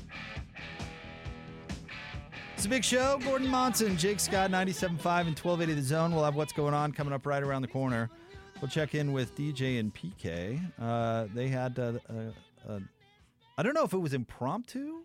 It's 2.55 2.65
a 2.65 2.69
big 2.69 2.85
show. 2.85 3.19
Gordon 3.25 3.49
Monson, 3.49 3.97
Jake 3.97 4.21
Scott, 4.21 4.51
97.5 4.51 4.85
and 4.93 5.37
1280 5.37 5.73
The 5.73 5.81
Zone. 5.81 6.15
We'll 6.15 6.23
have 6.23 6.35
what's 6.35 6.53
going 6.53 6.73
on 6.73 6.93
coming 6.93 7.13
up 7.13 7.25
right 7.25 7.43
around 7.43 7.63
the 7.63 7.67
corner. 7.67 8.09
We'll 8.61 8.71
check 8.71 8.95
in 8.95 9.11
with 9.11 9.35
DJ 9.35 9.81
and 9.81 9.93
PK. 9.93 10.57
Uh, 10.79 11.25
they 11.33 11.49
had, 11.49 11.77
uh, 11.77 11.93
uh, 12.09 12.71
uh, 12.71 12.79
I 13.57 13.63
don't 13.63 13.73
know 13.73 13.83
if 13.83 13.91
it 13.91 13.97
was 13.97 14.13
impromptu, 14.13 15.03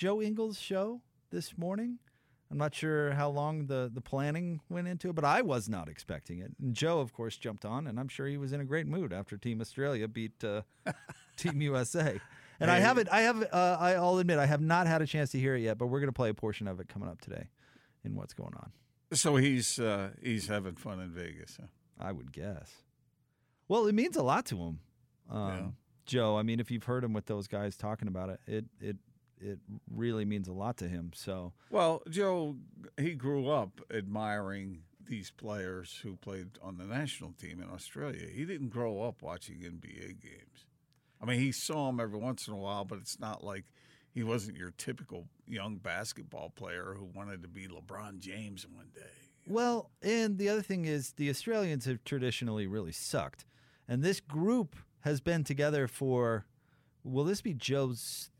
Joe 0.00 0.22
Ingles' 0.22 0.58
show 0.58 1.02
this 1.28 1.58
morning. 1.58 1.98
I'm 2.50 2.56
not 2.56 2.74
sure 2.74 3.10
how 3.10 3.28
long 3.28 3.66
the, 3.66 3.90
the 3.92 4.00
planning 4.00 4.62
went 4.70 4.88
into 4.88 5.10
it, 5.10 5.14
but 5.14 5.26
I 5.26 5.42
was 5.42 5.68
not 5.68 5.90
expecting 5.90 6.38
it. 6.38 6.52
And 6.58 6.74
Joe, 6.74 7.00
of 7.00 7.12
course, 7.12 7.36
jumped 7.36 7.66
on, 7.66 7.86
and 7.86 8.00
I'm 8.00 8.08
sure 8.08 8.26
he 8.26 8.38
was 8.38 8.54
in 8.54 8.62
a 8.62 8.64
great 8.64 8.86
mood 8.86 9.12
after 9.12 9.36
Team 9.36 9.60
Australia 9.60 10.08
beat 10.08 10.42
uh, 10.42 10.62
Team 11.36 11.60
USA. 11.60 12.18
And 12.60 12.70
I 12.70 12.78
haven't, 12.78 13.10
I 13.12 13.20
have, 13.20 13.42
uh, 13.52 13.76
I'll 13.78 14.16
admit, 14.16 14.38
I 14.38 14.46
have 14.46 14.62
not 14.62 14.86
had 14.86 15.02
a 15.02 15.06
chance 15.06 15.32
to 15.32 15.38
hear 15.38 15.54
it 15.54 15.60
yet, 15.60 15.76
but 15.76 15.88
we're 15.88 16.00
going 16.00 16.08
to 16.08 16.14
play 16.14 16.30
a 16.30 16.34
portion 16.34 16.66
of 16.66 16.80
it 16.80 16.88
coming 16.88 17.06
up 17.06 17.20
today 17.20 17.50
in 18.02 18.14
what's 18.14 18.32
going 18.32 18.54
on. 18.56 18.72
So 19.12 19.36
he's 19.36 19.78
uh, 19.78 20.12
he's 20.22 20.46
having 20.46 20.76
fun 20.76 20.98
in 21.00 21.10
Vegas. 21.10 21.58
Huh? 21.60 21.66
I 22.00 22.12
would 22.12 22.32
guess. 22.32 22.72
Well, 23.68 23.86
it 23.86 23.94
means 23.94 24.16
a 24.16 24.22
lot 24.22 24.46
to 24.46 24.56
him, 24.56 24.78
um, 25.30 25.48
Yeah. 25.50 25.66
Joe. 26.06 26.38
I 26.38 26.42
mean, 26.42 26.58
if 26.58 26.70
you've 26.70 26.84
heard 26.84 27.04
him 27.04 27.12
with 27.12 27.26
those 27.26 27.48
guys 27.48 27.76
talking 27.76 28.08
about 28.08 28.30
it, 28.30 28.40
it 28.46 28.64
it 28.80 28.96
it 29.40 29.58
really 29.92 30.24
means 30.24 30.48
a 30.48 30.52
lot 30.52 30.76
to 30.78 30.88
him. 30.88 31.12
So 31.14 31.52
Well, 31.70 32.02
Joe, 32.08 32.56
he 32.96 33.14
grew 33.14 33.48
up 33.48 33.80
admiring 33.92 34.82
these 35.06 35.30
players 35.30 36.00
who 36.02 36.16
played 36.16 36.50
on 36.62 36.78
the 36.78 36.84
national 36.84 37.32
team 37.32 37.60
in 37.60 37.68
Australia. 37.68 38.26
He 38.32 38.44
didn't 38.44 38.68
grow 38.68 39.02
up 39.02 39.22
watching 39.22 39.56
NBA 39.56 40.20
games. 40.22 40.66
I 41.20 41.26
mean, 41.26 41.40
he 41.40 41.52
saw 41.52 41.86
them 41.86 42.00
every 42.00 42.18
once 42.18 42.46
in 42.46 42.54
a 42.54 42.56
while, 42.56 42.84
but 42.84 42.98
it's 42.98 43.18
not 43.18 43.44
like 43.44 43.64
he 44.12 44.22
wasn't 44.22 44.56
your 44.56 44.72
typical 44.78 45.26
young 45.46 45.76
basketball 45.76 46.50
player 46.50 46.94
who 46.96 47.04
wanted 47.04 47.42
to 47.42 47.48
be 47.48 47.66
LeBron 47.66 48.20
James 48.20 48.66
one 48.66 48.90
day. 48.94 49.02
Well, 49.46 49.90
and 50.02 50.38
the 50.38 50.48
other 50.48 50.62
thing 50.62 50.84
is 50.84 51.12
the 51.12 51.28
Australians 51.28 51.84
have 51.86 52.04
traditionally 52.04 52.66
really 52.66 52.92
sucked. 52.92 53.46
And 53.88 54.02
this 54.02 54.20
group 54.20 54.76
has 55.00 55.20
been 55.20 55.44
together 55.44 55.88
for 55.88 56.46
will 57.02 57.24
this 57.24 57.40
be 57.40 57.54
Joe's 57.54 58.30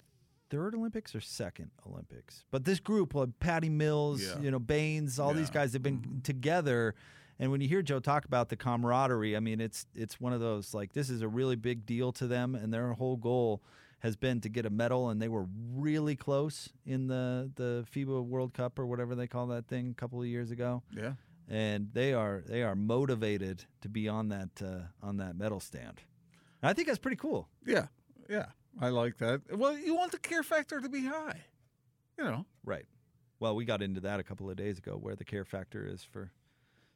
third 0.51 0.75
Olympics 0.75 1.15
or 1.15 1.21
second 1.21 1.71
Olympics? 1.87 2.45
But 2.51 2.65
this 2.65 2.81
group, 2.81 3.15
like 3.15 3.39
Patty 3.41 3.69
Mills, 3.71 4.23
Yeah. 4.23 4.41
you 4.41 4.51
know, 4.51 4.59
Baynes, 4.59 5.19
all 5.19 5.33
these 5.33 5.51
guys 5.51 5.73
have 5.73 5.83
been 5.83 6.21
together. 6.23 6.95
And 7.39 7.51
when 7.51 7.61
you 7.63 7.69
hear 7.69 7.81
Joe 7.81 8.01
talk 8.01 8.27
about 8.27 8.51
the 8.51 8.57
camaraderie, 8.57 9.35
I 9.37 9.41
mean, 9.41 9.61
it's 9.61 9.87
it's 9.95 10.21
one 10.21 10.33
of 10.35 10.41
those 10.41 10.75
like 10.75 10.93
this 10.93 11.09
is 11.09 11.23
a 11.23 11.29
really 11.29 11.57
big 11.57 11.87
deal 11.87 12.13
to 12.13 12.27
them, 12.27 12.55
and 12.55 12.73
their 12.73 12.93
whole 12.93 13.17
goal 13.17 13.63
has 14.01 14.17
been 14.17 14.41
to 14.41 14.49
get 14.49 14.65
a 14.67 14.71
medal, 14.71 15.09
and 15.11 15.21
they 15.23 15.29
were 15.29 15.47
really 15.75 16.17
close 16.17 16.69
in 16.85 17.07
the 17.07 17.51
the 17.55 17.87
FIBA 17.95 18.25
World 18.27 18.53
Cup 18.53 18.79
or 18.79 18.87
whatever 18.87 19.15
they 19.15 19.27
call 19.27 19.47
that 19.49 19.69
thing 19.69 19.91
a 19.91 19.95
couple 19.95 20.21
of 20.21 20.27
years 20.27 20.51
ago 20.51 20.83
Yeah. 20.95 21.15
and 21.49 21.91
they 21.95 22.13
are 22.15 22.43
they 22.47 22.63
are 22.63 22.75
motivated 22.75 23.65
to 23.83 23.89
be 23.89 24.07
on 24.09 24.29
that 24.29 24.61
uh, 24.63 25.07
on 25.07 25.17
that 25.19 25.37
medal 25.37 25.61
stand. 25.61 26.03
And 26.63 26.69
I 26.69 26.75
think 26.75 26.89
that's 26.89 26.99
pretty 26.99 27.17
cool. 27.17 27.49
Yeah. 27.67 27.87
Yeah. 28.29 28.47
I 28.79 28.89
like 28.91 29.19
that. 29.19 29.43
Well, 29.57 29.77
you 29.77 29.95
want 29.95 30.13
the 30.13 30.19
care 30.19 30.43
factor 30.43 30.81
to 30.81 30.89
be 30.89 31.05
high. 31.07 31.41
You 32.19 32.25
know. 32.25 32.47
Right. 32.65 32.87
Well, 33.41 33.57
we 33.57 33.65
got 33.65 33.83
into 33.83 34.01
that 34.03 34.21
a 34.21 34.23
couple 34.23 34.51
of 34.51 34.57
days 34.57 34.79
ago, 34.79 34.93
where 35.01 35.17
the 35.17 35.25
care 35.25 35.45
factor 35.45 35.87
is 35.87 36.03
for 36.05 36.31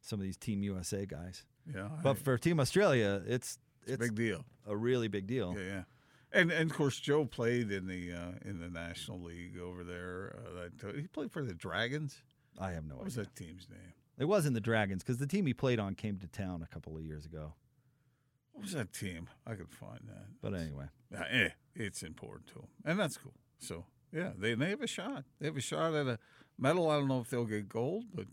some 0.02 0.20
of 0.20 0.24
these 0.24 0.36
Team 0.36 0.62
USA 0.62 1.06
guys, 1.06 1.44
Yeah. 1.66 1.88
but 2.02 2.10
I- 2.16 2.20
for 2.20 2.36
Team 2.38 2.60
Australia, 2.60 3.22
it's 3.26 3.58
it's 3.82 3.90
a 3.90 3.92
it's 3.94 4.00
big 4.08 4.14
deal. 4.14 4.44
a 4.66 4.76
really 4.76 5.08
big 5.08 5.26
deal. 5.26 5.54
Yeah, 5.58 5.64
yeah. 5.64 5.82
And, 6.32 6.50
and 6.50 6.70
of 6.70 6.76
course, 6.76 6.98
Joe 7.00 7.24
played 7.24 7.70
in 7.70 7.86
the 7.86 8.12
uh, 8.12 8.32
in 8.44 8.58
the 8.60 8.68
National 8.68 9.20
League 9.22 9.58
over 9.58 9.82
there. 9.84 10.36
Uh, 10.38 10.68
that, 10.82 10.96
he 10.96 11.06
played 11.06 11.30
for 11.32 11.42
the 11.44 11.54
Dragons. 11.54 12.20
I 12.58 12.72
have 12.72 12.84
no 12.84 12.94
idea. 12.94 12.96
What 12.96 13.04
was 13.06 13.14
that 13.16 13.34
team's 13.36 13.68
name? 13.70 13.92
It 14.18 14.26
wasn't 14.26 14.54
the 14.54 14.60
Dragons 14.60 15.02
because 15.02 15.18
the 15.18 15.26
team 15.26 15.46
he 15.46 15.54
played 15.54 15.78
on 15.80 15.94
came 15.94 16.18
to 16.18 16.26
town 16.28 16.62
a 16.62 16.66
couple 16.66 16.96
of 16.96 17.02
years 17.02 17.24
ago. 17.24 17.54
What 18.54 18.62
was 18.62 18.72
that 18.72 18.92
team? 18.92 19.28
I 19.46 19.54
could 19.54 19.70
find 19.70 20.00
that. 20.08 20.26
But 20.40 20.54
anyway, 20.54 20.86
Uh, 21.14 21.24
eh, 21.28 21.48
it's 21.74 22.02
important 22.02 22.46
to 22.48 22.54
them, 22.54 22.68
and 22.84 22.98
that's 22.98 23.16
cool. 23.18 23.34
So 23.58 23.84
yeah, 24.12 24.32
they 24.36 24.54
they 24.54 24.70
have 24.70 24.80
a 24.80 24.86
shot. 24.86 25.24
They 25.38 25.46
have 25.46 25.56
a 25.56 25.60
shot 25.60 25.92
at 25.94 26.06
a 26.06 26.18
medal. 26.56 26.88
I 26.90 26.98
don't 26.98 27.08
know 27.08 27.20
if 27.20 27.28
they'll 27.30 27.44
get 27.44 27.68
gold, 27.68 28.06
but 28.14 28.26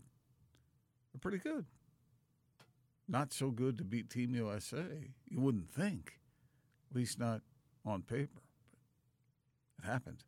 they're 1.12 1.20
pretty 1.20 1.38
good. 1.38 1.66
Not 3.08 3.32
so 3.32 3.50
good 3.50 3.76
to 3.78 3.84
beat 3.84 4.08
Team 4.10 4.34
USA. 4.34 5.10
You 5.28 5.40
wouldn't 5.40 5.70
think, 5.70 6.20
at 6.90 6.96
least 6.96 7.18
not 7.18 7.42
on 7.84 8.02
paper. 8.02 8.40
But 9.76 9.84
it 9.84 9.88
happened, 9.92 10.24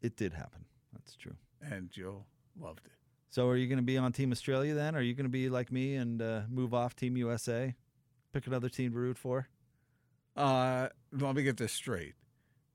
it 0.00 0.16
did 0.16 0.32
happen. 0.32 0.64
That's 0.92 1.14
true. 1.14 1.36
and 1.62 1.90
Joe 1.90 2.24
loved 2.58 2.86
it. 2.86 2.92
So, 3.28 3.46
are 3.48 3.56
you 3.56 3.68
going 3.68 3.78
to 3.78 3.82
be 3.84 3.96
on 3.98 4.12
Team 4.12 4.32
Australia 4.32 4.74
then? 4.74 4.96
Are 4.96 5.02
you 5.02 5.14
going 5.14 5.26
to 5.26 5.30
be 5.30 5.48
like 5.50 5.70
me 5.70 5.94
and 5.94 6.20
uh, 6.20 6.42
move 6.48 6.72
off 6.74 6.96
Team 6.96 7.16
USA, 7.18 7.76
pick 8.32 8.46
another 8.46 8.68
team 8.68 8.92
to 8.92 8.98
root 8.98 9.18
for? 9.18 9.48
Uh, 10.36 10.88
let 11.12 11.34
me 11.34 11.42
get 11.42 11.56
this 11.56 11.72
straight. 11.72 12.14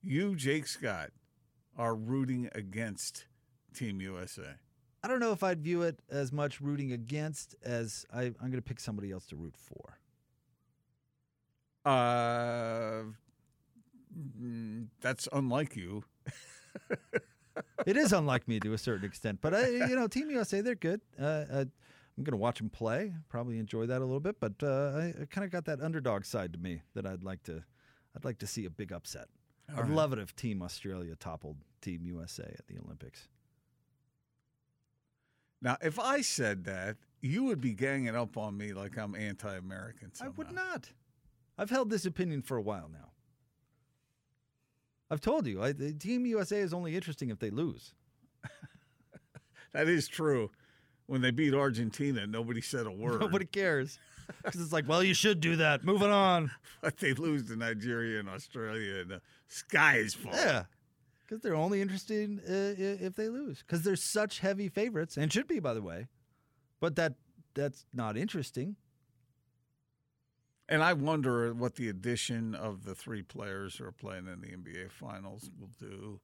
You, 0.03 0.35
Jake 0.35 0.67
Scott, 0.67 1.11
are 1.77 1.95
rooting 1.95 2.49
against 2.53 3.25
Team 3.73 4.01
USA. 4.01 4.55
I 5.03 5.07
don't 5.07 5.19
know 5.19 5.31
if 5.31 5.43
I'd 5.43 5.61
view 5.61 5.83
it 5.83 5.99
as 6.09 6.31
much 6.31 6.59
rooting 6.61 6.91
against 6.91 7.55
as 7.63 8.05
I, 8.13 8.23
I'm 8.23 8.33
going 8.39 8.53
to 8.53 8.61
pick 8.61 8.79
somebody 8.79 9.11
else 9.11 9.27
to 9.27 9.35
root 9.35 9.55
for. 9.55 9.99
Uh, 11.85 13.03
mm, 14.41 14.87
that's 15.01 15.27
unlike 15.31 15.75
you. 15.75 16.03
it 17.85 17.97
is 17.97 18.13
unlike 18.13 18.47
me 18.47 18.59
to 18.59 18.73
a 18.73 18.77
certain 18.77 19.05
extent, 19.05 19.39
but 19.41 19.53
I, 19.53 19.67
you 19.67 19.95
know, 19.95 20.07
Team 20.07 20.31
USA, 20.31 20.61
they're 20.61 20.73
good. 20.73 21.01
Uh, 21.19 21.43
uh, 21.51 21.65
I'm 22.17 22.23
going 22.23 22.31
to 22.31 22.37
watch 22.37 22.59
them 22.59 22.69
play. 22.69 23.13
Probably 23.29 23.59
enjoy 23.59 23.85
that 23.87 23.99
a 24.01 24.05
little 24.05 24.19
bit, 24.19 24.39
but 24.39 24.53
uh, 24.63 24.91
I, 24.95 25.13
I 25.21 25.25
kind 25.29 25.43
of 25.43 25.51
got 25.51 25.65
that 25.65 25.81
underdog 25.81 26.23
side 26.25 26.53
to 26.53 26.59
me 26.59 26.81
that 26.93 27.05
I'd 27.05 27.23
like 27.23 27.43
to. 27.43 27.63
I'd 28.15 28.23
like 28.23 28.39
to 28.39 28.47
see 28.47 28.65
a 28.65 28.69
big 28.69 28.93
upset. 28.93 29.27
All 29.69 29.79
I'd 29.79 29.89
right. 29.89 29.91
love 29.91 30.13
it 30.13 30.19
if 30.19 30.35
Team 30.35 30.61
Australia 30.61 31.15
toppled 31.15 31.57
Team 31.81 32.05
USA 32.05 32.43
at 32.57 32.67
the 32.67 32.77
Olympics. 32.79 33.27
Now, 35.61 35.77
if 35.81 35.99
I 35.99 36.21
said 36.21 36.63
that, 36.65 36.97
you 37.21 37.43
would 37.43 37.59
be 37.59 37.73
ganging 37.73 38.15
up 38.15 38.37
on 38.37 38.55
me 38.55 38.71
like 38.73 38.97
I'm 38.97 39.15
anti-American. 39.15 40.11
I 40.21 40.29
would 40.29 40.51
not. 40.51 40.91
I've 41.57 41.69
held 41.69 41.89
this 41.89 42.05
opinion 42.05 42.41
for 42.41 42.55
a 42.55 42.61
while 42.61 42.89
now. 42.91 43.09
I've 45.09 45.21
told 45.21 45.47
you, 45.47 45.61
I, 45.61 45.71
the 45.71 45.93
Team 45.93 46.25
USA 46.25 46.59
is 46.59 46.73
only 46.73 46.95
interesting 46.95 47.29
if 47.29 47.39
they 47.39 47.49
lose. 47.49 47.93
That 49.75 49.89
is 49.89 50.07
true. 50.07 50.51
When 51.07 51.21
they 51.21 51.31
beat 51.31 51.53
Argentina, 51.53 52.25
nobody 52.25 52.61
said 52.61 52.85
a 52.87 52.91
word. 53.03 53.21
Nobody 53.21 53.45
cares. 53.45 53.99
Because 54.43 54.59
it's 54.59 54.73
like, 54.73 54.87
well, 54.87 55.03
you 55.03 55.13
should 55.13 55.39
do 55.39 55.55
that. 55.57 55.83
Moving 55.83 56.11
on. 56.11 56.51
But 56.81 56.97
they 56.97 57.13
lose 57.13 57.47
to 57.47 57.55
Nigeria 57.55 58.19
and 58.19 58.29
Australia, 58.29 58.97
and 59.01 59.09
the 59.09 59.21
sky 59.47 59.95
is 59.95 60.13
falling. 60.13 60.37
Yeah. 60.37 60.65
Because 61.23 61.41
they're 61.41 61.55
only 61.55 61.81
interested 61.81 62.37
uh, 62.47 62.75
if 62.77 63.15
they 63.15 63.27
lose. 63.27 63.63
Because 63.65 63.81
they're 63.81 63.95
such 63.95 64.37
heavy 64.39 64.69
favorites, 64.69 65.17
and 65.17 65.33
should 65.33 65.47
be, 65.47 65.59
by 65.59 65.73
the 65.73 65.81
way. 65.81 66.07
But 66.79 66.95
that 66.97 67.15
that's 67.55 67.87
not 67.91 68.17
interesting. 68.17 68.75
And 70.69 70.83
I 70.83 70.93
wonder 70.93 71.53
what 71.55 71.75
the 71.75 71.89
addition 71.89 72.53
of 72.53 72.85
the 72.85 72.93
three 72.93 73.23
players 73.23 73.77
who 73.77 73.85
are 73.85 73.91
playing 73.91 74.27
in 74.27 74.41
the 74.41 74.47
NBA 74.47 74.91
Finals 74.91 75.49
will 75.59 75.71
do 75.79 76.19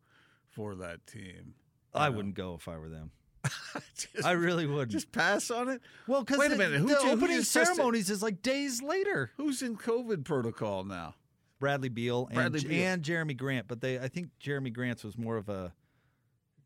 for 0.49 0.75
that 0.75 1.07
team. 1.07 1.55
I 1.93 2.09
know. 2.09 2.17
wouldn't 2.17 2.35
go 2.35 2.55
if 2.55 2.67
I 2.67 2.77
were 2.77 2.89
them. 2.89 3.11
Just- 3.95 4.25
I 4.25 4.31
really 4.31 4.65
wouldn't. 4.67 4.91
Just 4.91 5.11
pass 5.11 5.49
on 5.51 5.69
it. 5.69 5.81
well, 6.07 6.21
because 6.23 6.37
Wait 6.39 6.51
a 6.51 6.55
minute, 6.55 6.79
who 6.79 6.87
the 6.87 6.99
opening 6.99 7.41
ceremonies 7.43 8.09
is 8.09 8.21
like 8.23 8.41
days 8.41 8.81
later. 8.81 9.31
Who's 9.37 9.61
in 9.61 9.77
COVID 9.77 10.23
protocol 10.25 10.83
now? 10.83 11.15
Bradley 11.59 11.89
Beal 11.89 12.25
and, 12.27 12.35
Bradley 12.35 12.63
Beal. 12.67 12.83
and 12.87 13.03
Jerami 13.03 13.37
Grant, 13.37 13.67
but 13.67 13.81
they 13.81 13.99
I 13.99 14.07
think 14.07 14.29
Jerami 14.43 14.73
Grant's 14.73 15.03
was 15.03 15.17
more 15.17 15.37
of 15.37 15.47
a 15.49 15.73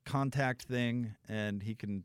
contact 0.05 0.63
thing, 0.63 1.15
and 1.27 1.61
he 1.63 1.75
can. 1.75 2.03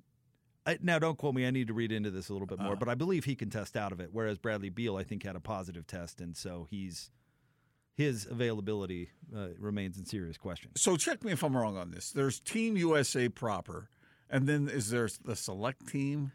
I, 0.66 0.78
now, 0.82 0.98
don't 0.98 1.16
quote 1.16 1.34
me. 1.34 1.46
I 1.46 1.50
need 1.50 1.68
to 1.68 1.72
read 1.72 1.90
into 1.90 2.10
this 2.10 2.28
a 2.28 2.32
little 2.32 2.46
bit 2.46 2.58
more, 2.58 2.72
Uh. 2.72 2.76
but 2.76 2.88
I 2.88 2.94
believe 2.94 3.24
he 3.24 3.34
can 3.34 3.48
test 3.48 3.76
out 3.76 3.92
of 3.92 4.00
it. 4.00 4.10
Whereas 4.12 4.38
Bradley 4.38 4.68
Beal, 4.68 4.96
I 4.96 5.04
think, 5.04 5.22
had 5.22 5.36
a 5.36 5.40
positive 5.40 5.86
test, 5.86 6.20
and 6.20 6.36
so 6.36 6.66
he's 6.70 7.10
his 7.96 8.26
availability 8.30 9.10
uh, 9.36 9.48
remains 9.58 9.98
in 9.98 10.04
serious 10.06 10.36
question. 10.38 10.70
So 10.76 10.96
check 10.96 11.22
me 11.24 11.32
if 11.32 11.42
I'm 11.42 11.56
wrong 11.56 11.76
on 11.76 11.90
this. 11.90 12.10
There's 12.12 12.40
Team 12.40 12.76
USA 12.76 13.28
proper, 13.28 13.88
and 14.30 14.46
then 14.46 14.68
is 14.68 14.90
there 14.90 15.08
the 15.24 15.36
select 15.36 15.88
team 15.88 16.32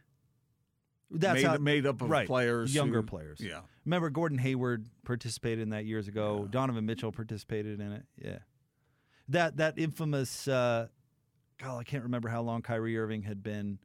That's 1.11 1.35
made, 1.41 1.45
how, 1.45 1.57
made 1.57 1.85
up 1.85 2.01
of 2.01 2.09
right, 2.09 2.27
players, 2.27 2.73
younger 2.75 3.01
who- 3.01 3.07
players. 3.07 3.39
Yeah. 3.39 3.61
Remember, 3.85 4.09
Gordon 4.09 4.37
Hayward 4.39 4.87
participated 5.05 5.59
in 5.59 5.69
that 5.69 5.85
years 5.85 6.07
ago. 6.07 6.47
Donovan 6.49 6.85
Mitchell 6.85 7.11
participated 7.11 7.79
in 7.79 7.91
it. 7.91 8.03
Yeah, 8.17 8.39
that 9.29 9.57
that 9.57 9.77
infamous 9.77 10.47
uh, 10.47 10.87
God, 11.59 11.79
I 11.79 11.83
can't 11.83 12.03
remember 12.03 12.29
how 12.29 12.41
long 12.41 12.61
Kyrie 12.61 12.97
Irving 12.97 13.21
had 13.23 13.43
been 13.43 13.79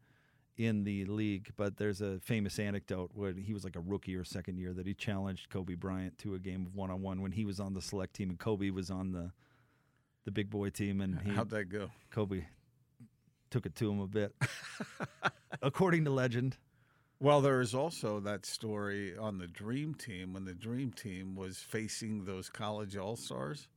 in 0.57 0.85
the 0.85 1.05
league, 1.07 1.51
but 1.57 1.77
there's 1.79 2.01
a 2.03 2.19
famous 2.21 2.59
anecdote 2.59 3.11
where 3.15 3.33
he 3.33 3.55
was 3.55 3.65
like 3.65 3.77
a 3.77 3.81
rookie 3.81 4.15
or 4.17 4.25
second 4.25 4.59
year 4.59 4.73
that 4.75 4.87
he 4.87 4.93
challenged 4.93 5.49
Kobe 5.49 5.75
Bryant 5.75 6.19
to 6.19 6.35
a 6.35 6.39
game 6.39 6.67
of 6.67 6.75
one 6.75 6.91
on 6.91 7.01
one 7.01 7.23
when 7.23 7.33
he 7.33 7.45
was 7.47 7.61
on 7.61 7.73
the 7.73 7.81
select 7.81 8.15
team 8.15 8.29
and 8.29 8.39
Kobe 8.39 8.71
was 8.71 8.91
on 8.91 9.13
the 9.13 9.33
the 10.27 10.31
big 10.31 10.51
boy 10.51 10.69
team 10.69 11.01
and 11.01 11.19
he 11.21 11.31
How'd 11.31 11.49
that 11.51 11.71
go? 11.71 11.91
Kobe 12.11 12.45
took 13.51 13.67
it 13.67 13.75
to 13.77 13.91
him 13.91 14.01
a 14.01 14.07
bit. 14.07 14.35
According 15.63 16.05
to 16.05 16.11
legend. 16.11 16.57
Well, 17.19 17.41
there 17.43 17.61
is 17.61 17.75
also 17.75 18.21
that 18.21 18.47
story 18.47 19.17
on 19.17 19.39
the 19.39 19.47
Dream 19.47 19.95
Team 19.95 20.33
when 20.33 20.47
the 20.47 20.55
Dream 20.55 20.91
Team 20.91 21.37
was 21.37 21.59
facing 21.59 22.25
those 22.25 22.49
college 22.49 22.97
all 22.97 23.17
stars, 23.17 23.69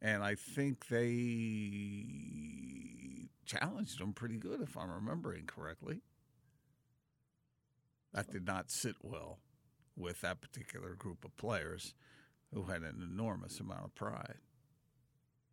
and 0.00 0.22
I 0.22 0.36
think 0.36 0.86
they 0.86 2.06
challenged 3.44 3.98
them 3.98 4.12
pretty 4.12 4.36
good, 4.36 4.60
if 4.60 4.76
I'm 4.76 4.90
remembering 4.90 5.46
correctly. 5.46 6.00
That 8.12 8.30
did 8.30 8.46
not 8.46 8.70
sit 8.70 8.94
well 9.02 9.40
with 9.96 10.20
that 10.20 10.40
particular 10.40 10.94
group 10.94 11.24
of 11.24 11.36
players 11.36 11.94
who 12.54 12.64
had 12.64 12.82
an 12.82 13.02
enormous 13.02 13.58
amount 13.58 13.84
of 13.84 13.94
pride. 13.94 14.38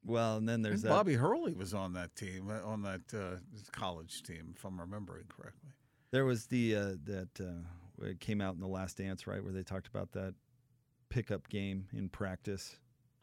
Well, 0.06 0.38
and 0.38 0.47
then 0.47 0.62
there's 0.62 0.84
And 0.84 0.91
that 0.91 0.95
Bobby 0.95 1.14
Hurley 1.16 1.54
was 1.54 1.74
on 1.74 1.93
that 1.93 2.16
team, 2.16 2.49
uh, 2.49 2.66
on 2.68 2.82
that 2.84 3.01
uh, 3.14 3.38
college 3.72 4.24
team, 4.24 4.54
if 4.56 4.66
I'm 4.66 4.80
remembering 4.80 5.26
correctly. 5.30 5.70
There 6.12 6.26
was 6.26 6.45
the 6.47 6.76
uh, 6.76 6.93
that 7.06 7.30
uh, 7.39 8.06
it 8.06 8.20
came 8.20 8.41
out 8.41 8.54
in 8.54 8.60
the 8.60 8.68
Last 8.68 8.97
Dance, 8.97 9.26
right, 9.28 9.43
where 9.43 9.54
they 9.54 9.64
talked 9.64 9.88
about 9.88 10.12
that 10.12 10.36
pickup 11.10 11.47
game 11.49 11.88
in 11.93 12.10
practice. 12.10 12.76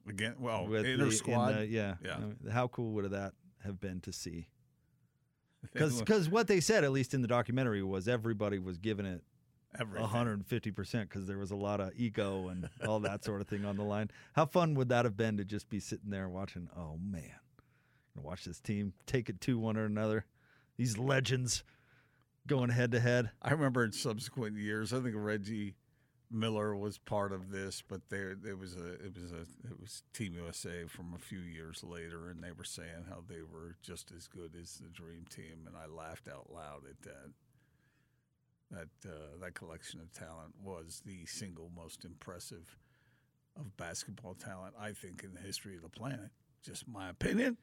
Again, 0.09 0.37
well, 0.39 0.67
with 0.67 0.83
the- 0.85 0.93
inter 0.93 1.07
in 1.07 1.13
squad. 1.13 1.53
the- 1.55 1.67
yeah, 1.67 1.97
Yeah. 2.03 2.17
I 2.17 2.21
mean, 2.21 2.37
how 2.51 2.69
cool 2.69 2.93
would 2.93 3.11
that 3.11 3.35
have 3.63 3.81
been 3.81 4.01
to 4.03 4.13
see? 4.13 4.49
Because 5.75 6.31
what 6.31 6.47
they 6.47 6.59
said, 6.61 6.85
at 6.85 6.91
least 6.91 7.13
in 7.13 7.21
the 7.21 7.29
documentary, 7.29 7.83
was 7.83 8.09
everybody 8.09 8.59
was 8.59 8.79
giving 8.79 9.05
it 9.05 9.23
Everything. 9.79 10.03
150 10.03 10.71
percent 10.73 11.09
because 11.09 11.27
there 11.27 11.39
was 11.39 11.51
a 11.51 11.57
lot 11.57 11.81
of 11.81 11.93
ego 11.97 12.49
and 12.49 12.69
all 12.87 13.01
that 13.01 13.25
sort 13.25 13.41
of 13.41 13.49
thing 13.49 13.65
on 13.65 13.77
the 13.77 13.85
line. 13.85 14.11
How 14.33 14.47
fun 14.47 14.75
would 14.75 14.89
that 14.89 15.05
have 15.05 15.17
been 15.17 15.37
to 15.37 15.45
just 15.45 15.69
be 15.69 15.79
sitting 15.79 16.11
there 16.11 16.29
watching? 16.29 16.69
Oh 16.77 16.99
man, 17.01 17.39
watch 18.17 18.45
this 18.45 18.61
team 18.61 18.93
take 19.07 19.29
it 19.29 19.41
to 19.43 19.59
one 19.59 19.77
or 19.77 19.85
another. 19.85 20.27
These 20.77 20.99
legends 20.99 21.63
going 22.47 22.71
head 22.71 22.91
to 22.93 23.01
head. 23.01 23.31
I 23.43 23.53
remember 23.53 23.85
in 23.85 23.93
subsequent 23.93 24.57
years, 24.57 24.93
I 24.93 25.01
think 25.01 25.15
Reggie 25.17 25.75
Miller 26.31 26.77
was 26.77 26.99
part 26.99 27.33
of 27.33 27.51
this, 27.51 27.83
but 27.87 28.09
there 28.09 28.35
there 28.35 28.57
was 28.57 28.77
a 28.77 28.93
it 28.95 29.15
was 29.15 29.33
a 29.33 29.43
it 29.69 29.81
was 29.81 30.03
Team 30.13 30.35
USA 30.35 30.85
from 30.87 31.13
a 31.15 31.19
few 31.19 31.41
years 31.41 31.83
later, 31.83 32.29
and 32.31 32.43
they 32.43 32.53
were 32.53 32.65
saying 32.65 33.07
how 33.09 33.23
they 33.29 33.43
were 33.43 33.77
just 33.83 34.13
as 34.17 34.27
good 34.27 34.55
as 34.61 34.75
the 34.75 34.89
Dream 34.89 35.25
Team, 35.29 35.67
and 35.67 35.77
I 35.77 35.87
laughed 35.87 36.29
out 36.29 36.53
loud 36.53 36.83
at 36.89 37.03
that. 37.03 37.31
That 38.71 38.89
uh, 39.05 39.39
that 39.41 39.55
collection 39.55 40.01
of 40.01 40.13
talent 40.13 40.55
was 40.63 41.03
the 41.05 41.27
single 41.27 41.71
most 41.75 42.05
impressive 42.05 42.77
of 43.59 43.77
basketball 43.77 44.35
talent 44.35 44.75
I 44.81 44.93
think 44.93 45.25
in 45.25 45.35
the 45.35 45.41
history 45.41 45.75
of 45.77 45.83
the 45.83 45.89
planet. 45.89 46.31
Just 46.63 46.87
my 46.87 47.09
opinion. 47.09 47.57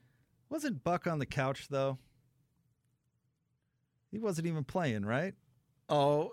Wasn't 0.49 0.83
Buck 0.83 1.07
on 1.07 1.19
the 1.19 1.25
couch 1.25 1.67
though? 1.69 1.97
He 4.11 4.19
wasn't 4.19 4.47
even 4.47 4.63
playing, 4.63 5.05
right? 5.05 5.33
Oh, 5.89 6.31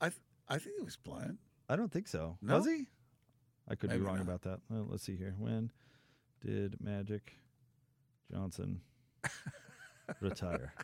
I 0.00 0.08
th- 0.08 0.20
I 0.48 0.58
think 0.58 0.76
he 0.78 0.84
was 0.84 0.96
playing. 0.96 1.38
I 1.68 1.76
don't 1.76 1.90
think 1.92 2.08
so. 2.08 2.36
No? 2.42 2.56
Was 2.56 2.66
he? 2.66 2.86
I 3.68 3.74
could 3.76 3.90
Maybe 3.90 4.00
be 4.00 4.06
wrong 4.06 4.16
not. 4.16 4.26
about 4.26 4.42
that. 4.42 4.60
Well, 4.68 4.86
let's 4.90 5.04
see 5.04 5.16
here. 5.16 5.34
When 5.38 5.70
did 6.44 6.76
Magic 6.82 7.34
Johnson 8.30 8.80
retire? 10.20 10.74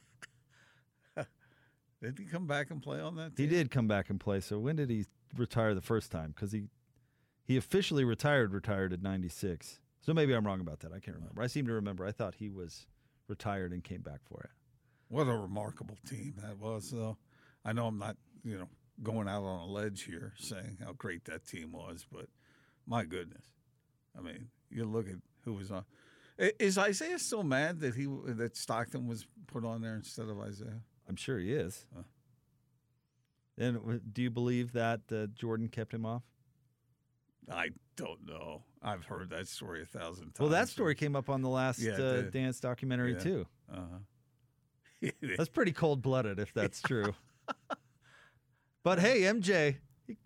Did 2.00 2.18
he 2.18 2.24
come 2.24 2.46
back 2.46 2.70
and 2.70 2.82
play 2.82 3.00
on 3.00 3.16
that? 3.16 3.36
Team? 3.36 3.48
He 3.48 3.54
did 3.54 3.70
come 3.70 3.88
back 3.88 4.10
and 4.10 4.20
play. 4.20 4.40
So 4.40 4.58
when 4.58 4.76
did 4.76 4.90
he 4.90 5.04
retire 5.36 5.74
the 5.74 5.80
first 5.80 6.12
time? 6.12 6.32
Because 6.34 6.52
he 6.52 6.64
he 7.44 7.56
officially 7.56 8.04
retired 8.04 8.52
retired 8.52 8.92
at 8.92 9.02
ninety 9.02 9.28
six. 9.28 9.80
So 10.00 10.14
maybe 10.14 10.32
I'm 10.32 10.46
wrong 10.46 10.60
about 10.60 10.80
that. 10.80 10.92
I 10.92 11.00
can't 11.00 11.16
remember. 11.16 11.42
I 11.42 11.48
seem 11.48 11.66
to 11.66 11.72
remember. 11.72 12.06
I 12.06 12.12
thought 12.12 12.36
he 12.36 12.50
was 12.50 12.86
retired 13.26 13.72
and 13.72 13.82
came 13.82 14.00
back 14.00 14.20
for 14.24 14.42
it. 14.42 14.50
What 15.08 15.26
a 15.26 15.36
remarkable 15.36 15.96
team 16.08 16.34
that 16.42 16.58
was, 16.58 16.90
though. 16.90 17.16
I 17.64 17.72
know 17.72 17.86
I'm 17.86 17.98
not, 17.98 18.16
you 18.44 18.58
know, 18.58 18.68
going 19.02 19.28
out 19.28 19.42
on 19.42 19.60
a 19.60 19.66
ledge 19.66 20.04
here 20.04 20.34
saying 20.38 20.78
how 20.84 20.92
great 20.92 21.24
that 21.24 21.46
team 21.46 21.72
was, 21.72 22.06
but 22.10 22.26
my 22.86 23.04
goodness, 23.04 23.44
I 24.16 24.22
mean, 24.22 24.48
you 24.70 24.84
look 24.84 25.08
at 25.08 25.16
who 25.44 25.54
was 25.54 25.70
on. 25.70 25.84
Is 26.38 26.78
Isiah 26.78 27.18
still 27.18 27.42
mad 27.42 27.80
that 27.80 27.94
he 27.94 28.06
that 28.26 28.56
Stockton 28.56 29.08
was 29.08 29.26
put 29.46 29.64
on 29.64 29.82
there 29.82 29.96
instead 29.96 30.28
of 30.28 30.38
Isiah? 30.46 30.80
I'm 31.08 31.16
sure 31.16 31.38
he 31.38 31.52
is. 31.52 31.86
Huh. 31.94 32.02
And 33.56 34.00
do 34.12 34.22
you 34.22 34.30
believe 34.30 34.72
that 34.72 35.00
uh, 35.12 35.26
Jordan 35.34 35.68
kept 35.68 35.92
him 35.92 36.06
off? 36.06 36.22
I 37.50 37.70
don't 37.96 38.24
know. 38.26 38.62
I've 38.82 39.04
heard 39.04 39.30
that 39.30 39.48
story 39.48 39.82
a 39.82 39.86
thousand 39.86 40.26
times. 40.34 40.40
Well, 40.40 40.50
that 40.50 40.68
story 40.68 40.94
came 40.94 41.16
up 41.16 41.28
on 41.28 41.42
the 41.42 41.48
last 41.48 41.78
Yeah, 41.80 41.92
uh, 41.94 42.22
dance 42.22 42.60
documentary 42.60 43.14
Yeah. 43.14 43.18
too. 43.18 43.46
Uh-huh. 43.72 45.10
That's 45.36 45.48
pretty 45.48 45.72
cold 45.72 46.02
blooded 46.02 46.38
if 46.40 46.52
that's 46.52 46.82
true. 46.82 47.14
but 48.82 48.98
hey, 48.98 49.20
MJ, 49.22 49.76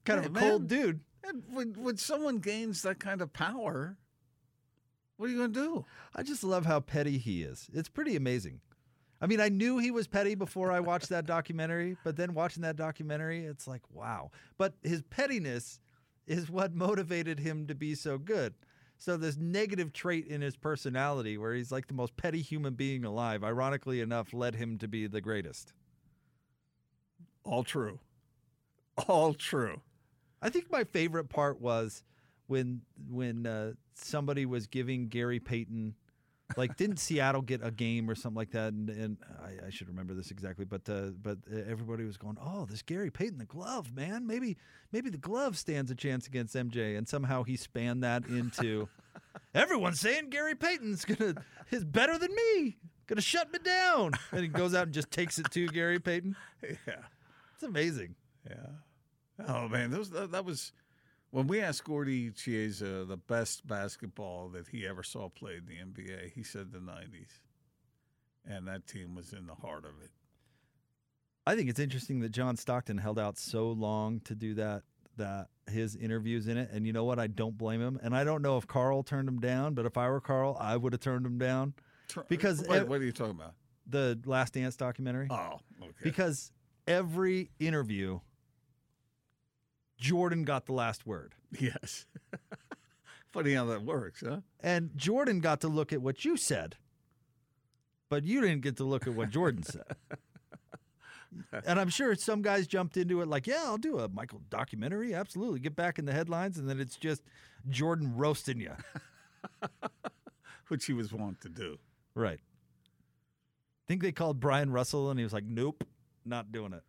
kind 0.04 0.20
Hey, 0.20 0.26
of 0.26 0.36
a 0.36 0.40
cold 0.40 0.66
dude. 0.66 1.00
And 1.24 1.42
when, 1.52 1.74
when 1.74 1.96
someone 1.98 2.38
gains 2.38 2.82
that 2.82 2.98
kind 2.98 3.20
of 3.20 3.32
power, 3.34 3.98
what 5.16 5.26
are 5.26 5.32
you 5.32 5.38
going 5.38 5.52
to 5.52 5.60
do? 5.60 5.84
I 6.16 6.22
just 6.22 6.42
love 6.42 6.64
how 6.66 6.80
petty 6.80 7.18
he 7.18 7.42
is. 7.42 7.68
It's 7.72 7.88
pretty 7.90 8.16
amazing. 8.16 8.60
I 9.22 9.26
mean, 9.26 9.40
I 9.40 9.48
knew 9.48 9.78
he 9.78 9.92
was 9.92 10.08
petty 10.08 10.34
before 10.34 10.72
I 10.72 10.80
watched 10.80 11.08
that 11.10 11.26
documentary, 11.26 11.96
but 12.02 12.16
then 12.16 12.34
watching 12.34 12.62
that 12.64 12.74
documentary, 12.74 13.46
it's 13.46 13.68
like, 13.68 13.82
wow. 13.92 14.32
But 14.58 14.74
his 14.82 15.02
pettiness 15.02 15.78
is 16.26 16.50
what 16.50 16.74
motivated 16.74 17.38
him 17.38 17.68
to 17.68 17.74
be 17.76 17.94
so 17.94 18.18
good. 18.18 18.54
So 18.98 19.16
this 19.16 19.36
negative 19.36 19.92
trait 19.92 20.26
in 20.26 20.40
his 20.40 20.56
personality 20.56 21.38
where 21.38 21.54
he's 21.54 21.70
like 21.70 21.86
the 21.86 21.94
most 21.94 22.16
petty 22.16 22.42
human 22.42 22.74
being 22.74 23.04
alive, 23.04 23.44
ironically 23.44 24.00
enough, 24.00 24.32
led 24.32 24.56
him 24.56 24.76
to 24.78 24.88
be 24.88 25.06
the 25.06 25.20
greatest. 25.20 25.72
All 27.44 27.62
true. 27.62 28.00
All 29.08 29.34
true. 29.34 29.80
I 30.40 30.50
think 30.50 30.70
my 30.70 30.82
favorite 30.82 31.28
part 31.28 31.60
was 31.60 32.02
when 32.48 32.82
when 33.08 33.46
uh, 33.46 33.72
somebody 33.94 34.46
was 34.46 34.66
giving 34.66 35.08
Gary 35.08 35.38
Payton, 35.38 35.94
like, 36.56 36.76
didn't 36.76 36.98
Seattle 36.98 37.42
get 37.42 37.60
a 37.62 37.70
game 37.70 38.10
or 38.10 38.14
something 38.14 38.36
like 38.36 38.50
that? 38.52 38.72
And, 38.72 38.88
and 38.90 39.16
I, 39.42 39.66
I 39.66 39.70
should 39.70 39.88
remember 39.88 40.14
this 40.14 40.30
exactly, 40.30 40.64
but 40.64 40.88
uh, 40.88 41.10
but 41.22 41.38
everybody 41.66 42.04
was 42.04 42.16
going, 42.16 42.36
"Oh, 42.40 42.66
this 42.66 42.82
Gary 42.82 43.10
Payton, 43.10 43.38
the 43.38 43.44
glove, 43.44 43.94
man. 43.94 44.26
Maybe 44.26 44.56
maybe 44.92 45.10
the 45.10 45.18
glove 45.18 45.56
stands 45.58 45.90
a 45.90 45.94
chance 45.94 46.26
against 46.26 46.54
MJ." 46.54 46.96
And 46.96 47.08
somehow 47.08 47.42
he 47.42 47.56
spanned 47.56 48.02
that 48.04 48.26
into 48.26 48.88
everyone's 49.54 50.00
saying 50.00 50.30
Gary 50.30 50.54
Payton's 50.54 51.04
gonna 51.04 51.34
is 51.70 51.84
better 51.84 52.18
than 52.18 52.34
me, 52.34 52.76
gonna 53.06 53.20
shut 53.20 53.52
me 53.52 53.58
down. 53.58 54.12
And 54.30 54.40
he 54.40 54.48
goes 54.48 54.74
out 54.74 54.84
and 54.84 54.94
just 54.94 55.10
takes 55.10 55.38
it 55.38 55.50
to 55.52 55.68
Gary 55.68 55.98
Payton. 55.98 56.36
Yeah. 56.86 56.94
It's 57.54 57.64
amazing. 57.64 58.14
Yeah. 58.48 59.46
Oh 59.48 59.68
man, 59.68 59.90
those 59.90 60.10
that, 60.10 60.32
that 60.32 60.44
was 60.44 60.72
when 61.32 61.48
we 61.48 61.60
asked 61.60 61.82
Gordie 61.84 62.30
Chiesa 62.30 63.04
the 63.04 63.16
best 63.16 63.66
basketball 63.66 64.48
that 64.50 64.68
he 64.68 64.86
ever 64.86 65.02
saw 65.02 65.28
played 65.28 65.62
in 65.68 65.92
the 65.94 66.02
NBA. 66.02 66.30
He 66.32 66.42
said 66.44 66.70
the 66.70 66.78
'90s, 66.78 67.40
and 68.46 68.68
that 68.68 68.86
team 68.86 69.14
was 69.16 69.32
in 69.32 69.46
the 69.46 69.54
heart 69.56 69.84
of 69.84 69.92
it. 70.02 70.10
I 71.44 71.56
think 71.56 71.68
it's 71.68 71.80
interesting 71.80 72.20
that 72.20 72.30
John 72.30 72.56
Stockton 72.56 72.98
held 72.98 73.18
out 73.18 73.36
so 73.36 73.70
long 73.72 74.20
to 74.20 74.34
do 74.36 74.54
that 74.54 74.82
that 75.16 75.48
his 75.68 75.94
interviews 75.96 76.46
in 76.48 76.56
it 76.56 76.70
and 76.72 76.86
you 76.86 76.92
know 76.92 77.04
what 77.04 77.18
I 77.18 77.26
don't 77.26 77.58
blame 77.58 77.80
him 77.82 77.98
and 78.02 78.16
I 78.16 78.24
don't 78.24 78.40
know 78.42 78.56
if 78.56 78.66
Karl 78.66 79.02
turned 79.02 79.28
him 79.28 79.40
down 79.40 79.74
but 79.74 79.84
if 79.84 79.98
I 79.98 80.08
were 80.08 80.20
Karl 80.22 80.56
I 80.58 80.76
would 80.76 80.94
have 80.94 81.00
turned 81.00 81.26
him 81.26 81.36
down 81.36 81.74
uh, 82.16 82.22
Because 82.28 82.64
Wait, 82.66 82.88
what 82.88 83.00
are 83.00 83.04
you 83.04 83.12
talking 83.12 83.34
about? 83.34 83.52
the 83.86 84.18
Last 84.24 84.54
Dance 84.54 84.74
documentary 84.76 85.28
Oh, 85.30 85.58
okay. 85.82 85.92
because 86.02 86.50
every 86.86 87.50
interview 87.60 88.20
Jordan 90.02 90.44
got 90.44 90.66
the 90.66 90.72
last 90.72 91.06
word 91.06 91.34
yes. 91.58 92.06
Funny 93.32 93.54
how 93.54 93.64
that 93.66 93.82
works, 93.82 94.22
huh? 94.26 94.40
and 94.60 94.90
Jordan 94.96 95.40
got 95.40 95.60
to 95.62 95.68
look 95.68 95.92
at 95.92 96.02
what 96.02 96.24
you 96.24 96.36
said 96.36 96.76
but 98.08 98.24
you 98.24 98.42
didn't 98.42 98.60
get 98.60 98.76
to 98.76 98.84
look 98.84 99.06
at 99.06 99.14
what 99.14 99.30
Jordan 99.30 99.62
said 99.62 99.96
and 101.66 101.80
I'm 101.80 101.88
sure 101.88 102.14
some 102.14 102.42
guys 102.42 102.66
jumped 102.66 102.96
into 102.96 103.20
it 103.22 103.28
like, 103.28 103.46
yeah, 103.46 103.62
I'll 103.64 103.78
do 103.78 103.98
a 103.98 104.08
Michael 104.08 104.42
documentary. 104.50 105.14
Absolutely. 105.14 105.60
Get 105.60 105.76
back 105.76 105.98
in 105.98 106.04
the 106.04 106.12
headlines. 106.12 106.58
And 106.58 106.68
then 106.68 106.80
it's 106.80 106.96
just 106.96 107.22
Jordan 107.68 108.14
roasting 108.16 108.60
you. 108.60 108.72
Which 110.68 110.86
he 110.86 110.92
was 110.92 111.12
wont 111.12 111.40
to 111.42 111.48
do. 111.48 111.78
right. 112.14 112.40
think 113.88 114.02
they 114.02 114.12
called 114.12 114.40
Bryon 114.40 114.72
Russell 114.72 115.10
and 115.10 115.18
he 115.18 115.24
was 115.24 115.32
like, 115.32 115.44
nope, 115.44 115.84
not 116.24 116.52
doing 116.52 116.72
it. 116.72 116.82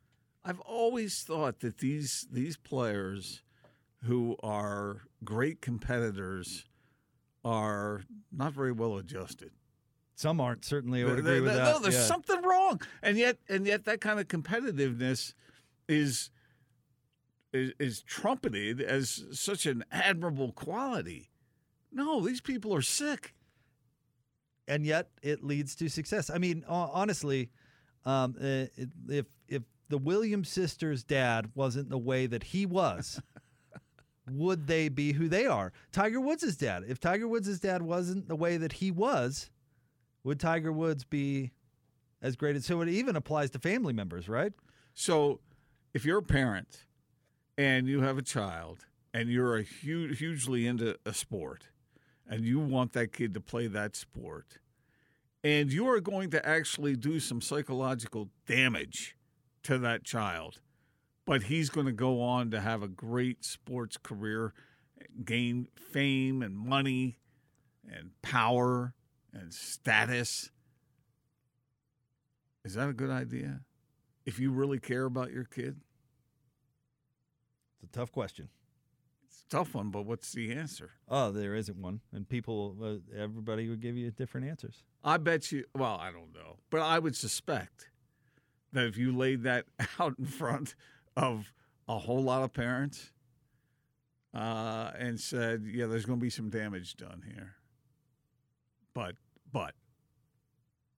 I've 0.46 0.60
always 0.62 1.22
thought 1.24 1.60
that 1.62 1.78
these 1.80 2.28
these 2.32 2.58
players 2.58 3.44
who 4.04 4.36
are 4.44 5.02
great 5.24 5.62
competitors 5.62 6.66
are 7.46 8.04
not 8.32 8.54
very 8.54 8.72
well 8.72 8.98
adjusted. 8.98 9.52
Some 10.16 10.40
aren't. 10.42 10.66
Certainly, 10.66 11.02
I 11.04 11.06
would 11.06 11.20
agree 11.20 11.32
th- 11.34 11.42
with 11.44 11.52
th- 11.54 11.64
that. 11.64 11.74
No, 11.74 11.80
there's 11.80 11.96
yeah. 11.96 12.02
something 12.02 12.42
wrong, 12.44 12.82
and 13.02 13.18
yet, 13.18 13.38
and 13.50 13.66
yet, 13.66 13.86
that 13.86 14.02
kind 14.02 14.20
of 14.20 14.28
competitiveness 14.28 15.34
is 15.88 16.30
is, 17.54 17.72
is 17.80 18.02
trumpeted 18.04 18.82
as 18.82 19.24
such 19.32 19.66
an 19.66 19.84
admirable 19.92 20.52
quality. 20.52 21.30
No, 21.92 22.20
these 22.22 22.42
people 22.42 22.74
are 22.76 22.82
sick. 22.82 23.34
and 24.68 24.86
yet 24.86 25.10
it 25.22 25.44
leads 25.44 25.76
to 25.76 25.90
success. 25.90 26.30
I 26.30 26.38
mean, 26.38 26.64
honestly, 26.68 27.50
um, 28.06 28.36
uh, 28.42 28.66
if 29.10 29.26
if 29.48 29.64
the 29.94 30.00
Williams 30.00 30.50
sisters' 30.50 31.04
dad 31.04 31.52
wasn't 31.54 31.88
the 31.92 32.00
way 32.00 32.26
that 32.26 32.46
he 32.46 32.66
was, 32.66 33.22
would 34.28 34.66
they 34.66 34.90
be 34.90 35.12
who 35.12 35.30
they 35.30 35.46
are? 35.46 35.72
Tiger 35.92 36.20
Woods' 36.20 36.58
dad. 36.58 36.84
If 36.88 37.00
Tiger 37.00 37.28
Woods' 37.28 37.60
dad 37.60 37.84
wasn't 37.84 38.28
the 38.28 38.36
way 38.36 38.58
that 38.58 38.72
he 38.72 38.90
was, 38.90 39.52
would 40.24 40.40
Tiger 40.40 40.72
Woods 40.72 41.04
be 41.04 41.52
as 42.24 42.36
great 42.36 42.56
as? 42.56 42.66
So 42.66 42.82
it 42.82 42.90
even 42.90 43.16
applies 43.16 43.52
to 43.52 43.60
family 43.60 43.94
members, 43.94 44.28
right? 44.28 44.52
So, 44.96 45.42
if 45.94 46.06
you're 46.06 46.18
a 46.18 46.24
parent 46.24 46.88
and 47.56 47.88
you 47.88 48.02
have 48.02 48.18
a 48.18 48.24
child 48.24 48.88
and 49.14 49.30
you're 49.30 49.58
a 49.58 49.62
huge, 49.62 50.18
hugely 50.18 50.66
into 50.66 50.98
a 51.06 51.14
sport 51.14 51.68
and 52.28 52.44
you 52.44 52.60
want 52.60 52.94
that 52.94 53.14
kid 53.14 53.36
to 53.36 53.40
play 53.40 53.68
that 53.68 53.96
sport, 53.96 54.58
and 55.44 55.72
you 55.72 55.88
are 55.88 56.00
going 56.00 56.32
to 56.32 56.44
actually 56.44 56.96
do 56.96 57.20
some 57.20 57.42
psychological 57.42 58.30
damage 58.48 59.16
to 59.64 59.78
that 59.80 60.04
child, 60.04 60.60
but 61.26 61.44
he's 61.44 61.70
going 61.70 61.86
to 61.86 61.92
go 61.94 62.22
on 62.22 62.52
to 62.52 62.60
have 62.60 62.84
a 62.84 62.88
great 62.88 63.44
sports 63.44 63.98
career, 63.98 64.54
gain 65.24 65.68
fame 65.76 66.42
and 66.42 66.58
money 66.58 67.18
and 67.88 68.12
power 68.22 68.94
and 69.34 69.54
status. 69.54 70.52
Is 72.64 72.76
that 72.76 72.90
a 72.90 72.94
good 72.94 73.10
idea? 73.10 73.62
If 74.26 74.40
you 74.40 74.52
really 74.52 74.80
care 74.80 75.06
about 75.06 75.32
your 75.32 75.44
kid? 75.44 75.82
It's 77.76 77.84
a 77.84 77.98
tough 77.98 78.12
question. 78.12 78.50
It's 79.28 79.44
a 79.46 79.50
tough 79.50 79.76
one, 79.76 79.90
but 79.90 80.06
what's 80.06 80.32
the 80.32 80.54
answer? 80.54 80.92
Oh, 81.10 81.32
there 81.32 81.56
isn't 81.56 81.78
one, 81.78 82.00
and 82.14 82.28
people, 82.28 82.78
uh, 82.82 83.18
everybody 83.18 83.68
would 83.68 83.82
give 83.82 83.98
you 83.98 84.12
different 84.12 84.48
answers. 84.48 84.84
I 85.04 85.18
bet 85.18 85.52
you, 85.52 85.66
well, 85.76 85.98
I 86.00 86.12
don't 86.12 86.34
know, 86.34 86.60
but 86.70 86.82
I 86.82 87.00
would 87.00 87.16
suspect 87.16 87.90
that 88.74 88.86
if 88.86 88.98
you 88.98 89.16
laid 89.16 89.44
that 89.44 89.66
out 90.00 90.16
in 90.20 90.26
front 90.26 90.76
of 91.16 91.54
a 91.88 91.98
whole 91.98 92.24
lot 92.24 92.44
of 92.44 92.54
parents 92.54 93.12
uh, 94.34 94.92
and 94.98 95.20
said, 95.20 95.64
yeah, 95.66 95.86
there's 95.86 96.06
going 96.06 96.20
to 96.20 96.24
be 96.24 96.30
some 96.30 96.50
damage 96.50 96.96
done 96.98 97.24
here, 97.26 97.56
but, 98.94 99.16
but, 99.52 99.74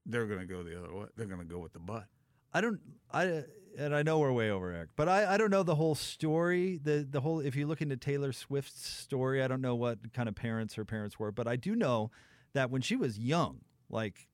they're 0.05 0.27
going 0.27 0.39
to 0.39 0.45
go 0.45 0.61
the 0.61 0.77
other 0.77 0.93
way. 0.93 1.05
They're 1.15 1.25
going 1.25 1.39
to 1.39 1.45
go 1.45 1.57
with 1.57 1.73
the 1.73 1.79
butt. 1.79 2.05
I 2.53 2.61
don't 2.61 2.79
I 3.11 3.43
and 3.77 3.93
I 3.93 4.01
know 4.01 4.19
we're 4.19 4.31
way 4.31 4.49
over 4.49 4.71
Eric, 4.71 4.91
but 4.95 5.09
I, 5.09 5.33
I 5.33 5.37
don't 5.37 5.51
know 5.51 5.63
the 5.63 5.75
whole 5.75 5.93
story. 5.93 6.79
The 6.81 7.05
the 7.09 7.19
whole 7.19 7.41
if 7.41 7.55
you 7.55 7.67
look 7.67 7.81
into 7.81 7.97
Taylor 7.97 8.31
Swift's 8.31 8.87
story, 8.87 9.43
I 9.43 9.49
don't 9.49 9.59
know 9.61 9.75
what 9.75 10.13
kind 10.13 10.29
of 10.29 10.35
parents 10.35 10.75
her 10.75 10.85
parents 10.85 11.19
were, 11.19 11.33
but 11.33 11.47
I 11.47 11.57
do 11.57 11.75
know 11.75 12.11
that 12.53 12.71
when 12.71 12.81
she 12.81 12.95
was 12.95 13.19
young, 13.19 13.59
like 13.89 14.29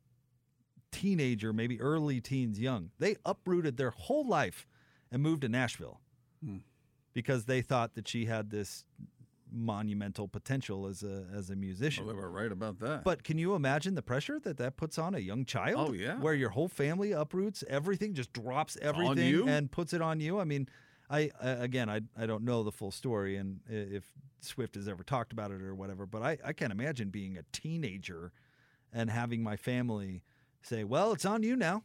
teenager, 0.91 1.53
maybe 1.53 1.79
early 1.81 2.21
teens 2.21 2.59
young, 2.59 2.91
they 2.99 3.15
uprooted 3.25 3.77
their 3.77 3.91
whole 3.91 4.27
life 4.27 4.67
and 5.11 5.21
moved 5.21 5.41
to 5.41 5.49
Nashville. 5.49 5.99
Hmm. 6.43 6.57
Because 7.13 7.45
they 7.45 7.61
thought 7.61 7.95
that 7.95 8.07
she 8.07 8.25
had 8.25 8.49
this 8.51 8.85
monumental 9.51 10.27
potential 10.27 10.87
as 10.87 11.03
a 11.03 11.25
as 11.35 11.49
a 11.49 11.55
musician. 11.55 12.05
Well, 12.05 12.15
they 12.15 12.21
were 12.21 12.31
right 12.31 12.51
about 12.51 12.79
that. 12.79 13.03
But 13.03 13.23
can 13.23 13.37
you 13.37 13.53
imagine 13.53 13.95
the 13.95 14.01
pressure 14.01 14.39
that 14.39 14.57
that 14.57 14.77
puts 14.77 14.97
on 14.97 15.13
a 15.13 15.19
young 15.19 15.43
child? 15.45 15.89
Oh, 15.89 15.93
yeah. 15.93 16.17
where 16.19 16.33
your 16.33 16.49
whole 16.49 16.69
family 16.69 17.11
uproots 17.11 17.63
everything, 17.67 18.13
just 18.13 18.31
drops 18.31 18.77
everything 18.81 19.49
and 19.49 19.69
puts 19.69 19.93
it 19.93 20.01
on 20.01 20.21
you. 20.21 20.39
I 20.39 20.45
mean, 20.45 20.69
I, 21.09 21.31
again, 21.41 21.89
I 21.89 22.01
I 22.17 22.25
don't 22.25 22.43
know 22.43 22.63
the 22.63 22.71
full 22.71 22.91
story 22.91 23.35
and 23.35 23.59
if 23.67 24.05
Swift 24.39 24.75
has 24.75 24.87
ever 24.87 25.03
talked 25.03 25.33
about 25.33 25.51
it 25.51 25.61
or 25.61 25.75
whatever, 25.75 26.05
but 26.05 26.23
I 26.23 26.37
I 26.45 26.53
can't 26.53 26.71
imagine 26.71 27.09
being 27.09 27.37
a 27.37 27.43
teenager 27.51 28.31
and 28.93 29.09
having 29.09 29.43
my 29.43 29.57
family 29.57 30.23
say, 30.63 30.83
"Well, 30.83 31.11
it's 31.13 31.25
on 31.25 31.43
you 31.43 31.55
now. 31.55 31.83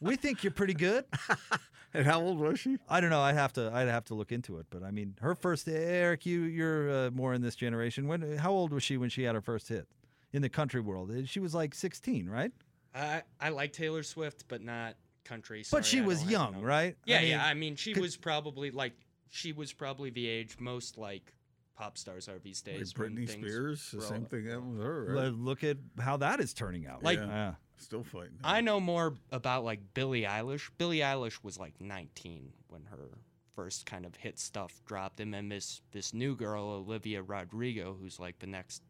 we 0.00 0.16
think 0.16 0.44
you're 0.44 0.52
pretty 0.52 0.74
good." 0.74 1.04
and 1.94 2.06
how 2.06 2.20
old 2.20 2.38
was 2.38 2.58
she? 2.60 2.78
I 2.88 3.00
don't 3.00 3.10
know. 3.10 3.20
I'd 3.20 3.34
have 3.36 3.52
to. 3.54 3.70
I'd 3.72 3.88
have 3.88 4.04
to 4.06 4.14
look 4.14 4.32
into 4.32 4.58
it. 4.58 4.66
But 4.70 4.82
I 4.82 4.90
mean, 4.90 5.14
her 5.20 5.34
first. 5.34 5.68
Eric, 5.68 6.26
you 6.26 6.42
you're 6.42 6.90
uh, 7.06 7.10
more 7.10 7.34
in 7.34 7.42
this 7.42 7.56
generation. 7.56 8.06
When? 8.08 8.36
How 8.38 8.52
old 8.52 8.72
was 8.72 8.82
she 8.82 8.96
when 8.96 9.10
she 9.10 9.22
had 9.24 9.34
her 9.34 9.40
first 9.40 9.68
hit 9.68 9.86
in 10.32 10.42
the 10.42 10.48
country 10.48 10.80
world? 10.80 11.10
Uh, 11.10 11.24
She 11.26 11.40
was 11.40 11.54
like 11.54 11.74
16, 11.74 12.28
right? 12.28 12.52
I 12.94 13.22
I 13.40 13.50
like 13.50 13.72
Taylor 13.72 14.02
Swift, 14.02 14.44
but 14.48 14.62
not 14.62 14.94
country. 15.24 15.64
but 15.72 15.84
she 15.84 16.00
I 16.00 16.04
was 16.04 16.24
young, 16.24 16.60
right? 16.62 16.96
Yeah, 17.04 17.16
I 17.16 17.20
mean, 17.20 17.30
yeah. 17.30 17.44
I 17.46 17.54
mean, 17.54 17.76
she 17.76 17.92
could- 17.94 18.00
was 18.02 18.16
probably 18.16 18.70
like 18.70 18.92
she 19.28 19.52
was 19.52 19.72
probably 19.72 20.10
the 20.10 20.26
age 20.28 20.56
most 20.60 20.96
like 20.98 21.32
pop 21.76 21.98
stars 21.98 22.28
are 22.28 22.38
these 22.38 22.62
days. 22.62 22.96
when 22.96 23.10
Britney 23.10 23.28
things 23.28 23.46
Spears, 23.46 23.90
the 23.92 24.00
same 24.02 24.24
thing 24.24 24.46
happened 24.46 24.78
with 24.78 24.86
her. 24.86 25.14
Right? 25.14 25.32
Look 25.32 25.62
at 25.62 25.76
how 26.00 26.16
that 26.18 26.40
is 26.40 26.52
turning 26.54 26.86
out. 26.86 27.02
Like- 27.02 27.18
yeah. 27.18 27.54
Still 27.78 28.02
fighting. 28.04 28.38
I 28.42 28.62
know 28.62 28.80
more 28.80 29.14
about 29.30 29.62
like 29.62 29.80
Billie 29.92 30.22
Eilish. 30.22 30.70
Billie 30.78 31.00
Eilish 31.00 31.44
was 31.44 31.58
like 31.58 31.78
19 31.78 32.50
when 32.68 32.84
her 32.86 33.10
first 33.54 33.84
kind 33.84 34.06
of 34.06 34.16
hit 34.16 34.38
stuff 34.38 34.80
dropped, 34.86 35.20
and 35.20 35.32
then 35.32 35.50
this 35.50 35.82
this 35.92 36.14
new 36.14 36.34
girl 36.34 36.64
Olivia 36.70 37.22
Rodrigo, 37.22 37.94
who's 38.00 38.18
like 38.18 38.38
the 38.38 38.46
next 38.46 38.82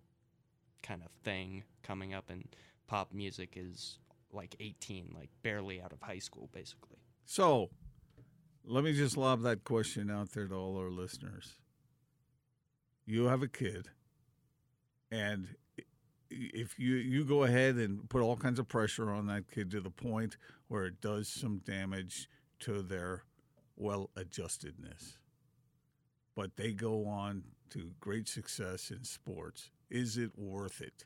kind 0.85 1.03
of 1.05 1.11
thing 1.25 1.65
coming 1.83 2.15
up 2.15 2.31
in 2.31 2.45
pop 2.87 3.13
music, 3.13 3.55
is 3.57 3.99
like 4.33 4.55
18, 4.61 5.13
like 5.19 5.31
barely 5.43 5.81
out 5.81 5.93
of 5.93 6.01
high 6.01 6.21
school, 6.21 6.49
basically. 6.53 6.99
So, 7.25 7.71
let 8.65 8.85
me 8.85 8.93
just 8.93 9.17
lob 9.17 9.43
that 9.43 9.65
question 9.65 10.11
out 10.13 10.31
there 10.31 10.47
to 10.47 10.55
all 10.55 10.77
our 10.79 10.91
listeners. 10.91 11.55
You 13.07 13.27
have 13.27 13.43
a 13.43 13.49
kid, 13.49 13.89
and 15.13 15.55
if 16.29 16.77
you 16.79 16.97
you 16.97 17.25
go 17.25 17.45
ahead 17.45 17.77
and 17.77 18.09
put 18.09 18.21
all 18.21 18.37
kinds 18.37 18.59
of 18.59 18.69
pressure 18.69 19.11
on 19.11 19.27
that 19.29 19.49
kid 19.49 19.71
to 19.71 19.81
the 19.81 19.91
point 19.91 20.37
where 20.69 20.87
it 20.87 21.01
does 21.01 21.29
some 21.29 21.59
damage 21.59 22.29
to 22.61 22.83
their 22.83 23.23
well-adjustedness, 23.77 25.19
but 26.35 26.57
they 26.57 26.73
go 26.73 27.07
on 27.07 27.45
to 27.71 27.93
great 28.01 28.29
success 28.29 28.91
in 28.91 29.05
sports, 29.05 29.71
is 29.89 30.17
it 30.17 30.33
worth 30.37 30.81
it? 30.81 31.05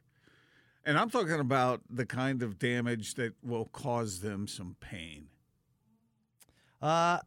And 0.84 0.98
I'm 0.98 1.11
talking 1.11 1.40
about 1.40 1.82
the 1.90 2.07
kind 2.07 2.42
of 2.42 2.59
damage 2.59 3.14
that 3.14 3.34
will 3.42 3.66
cause 3.66 4.20
them 4.20 4.46
some 4.46 4.76
pain. 4.80 5.28
Uh, 6.80 7.18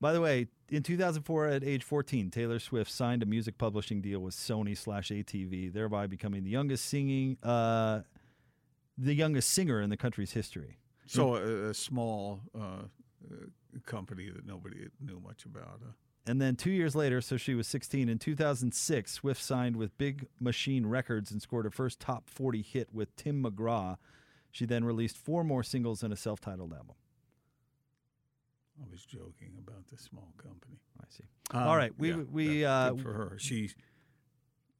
by 0.00 0.12
the 0.12 0.20
way, 0.20 0.46
in 0.70 0.82
2004, 0.82 1.46
at 1.48 1.64
age 1.64 1.82
14, 1.84 2.30
Taylor 2.30 2.58
Swift 2.58 2.90
signed 2.90 3.22
a 3.22 3.26
music 3.26 3.58
publishing 3.58 4.00
deal 4.00 4.20
with 4.20 4.34
Sony 4.34 4.76
slash 4.76 5.10
ATV, 5.10 5.72
thereby 5.72 6.06
becoming 6.06 6.44
the 6.44 6.50
youngest 6.50 6.86
singing, 6.86 7.36
uh, 7.42 8.00
the 8.96 9.14
youngest 9.14 9.50
singer 9.50 9.80
in 9.80 9.90
the 9.90 9.96
country's 9.96 10.32
history. 10.32 10.78
So 11.06 11.36
a, 11.36 11.70
a 11.70 11.74
small 11.74 12.40
uh, 12.54 12.58
uh, 12.60 13.36
company 13.84 14.30
that 14.30 14.46
nobody 14.46 14.88
knew 15.00 15.20
much 15.20 15.44
about. 15.44 15.80
Uh, 15.86 15.92
And 16.26 16.40
then 16.40 16.56
two 16.56 16.70
years 16.70 16.94
later, 16.94 17.20
so 17.20 17.36
she 17.36 17.54
was 17.54 17.66
16, 17.68 18.08
in 18.08 18.18
2006, 18.18 19.12
Swift 19.12 19.42
signed 19.42 19.76
with 19.76 19.96
Big 19.98 20.26
Machine 20.40 20.86
Records 20.86 21.30
and 21.30 21.42
scored 21.42 21.66
her 21.66 21.70
first 21.70 22.00
top 22.00 22.30
40 22.30 22.62
hit 22.62 22.88
with 22.92 23.14
Tim 23.16 23.42
McGraw. 23.44 23.98
She 24.50 24.64
then 24.64 24.84
released 24.84 25.18
four 25.18 25.44
more 25.44 25.62
singles 25.62 26.02
and 26.02 26.12
a 26.12 26.16
self 26.16 26.40
titled 26.40 26.72
album. 26.72 26.94
I 28.82 28.86
was 28.90 29.04
joking 29.04 29.52
about 29.58 29.86
the 29.88 29.96
small 29.98 30.32
company. 30.36 30.78
I 31.00 31.04
see. 31.08 31.24
All 31.52 31.76
right, 31.76 31.92
we- 31.98 32.14
we, 32.14 32.62
yeah, 32.62 32.72
uh, 32.86 32.96
for 32.96 33.12
her. 33.12 33.36
She 33.38 33.70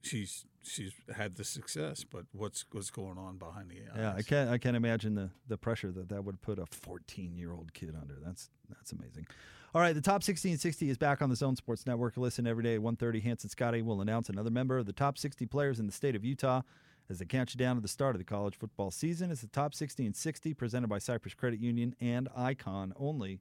she's 0.03 0.45
she's 0.62 0.92
had 1.14 1.36
the 1.36 1.45
success, 1.45 2.05
but 2.05 2.24
what's 2.32 2.64
what's 2.72 2.90
going 2.90 3.18
on 3.18 3.38
behind 3.38 3.70
the 3.70 3.76
eyes? 3.80 3.97
Yeah, 3.97 4.14
I 4.14 4.22
can't. 4.22 4.51
I 4.51 4.59
can't 4.59 4.76
imagine 4.76 5.14
the 5.14 5.30
the 5.49 5.57
pressure 5.57 5.92
that 5.92 6.09
that 6.09 6.24
would 6.24 6.40
put 6.42 6.59
a 6.59 6.66
14 6.66 7.36
year 7.36 7.53
old 7.53 7.72
kid 7.74 7.95
under. 8.01 8.18
That's 8.24 8.51
that's 8.68 8.92
amazing. 8.92 9.26
All 9.74 9.80
right, 9.80 9.92
the 9.92 10.01
top 10.01 10.22
1660 10.22 10.88
is 10.88 10.97
back 10.99 11.20
on 11.20 11.30
the 11.30 11.36
Zone 11.36 11.57
Sports 11.57 11.84
Network. 11.86 12.16
Listen 12.16 12.47
every 12.47 12.62
day 12.62 12.74
at 12.76 12.80
1:30. 12.80 13.20
Hanson 13.22 13.51
Scotty 13.51 13.82
will 13.82 14.01
announce 14.01 14.28
another 14.28 14.51
member 14.51 14.78
of 14.78 14.86
the 14.86 14.92
top 14.92 15.18
60 15.18 15.47
players 15.47 15.80
in 15.80 15.86
the 15.86 15.92
state 15.92 16.14
of 16.14 16.24
Utah 16.24 16.62
as 17.11 17.18
they 17.18 17.24
count 17.26 17.53
you 17.55 17.59
down 17.59 17.76
to 17.76 17.82
the 17.82 17.88
start 17.88 18.14
of 18.14 18.18
the 18.18 18.24
college 18.24 18.57
football 18.57 18.90
season. 18.90 19.30
It's 19.30 19.40
the 19.42 19.47
top 19.49 19.74
1660 19.74 20.55
presented 20.55 20.88
by 20.88 20.99
Cypress 20.99 21.34
Credit 21.34 21.61
Union 21.61 21.95
and 22.01 22.28
Icon 22.36 22.92
only, 22.97 23.40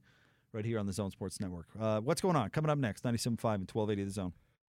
right 0.54 0.66
here 0.66 0.80
on 0.80 0.86
the 0.86 0.94
Zone 0.94 1.12
Sports 1.12 1.40
Network. 1.40 1.68
Uh, 1.80 2.00
what's 2.00 2.22
going 2.22 2.36
on? 2.36 2.50
Coming 2.50 2.70
up 2.70 2.78
next, 2.78 3.04
97.5 3.04 3.56
and 3.56 3.70
1280 3.72 4.04
The 4.06 4.12
Zone. 4.12 4.34